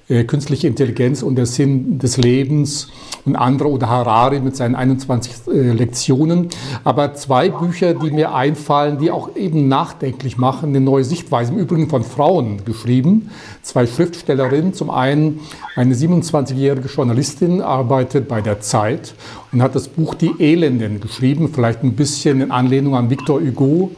äh, 0.08 0.24
künstliche 0.24 0.66
Intelligenz 0.66 1.22
und 1.22 1.36
der 1.36 1.46
Sinn 1.46 1.98
des 1.98 2.16
Lebens 2.16 2.88
und 3.24 3.36
andere 3.36 3.70
oder 3.70 3.88
Harari 3.88 4.40
mit 4.40 4.54
seinen 4.54 4.74
21 4.74 5.32
äh, 5.48 5.72
Lektionen. 5.72 6.48
Aber 6.84 7.14
zwei 7.14 7.48
Bücher, 7.48 7.94
die 7.94 8.10
mir 8.10 8.34
einfallen, 8.34 8.98
die 8.98 9.10
auch 9.10 9.34
eben 9.34 9.68
nachdenklich 9.68 10.36
machen, 10.36 10.70
eine 10.70 10.80
neue 10.80 11.04
Sichtweise, 11.04 11.52
im 11.52 11.58
Übrigen 11.58 11.88
von 11.88 12.02
Frauen 12.02 12.64
geschrieben. 12.64 13.30
Zwei 13.62 13.86
Schriftstellerinnen, 13.86 14.74
zum 14.74 14.90
einen 14.90 15.40
eine 15.74 15.94
27-jährige 15.94 16.88
Journalistin, 16.88 17.62
arbeitet 17.62 18.28
bei 18.28 18.42
der 18.42 18.60
Zeit 18.60 19.14
und 19.52 19.62
hat 19.62 19.74
das 19.74 19.88
Buch 19.88 20.14
Die 20.14 20.32
Elenden 20.38 21.00
geschrieben, 21.00 21.50
vielleicht 21.52 21.82
ein 21.82 21.94
bisschen 21.94 22.42
in 22.42 22.50
Anlehnung 22.50 22.94
an 22.94 23.08
Victor 23.08 23.40
Hugo 23.40 23.90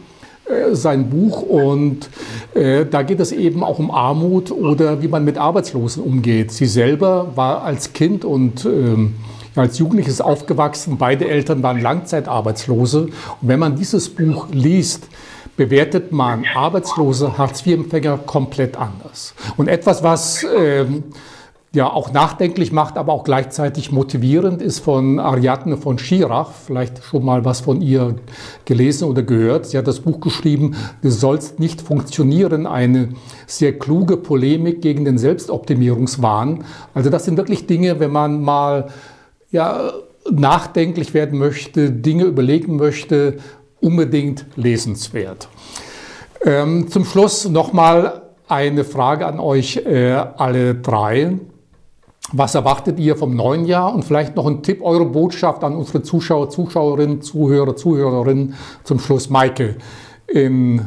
sein 0.73 1.11
Buch 1.11 1.43
und 1.43 2.09
äh, 2.55 2.85
da 2.87 3.03
geht 3.03 3.21
es 3.21 3.33
eben 3.33 3.65
auch 3.65 3.79
um 3.79 3.91
Armut 3.91 4.51
oder 4.51 5.03
wie 5.03 5.09
man 5.09 5.25
mit 5.25 5.39
Arbeitslosen 5.39 6.03
umgeht. 6.03 6.53
Sie 6.53 6.67
selber 6.67 7.33
war 7.35 7.63
als 7.63 7.93
Kind 7.93 8.25
und 8.25 8.65
ähm, 8.65 9.15
als 9.57 9.79
Jugendliches 9.79 10.21
aufgewachsen, 10.21 10.99
beide 10.99 11.29
Eltern 11.29 11.63
waren 11.63 11.81
Langzeitarbeitslose 11.81 13.07
und 13.07 13.13
wenn 13.49 13.59
man 13.59 13.77
dieses 13.77 14.09
Buch 14.11 14.49
liest, 14.53 15.09
bewertet 15.57 16.13
man 16.13 16.45
arbeitslose 16.55 17.39
Hartz-IV-Empfänger 17.39 18.19
komplett 18.19 18.77
anders. 18.77 19.35
Und 19.57 19.69
etwas, 19.69 20.03
was 20.03 20.45
ähm, 20.57 21.05
ja 21.77 21.93
auch 21.93 22.13
nachdenklich 22.13 22.73
macht, 22.73 22.97
aber 22.97 23.13
auch 23.13 23.23
gleichzeitig 23.23 23.93
motivierend 23.93 24.61
ist 24.61 24.81
von 24.81 25.21
Ariadne 25.21 25.77
von 25.77 25.99
Schirach. 25.99 26.51
Vielleicht 26.51 27.05
schon 27.05 27.25
mal 27.25 27.45
was 27.45 27.61
von 27.61 27.81
ihr 27.81 28.17
gelesen 28.65 29.09
oder 29.09 29.23
gehört. 29.23 29.67
Sie 29.67 29.79
hat 29.79 29.87
das 29.87 30.01
Buch 30.01 30.21
geschrieben, 30.21 30.75
Du 31.03 31.11
sollst 31.11 31.61
nicht 31.61 31.81
funktionieren, 31.81 32.67
eine 32.67 33.11
sehr 33.47 33.79
kluge 33.79 34.17
Polemik 34.17 34.83
gegen 34.83 35.05
den 35.05 35.19
Selbstoptimierungswahn. 35.19 36.65
Also 36.95 37.11
das 37.11 37.25
sind 37.25 37.37
wirklich 37.37 37.67
Dinge, 37.67 38.01
wenn 38.01 38.11
man 38.11 38.43
mal 38.43 38.89
ja, 39.53 39.93
nachdenklich 40.31 41.15
werden 41.15 41.39
möchte, 41.39 41.91
Dinge 41.91 42.25
überlegen 42.25 42.77
möchte, 42.77 43.37
unbedingt 43.81 44.47
lesenswert. 44.57 45.49
Ähm, 46.45 46.89
zum 46.89 47.05
Schluss 47.05 47.49
nochmal 47.49 48.23
eine 48.49 48.85
Frage 48.85 49.27
an 49.27 49.41
euch 49.41 49.79
äh, 49.79 50.13
alle 50.13 50.75
drei. 50.75 51.39
Was 52.33 52.55
erwartet 52.55 52.99
ihr 52.99 53.17
vom 53.17 53.37
neuen 53.37 53.67
Jahr? 53.67 53.95
Und 53.95 54.05
vielleicht 54.05 54.35
noch 54.35 54.47
ein 54.47 54.63
Tipp, 54.63 54.83
eure 54.83 55.05
Botschaft 55.05 55.63
an 55.63 55.77
unsere 55.77 56.03
Zuschauer, 56.03 56.51
Zuschauerinnen, 56.51 57.23
Zuhörer, 57.23 57.77
Zuhörerinnen 57.77 58.55
zum 58.83 58.99
Schluss. 58.99 59.31
Maike 59.31 59.77
in 60.27 60.83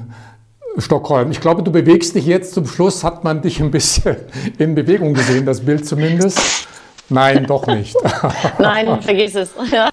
Stockholm. 0.78 1.32
Ich 1.32 1.40
glaube, 1.40 1.64
du 1.64 1.72
bewegst 1.72 2.16
dich 2.16 2.26
jetzt. 2.26 2.54
Zum 2.54 2.66
Schluss 2.66 3.04
hat 3.04 3.24
man 3.24 3.42
dich 3.42 3.62
ein 3.62 3.72
bisschen 3.72 4.18
in 4.58 4.76
Bewegung 4.76 5.14
gesehen, 5.14 5.46
das 5.46 5.62
Bild 5.62 5.86
zumindest. 5.86 6.68
Nein, 7.10 7.46
doch 7.48 7.66
nicht. 7.68 7.96
Nein, 8.60 9.02
vergiss 9.02 9.36
es. 9.36 9.52
ja. 9.72 9.90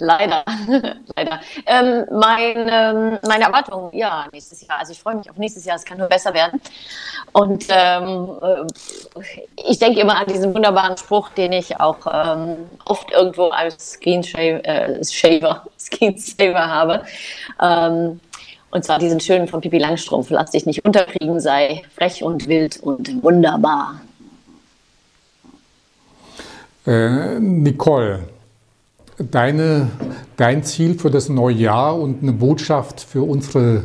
Leider, 0.00 0.44
leider. 1.16 1.40
Ähm, 1.66 2.06
mein, 2.10 2.56
ähm, 2.56 3.18
meine 3.26 3.44
Erwartungen, 3.44 3.94
ja, 3.94 4.26
nächstes 4.32 4.66
Jahr. 4.66 4.78
Also 4.78 4.92
ich 4.92 5.00
freue 5.00 5.16
mich 5.16 5.30
auf 5.30 5.36
nächstes 5.36 5.64
Jahr, 5.64 5.76
es 5.76 5.84
kann 5.84 5.98
nur 5.98 6.08
besser 6.08 6.32
werden. 6.32 6.60
Und 7.32 7.66
ähm, 7.68 8.30
äh, 8.42 9.20
ich 9.68 9.78
denke 9.78 10.00
immer 10.00 10.16
an 10.16 10.26
diesen 10.26 10.54
wunderbaren 10.54 10.96
Spruch, 10.96 11.28
den 11.30 11.52
ich 11.52 11.78
auch 11.78 11.98
ähm, 12.10 12.56
oft 12.86 13.10
irgendwo 13.12 13.48
als 13.48 13.92
Screensaver, 13.92 14.64
äh, 14.64 15.04
Shaver, 15.04 15.66
Screensaver 15.78 16.66
habe. 16.66 17.04
Ähm, 17.60 18.20
und 18.70 18.84
zwar 18.84 18.98
diesen 18.98 19.20
schönen 19.20 19.48
von 19.48 19.60
Pippi 19.60 19.78
Langstrumpf, 19.78 20.30
lass 20.30 20.52
dich 20.52 20.64
nicht 20.64 20.84
unterkriegen, 20.84 21.40
sei 21.40 21.82
frech 21.94 22.22
und 22.22 22.48
wild 22.48 22.78
und 22.80 23.22
wunderbar. 23.22 24.00
Äh, 26.86 27.38
Nicole, 27.38 28.20
deine, 29.30 29.88
dein 30.36 30.62
Ziel 30.64 30.98
für 30.98 31.10
das 31.10 31.28
neue 31.28 31.54
Jahr 31.54 31.98
und 31.98 32.22
eine 32.22 32.32
Botschaft 32.32 33.00
für 33.00 33.22
unsere 33.22 33.84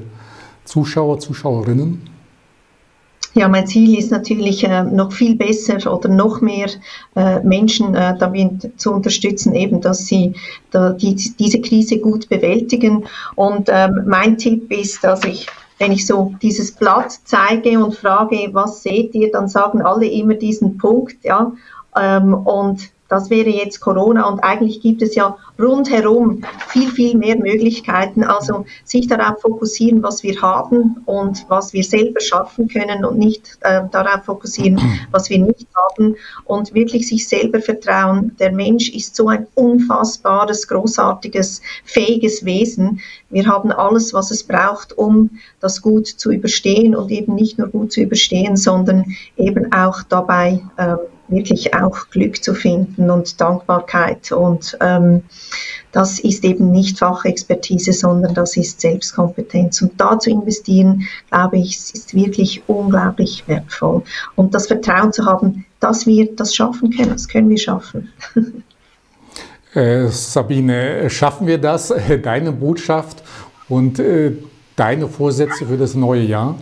Zuschauer, 0.64 1.20
Zuschauerinnen? 1.20 2.10
Ja, 3.34 3.50
mein 3.50 3.68
Ziel 3.68 4.00
ist 4.00 4.12
natürlich 4.12 4.64
äh, 4.64 4.84
noch 4.84 5.12
viel 5.12 5.36
besser 5.36 5.94
oder 5.94 6.08
noch 6.08 6.40
mehr 6.40 6.70
äh, 7.18 7.42
Menschen 7.42 7.94
äh, 7.94 8.18
damit 8.18 8.80
zu 8.80 8.94
unterstützen, 8.94 9.54
eben, 9.54 9.82
dass 9.82 10.06
sie 10.06 10.34
diese 10.72 11.60
Krise 11.60 12.00
gut 12.00 12.30
bewältigen. 12.30 13.04
Und 13.36 13.68
ähm, 13.70 14.04
mein 14.08 14.38
Tipp 14.38 14.72
ist, 14.72 15.04
dass 15.04 15.24
ich 15.26 15.48
wenn 15.78 15.92
ich 15.92 16.08
so 16.08 16.34
dieses 16.42 16.72
Blatt 16.72 17.12
zeige 17.26 17.84
und 17.84 17.96
frage, 17.96 18.50
was 18.54 18.82
seht 18.82 19.14
ihr, 19.14 19.30
dann 19.30 19.50
sagen 19.50 19.82
alle 19.82 20.08
immer 20.08 20.36
diesen 20.36 20.78
Punkt, 20.78 21.18
ja. 21.24 21.52
Ähm, 22.00 22.34
und 22.34 22.92
das 23.08 23.30
wäre 23.30 23.50
jetzt 23.50 23.82
Corona 23.82 24.28
und 24.28 24.40
eigentlich 24.40 24.82
gibt 24.82 25.02
es 25.04 25.14
ja 25.14 25.38
rundherum 25.60 26.42
viel, 26.70 26.90
viel 26.90 27.16
mehr 27.16 27.38
Möglichkeiten. 27.38 28.24
Also 28.24 28.66
sich 28.84 29.08
darauf 29.08 29.42
fokussieren, 29.42 30.02
was 30.02 30.24
wir 30.24 30.42
haben 30.42 30.98
und 31.06 31.46
was 31.48 31.72
wir 31.74 31.84
selber 31.84 32.20
schaffen 32.20 32.68
können 32.68 33.06
und 33.06 33.18
nicht 33.18 33.58
äh, 33.62 33.84
darauf 33.92 34.26
fokussieren, 34.26 34.82
was 35.12 35.30
wir 35.30 35.40
nicht 35.40 35.68
haben 35.76 36.16
und 36.46 36.74
wirklich 36.74 37.08
sich 37.08 37.28
selber 37.28 37.62
vertrauen. 37.62 38.36
Der 38.40 38.52
Mensch 38.52 38.90
ist 38.90 39.16
so 39.16 39.28
ein 39.28 39.46
unfassbares, 39.54 40.68
großartiges, 40.68 41.62
fähiges 41.84 42.44
Wesen. 42.44 43.02
Wir 43.30 43.46
haben 43.46 43.72
alles, 43.72 44.14
was 44.14 44.32
es 44.32 44.44
braucht, 44.44 44.98
um 44.98 45.30
das 45.60 45.82
gut 45.82 46.08
zu 46.08 46.32
überstehen 46.32 46.96
und 46.96 47.12
eben 47.12 47.36
nicht 47.36 47.60
nur 47.60 47.68
gut 47.68 47.92
zu 47.92 48.02
überstehen, 48.02 48.58
sondern 48.58 49.06
eben 49.38 49.72
auch 49.72 50.02
dabei 50.04 50.64
äh, 50.78 50.96
wirklich 51.28 51.74
auch 51.74 52.10
Glück 52.10 52.44
zu 52.44 52.54
finden 52.54 53.10
und 53.10 53.40
Dankbarkeit. 53.40 54.32
Und 54.32 54.78
ähm, 54.82 55.24
das 55.92 56.20
ist 56.20 56.44
eben 56.44 56.72
nicht 56.72 57.00
Fachexpertise, 57.00 57.94
sondern 57.94 58.34
das 58.34 58.58
ist 58.58 58.82
Selbstkompetenz. 58.82 59.82
Und 59.82 60.00
da 60.00 60.20
zu 60.20 60.30
investieren, 60.30 61.08
glaube 61.30 61.58
ich, 61.58 61.78
ist 61.94 62.14
wirklich 62.14 62.64
unglaublich 62.68 63.44
wertvoll. 63.48 64.04
Und 64.36 64.54
das 64.54 64.68
Vertrauen 64.68 65.14
zu 65.14 65.26
haben, 65.26 65.66
dass 65.80 66.06
wir 66.06 66.36
das 66.36 66.56
schaffen 66.56 66.92
können, 66.92 67.12
das 67.12 67.28
können 67.28 67.50
wir 67.50 67.58
schaffen. 67.58 68.10
Äh, 69.74 70.08
Sabine, 70.08 71.10
schaffen 71.10 71.48
wir 71.48 71.58
das? 71.58 71.94
Deine 72.24 72.54
Botschaft 72.54 73.22
und 73.68 74.00
äh, 74.00 74.32
deine 74.76 75.08
Vorsätze 75.08 75.66
für 75.66 75.78
das 75.78 75.96
neue 75.96 76.24
Jahr? 76.24 76.56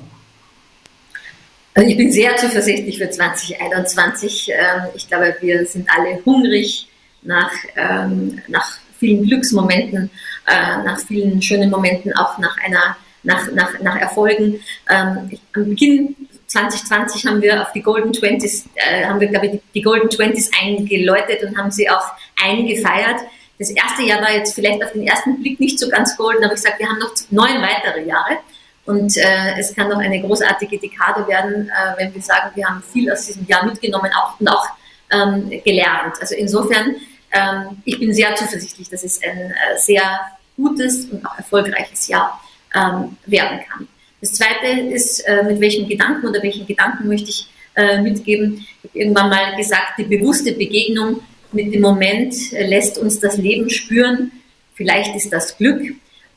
Also 1.75 1.89
ich 1.89 1.97
bin 1.97 2.11
sehr 2.11 2.35
zuversichtlich 2.37 2.97
für 2.97 3.09
2021. 3.09 4.49
Ähm, 4.49 4.81
ich 4.95 5.07
glaube, 5.07 5.35
wir 5.41 5.65
sind 5.65 5.87
alle 5.89 6.23
hungrig 6.25 6.87
nach, 7.23 7.51
ähm, 7.75 8.41
nach 8.47 8.77
vielen 8.99 9.25
Glücksmomenten, 9.25 10.09
äh, 10.47 10.83
nach 10.83 10.99
vielen 10.99 11.41
schönen 11.41 11.69
Momenten, 11.69 12.13
auch 12.15 12.37
nach 12.37 12.57
einer 12.63 12.97
nach, 13.23 13.49
nach, 13.53 13.79
nach 13.79 13.95
Erfolgen. 13.95 14.59
Ähm, 14.89 15.31
am 15.53 15.69
Beginn 15.69 16.15
2020 16.47 17.25
haben 17.25 17.41
wir 17.41 17.61
auf 17.61 17.71
die 17.71 17.81
Golden 17.81 18.13
Twenties, 18.13 18.65
äh, 18.75 19.05
haben 19.05 19.19
wir, 19.19 19.27
glaube 19.27 19.47
ich, 19.47 19.61
die 19.73 19.81
Golden 19.81 20.09
Twenties 20.09 20.51
eingeläutet 20.61 21.41
und 21.43 21.57
haben 21.57 21.71
sie 21.71 21.89
auch 21.89 22.03
eingefeiert. 22.41 23.21
Das 23.59 23.69
erste 23.69 24.03
Jahr 24.03 24.21
war 24.21 24.31
jetzt 24.31 24.53
vielleicht 24.53 24.83
auf 24.83 24.91
den 24.91 25.07
ersten 25.07 25.41
Blick 25.41 25.59
nicht 25.59 25.79
so 25.79 25.89
ganz 25.89 26.17
golden, 26.17 26.43
aber 26.43 26.53
ich 26.53 26.59
sage, 26.59 26.75
wir 26.79 26.87
haben 26.87 26.99
noch 26.99 27.13
neun 27.29 27.61
weitere 27.61 28.05
Jahre. 28.05 28.39
Und 28.85 29.15
äh, 29.17 29.59
es 29.59 29.73
kann 29.73 29.89
noch 29.89 29.99
eine 29.99 30.21
großartige 30.21 30.77
Dekade 30.77 31.25
werden, 31.27 31.69
äh, 31.69 31.97
wenn 31.97 32.13
wir 32.13 32.21
sagen, 32.21 32.51
wir 32.55 32.65
haben 32.65 32.83
viel 32.91 33.11
aus 33.11 33.25
diesem 33.25 33.45
Jahr 33.47 33.65
mitgenommen 33.65 34.11
auch, 34.13 34.39
und 34.39 34.47
auch 34.47 34.65
ähm, 35.11 35.49
gelernt. 35.63 36.15
Also 36.19 36.35
insofern, 36.35 36.95
ähm, 37.31 37.81
ich 37.85 37.99
bin 37.99 38.13
sehr 38.13 38.35
zuversichtlich, 38.35 38.89
dass 38.89 39.03
es 39.03 39.21
ein 39.23 39.51
äh, 39.51 39.77
sehr 39.77 40.19
gutes 40.57 41.05
und 41.05 41.25
auch 41.25 41.37
erfolgreiches 41.37 42.07
Jahr 42.07 42.41
ähm, 42.75 43.17
werden 43.25 43.59
kann. 43.69 43.87
Das 44.19 44.33
Zweite 44.33 44.67
ist, 44.93 45.19
äh, 45.21 45.43
mit 45.43 45.59
welchen 45.59 45.87
Gedanken 45.87 46.27
oder 46.27 46.41
welchen 46.43 46.65
Gedanken 46.65 47.07
möchte 47.07 47.29
ich 47.29 47.47
äh, 47.75 48.01
mitgeben. 48.01 48.65
Ich 48.83 48.89
habe 48.89 48.99
irgendwann 48.99 49.29
mal 49.29 49.55
gesagt, 49.55 49.97
die 49.97 50.03
bewusste 50.03 50.53
Begegnung 50.53 51.21
mit 51.51 51.73
dem 51.73 51.81
Moment 51.81 52.33
äh, 52.53 52.65
lässt 52.65 52.97
uns 52.97 53.19
das 53.19 53.37
Leben 53.37 53.69
spüren. 53.69 54.31
Vielleicht 54.75 55.15
ist 55.15 55.31
das 55.31 55.57
Glück, 55.57 55.81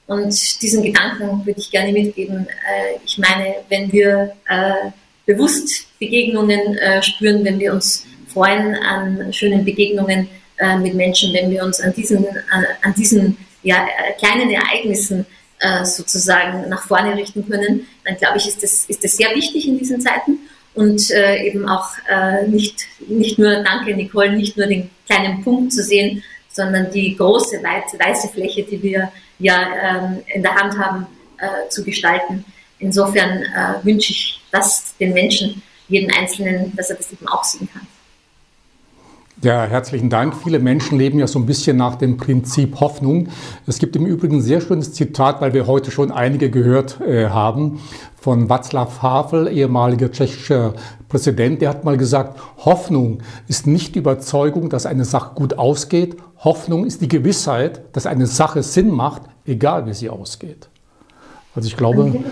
und 0.06 0.62
diesen 0.62 0.82
Gedanken 0.82 1.44
würde 1.44 1.60
ich 1.60 1.70
gerne 1.70 1.92
mitgeben. 1.92 2.46
Äh, 2.46 2.98
ich 3.04 3.18
meine, 3.18 3.56
wenn 3.68 3.92
wir 3.92 4.32
äh, 4.48 4.90
bewusst 5.26 5.86
Begegnungen 5.98 6.76
äh, 6.78 7.02
spüren, 7.02 7.44
wenn 7.44 7.58
wir 7.58 7.72
uns 7.72 8.06
freuen 8.32 8.74
an 8.74 9.32
schönen 9.32 9.64
Begegnungen 9.64 10.28
mit 10.80 10.94
Menschen, 10.94 11.34
wenn 11.34 11.50
wir 11.50 11.62
uns 11.62 11.80
an 11.80 11.92
diesen, 11.94 12.26
an, 12.82 12.94
diesen 12.94 13.36
ja, 13.62 13.86
kleinen 14.18 14.50
Ereignissen 14.50 15.26
sozusagen 15.84 16.68
nach 16.68 16.86
vorne 16.86 17.14
richten 17.14 17.46
können, 17.46 17.86
dann 18.04 18.16
glaube 18.16 18.38
ich, 18.38 18.46
ist 18.46 18.62
das, 18.62 18.84
ist 18.86 19.04
das 19.04 19.16
sehr 19.16 19.34
wichtig 19.34 19.68
in 19.68 19.78
diesen 19.78 20.00
Zeiten 20.00 20.38
und 20.76 21.10
äh, 21.10 21.46
eben 21.46 21.68
auch 21.68 21.88
äh, 22.08 22.46
nicht, 22.46 22.86
nicht 23.08 23.38
nur, 23.38 23.62
danke 23.64 23.96
Nicole, 23.96 24.32
nicht 24.32 24.56
nur 24.56 24.66
den 24.66 24.90
kleinen 25.06 25.42
Punkt 25.42 25.72
zu 25.72 25.82
sehen, 25.82 26.22
sondern 26.50 26.90
die 26.90 27.16
große 27.16 27.62
weiße 27.62 28.28
Fläche, 28.28 28.62
die 28.62 28.82
wir 28.82 29.10
ja 29.38 29.66
ähm, 29.82 30.22
in 30.34 30.42
der 30.42 30.54
Hand 30.54 30.78
haben, 30.78 31.06
äh, 31.38 31.68
zu 31.68 31.84
gestalten. 31.84 32.44
Insofern 32.78 33.42
äh, 33.42 33.84
wünsche 33.84 34.12
ich 34.12 34.40
das 34.50 34.96
den 34.98 35.12
Menschen, 35.12 35.62
jeden 35.88 36.12
Einzelnen, 36.12 36.74
dass 36.76 36.90
er 36.90 36.96
das 36.96 37.12
eben 37.12 37.28
auch 37.28 37.44
sehen 37.44 37.68
kann. 37.72 37.86
Ja, 39.42 39.64
herzlichen 39.64 40.08
Dank. 40.08 40.34
Viele 40.42 40.58
Menschen 40.58 40.96
leben 40.96 41.18
ja 41.18 41.26
so 41.26 41.38
ein 41.38 41.44
bisschen 41.44 41.76
nach 41.76 41.96
dem 41.96 42.16
Prinzip 42.16 42.80
Hoffnung. 42.80 43.28
Es 43.66 43.78
gibt 43.78 43.94
im 43.94 44.06
Übrigen 44.06 44.36
ein 44.36 44.40
sehr 44.40 44.62
schönes 44.62 44.94
Zitat, 44.94 45.42
weil 45.42 45.52
wir 45.52 45.66
heute 45.66 45.90
schon 45.90 46.10
einige 46.10 46.50
gehört 46.50 47.02
äh, 47.02 47.28
haben, 47.28 47.80
von 48.18 48.48
Václav 48.48 49.02
Havel, 49.02 49.48
ehemaliger 49.48 50.10
tschechischer 50.10 50.72
Präsident. 51.10 51.60
Der 51.60 51.68
hat 51.68 51.84
mal 51.84 51.98
gesagt, 51.98 52.40
Hoffnung 52.64 53.18
ist 53.46 53.66
nicht 53.66 53.94
die 53.94 53.98
Überzeugung, 53.98 54.70
dass 54.70 54.86
eine 54.86 55.04
Sache 55.04 55.34
gut 55.34 55.58
ausgeht. 55.58 56.16
Hoffnung 56.38 56.86
ist 56.86 57.02
die 57.02 57.08
Gewissheit, 57.08 57.82
dass 57.92 58.06
eine 58.06 58.26
Sache 58.26 58.62
Sinn 58.62 58.90
macht, 58.90 59.20
egal 59.44 59.84
wie 59.86 59.92
sie 59.92 60.08
ausgeht. 60.08 60.70
Also 61.54 61.66
ich 61.66 61.76
glaube, 61.76 62.24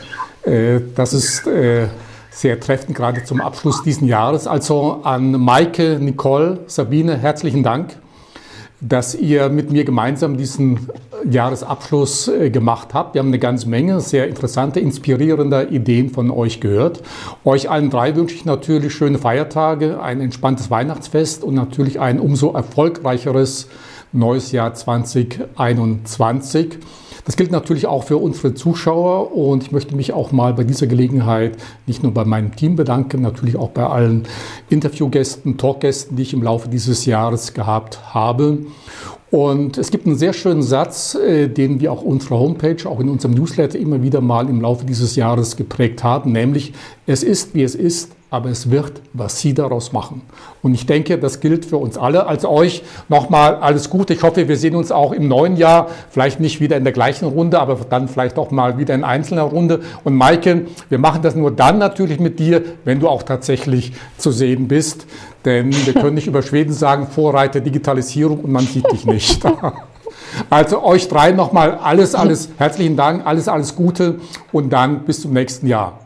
äh, 0.46 0.80
das 0.94 1.12
ist... 1.12 1.46
Äh, 1.46 1.88
sehr 2.34 2.58
treffend, 2.58 2.96
gerade 2.96 3.22
zum 3.24 3.40
Abschluss 3.40 3.82
diesen 3.82 4.08
Jahres. 4.08 4.48
Also 4.48 5.00
an 5.04 5.30
Maike, 5.32 5.98
Nicole, 6.00 6.60
Sabine, 6.66 7.16
herzlichen 7.16 7.62
Dank, 7.62 7.96
dass 8.80 9.14
ihr 9.14 9.50
mit 9.50 9.70
mir 9.70 9.84
gemeinsam 9.84 10.36
diesen 10.36 10.88
Jahresabschluss 11.30 12.26
äh, 12.28 12.50
gemacht 12.50 12.88
habt. 12.92 13.14
Wir 13.14 13.20
haben 13.20 13.28
eine 13.28 13.38
ganze 13.38 13.68
Menge 13.68 14.00
sehr 14.00 14.26
interessante, 14.28 14.80
inspirierender 14.80 15.70
Ideen 15.70 16.10
von 16.10 16.32
euch 16.32 16.60
gehört. 16.60 17.02
Euch 17.44 17.70
allen 17.70 17.88
drei 17.88 18.16
wünsche 18.16 18.34
ich 18.34 18.44
natürlich 18.44 18.92
schöne 18.92 19.18
Feiertage, 19.18 20.02
ein 20.02 20.20
entspanntes 20.20 20.70
Weihnachtsfest 20.70 21.44
und 21.44 21.54
natürlich 21.54 22.00
ein 22.00 22.18
umso 22.18 22.52
erfolgreicheres 22.52 23.68
neues 24.12 24.50
Jahr 24.50 24.74
2021. 24.74 26.80
Das 27.24 27.36
gilt 27.36 27.50
natürlich 27.50 27.86
auch 27.86 28.04
für 28.04 28.18
unsere 28.18 28.54
Zuschauer 28.54 29.34
und 29.34 29.62
ich 29.62 29.72
möchte 29.72 29.96
mich 29.96 30.12
auch 30.12 30.30
mal 30.30 30.52
bei 30.52 30.64
dieser 30.64 30.86
Gelegenheit 30.86 31.56
nicht 31.86 32.02
nur 32.02 32.12
bei 32.12 32.24
meinem 32.24 32.54
Team 32.54 32.76
bedanken, 32.76 33.22
natürlich 33.22 33.56
auch 33.56 33.70
bei 33.70 33.86
allen 33.86 34.24
Interviewgästen, 34.68 35.56
Talkgästen, 35.56 36.16
die 36.16 36.22
ich 36.22 36.34
im 36.34 36.42
Laufe 36.42 36.68
dieses 36.68 37.06
Jahres 37.06 37.54
gehabt 37.54 38.14
habe. 38.14 38.58
Und 39.30 39.78
es 39.78 39.90
gibt 39.90 40.06
einen 40.06 40.16
sehr 40.16 40.32
schönen 40.32 40.62
Satz, 40.62 41.16
äh, 41.16 41.48
den 41.48 41.80
wir 41.80 41.90
auch 41.92 42.02
unserer 42.02 42.38
Homepage, 42.38 42.88
auch 42.88 43.00
in 43.00 43.08
unserem 43.08 43.34
Newsletter 43.34 43.78
immer 43.78 44.02
wieder 44.02 44.20
mal 44.20 44.48
im 44.48 44.60
Laufe 44.60 44.84
dieses 44.84 45.16
Jahres 45.16 45.56
geprägt 45.56 46.04
haben, 46.04 46.30
nämlich 46.30 46.72
es 47.06 47.22
ist, 47.22 47.54
wie 47.54 47.62
es 47.62 47.74
ist, 47.74 48.12
aber 48.34 48.50
es 48.50 48.68
wird, 48.68 49.00
was 49.12 49.38
Sie 49.38 49.54
daraus 49.54 49.92
machen. 49.92 50.22
Und 50.60 50.74
ich 50.74 50.86
denke, 50.86 51.18
das 51.18 51.38
gilt 51.38 51.64
für 51.64 51.76
uns 51.76 51.96
alle. 51.96 52.26
Also 52.26 52.48
euch 52.48 52.82
nochmal 53.08 53.54
alles 53.54 53.88
Gute. 53.90 54.12
Ich 54.12 54.24
hoffe, 54.24 54.48
wir 54.48 54.56
sehen 54.56 54.74
uns 54.74 54.90
auch 54.90 55.12
im 55.12 55.28
neuen 55.28 55.56
Jahr, 55.56 55.86
vielleicht 56.10 56.40
nicht 56.40 56.60
wieder 56.60 56.76
in 56.76 56.82
der 56.82 56.92
gleichen 56.92 57.28
Runde, 57.28 57.60
aber 57.60 57.78
dann 57.88 58.08
vielleicht 58.08 58.36
auch 58.36 58.50
mal 58.50 58.76
wieder 58.76 58.92
in 58.92 59.04
einzelner 59.04 59.42
Runde. 59.42 59.82
Und 60.02 60.16
Maike, 60.16 60.62
wir 60.88 60.98
machen 60.98 61.22
das 61.22 61.36
nur 61.36 61.52
dann 61.52 61.78
natürlich 61.78 62.18
mit 62.18 62.40
dir, 62.40 62.60
wenn 62.84 62.98
du 62.98 63.08
auch 63.08 63.22
tatsächlich 63.22 63.92
zu 64.18 64.32
sehen 64.32 64.66
bist. 64.66 65.06
Denn 65.44 65.72
wir 65.86 65.94
können 65.94 66.14
nicht 66.14 66.26
über 66.26 66.42
Schweden 66.42 66.72
sagen, 66.72 67.06
Vorreiter 67.06 67.60
Digitalisierung 67.60 68.40
und 68.40 68.50
man 68.50 68.66
sieht 68.66 68.90
dich 68.90 69.06
nicht. 69.06 69.42
Also 70.50 70.82
euch 70.82 71.06
drei 71.06 71.30
nochmal 71.30 71.78
alles, 71.80 72.16
alles 72.16 72.48
herzlichen 72.58 72.96
Dank, 72.96 73.24
alles, 73.24 73.46
alles 73.46 73.76
Gute 73.76 74.16
und 74.50 74.72
dann 74.72 75.04
bis 75.04 75.22
zum 75.22 75.32
nächsten 75.32 75.68
Jahr. 75.68 76.03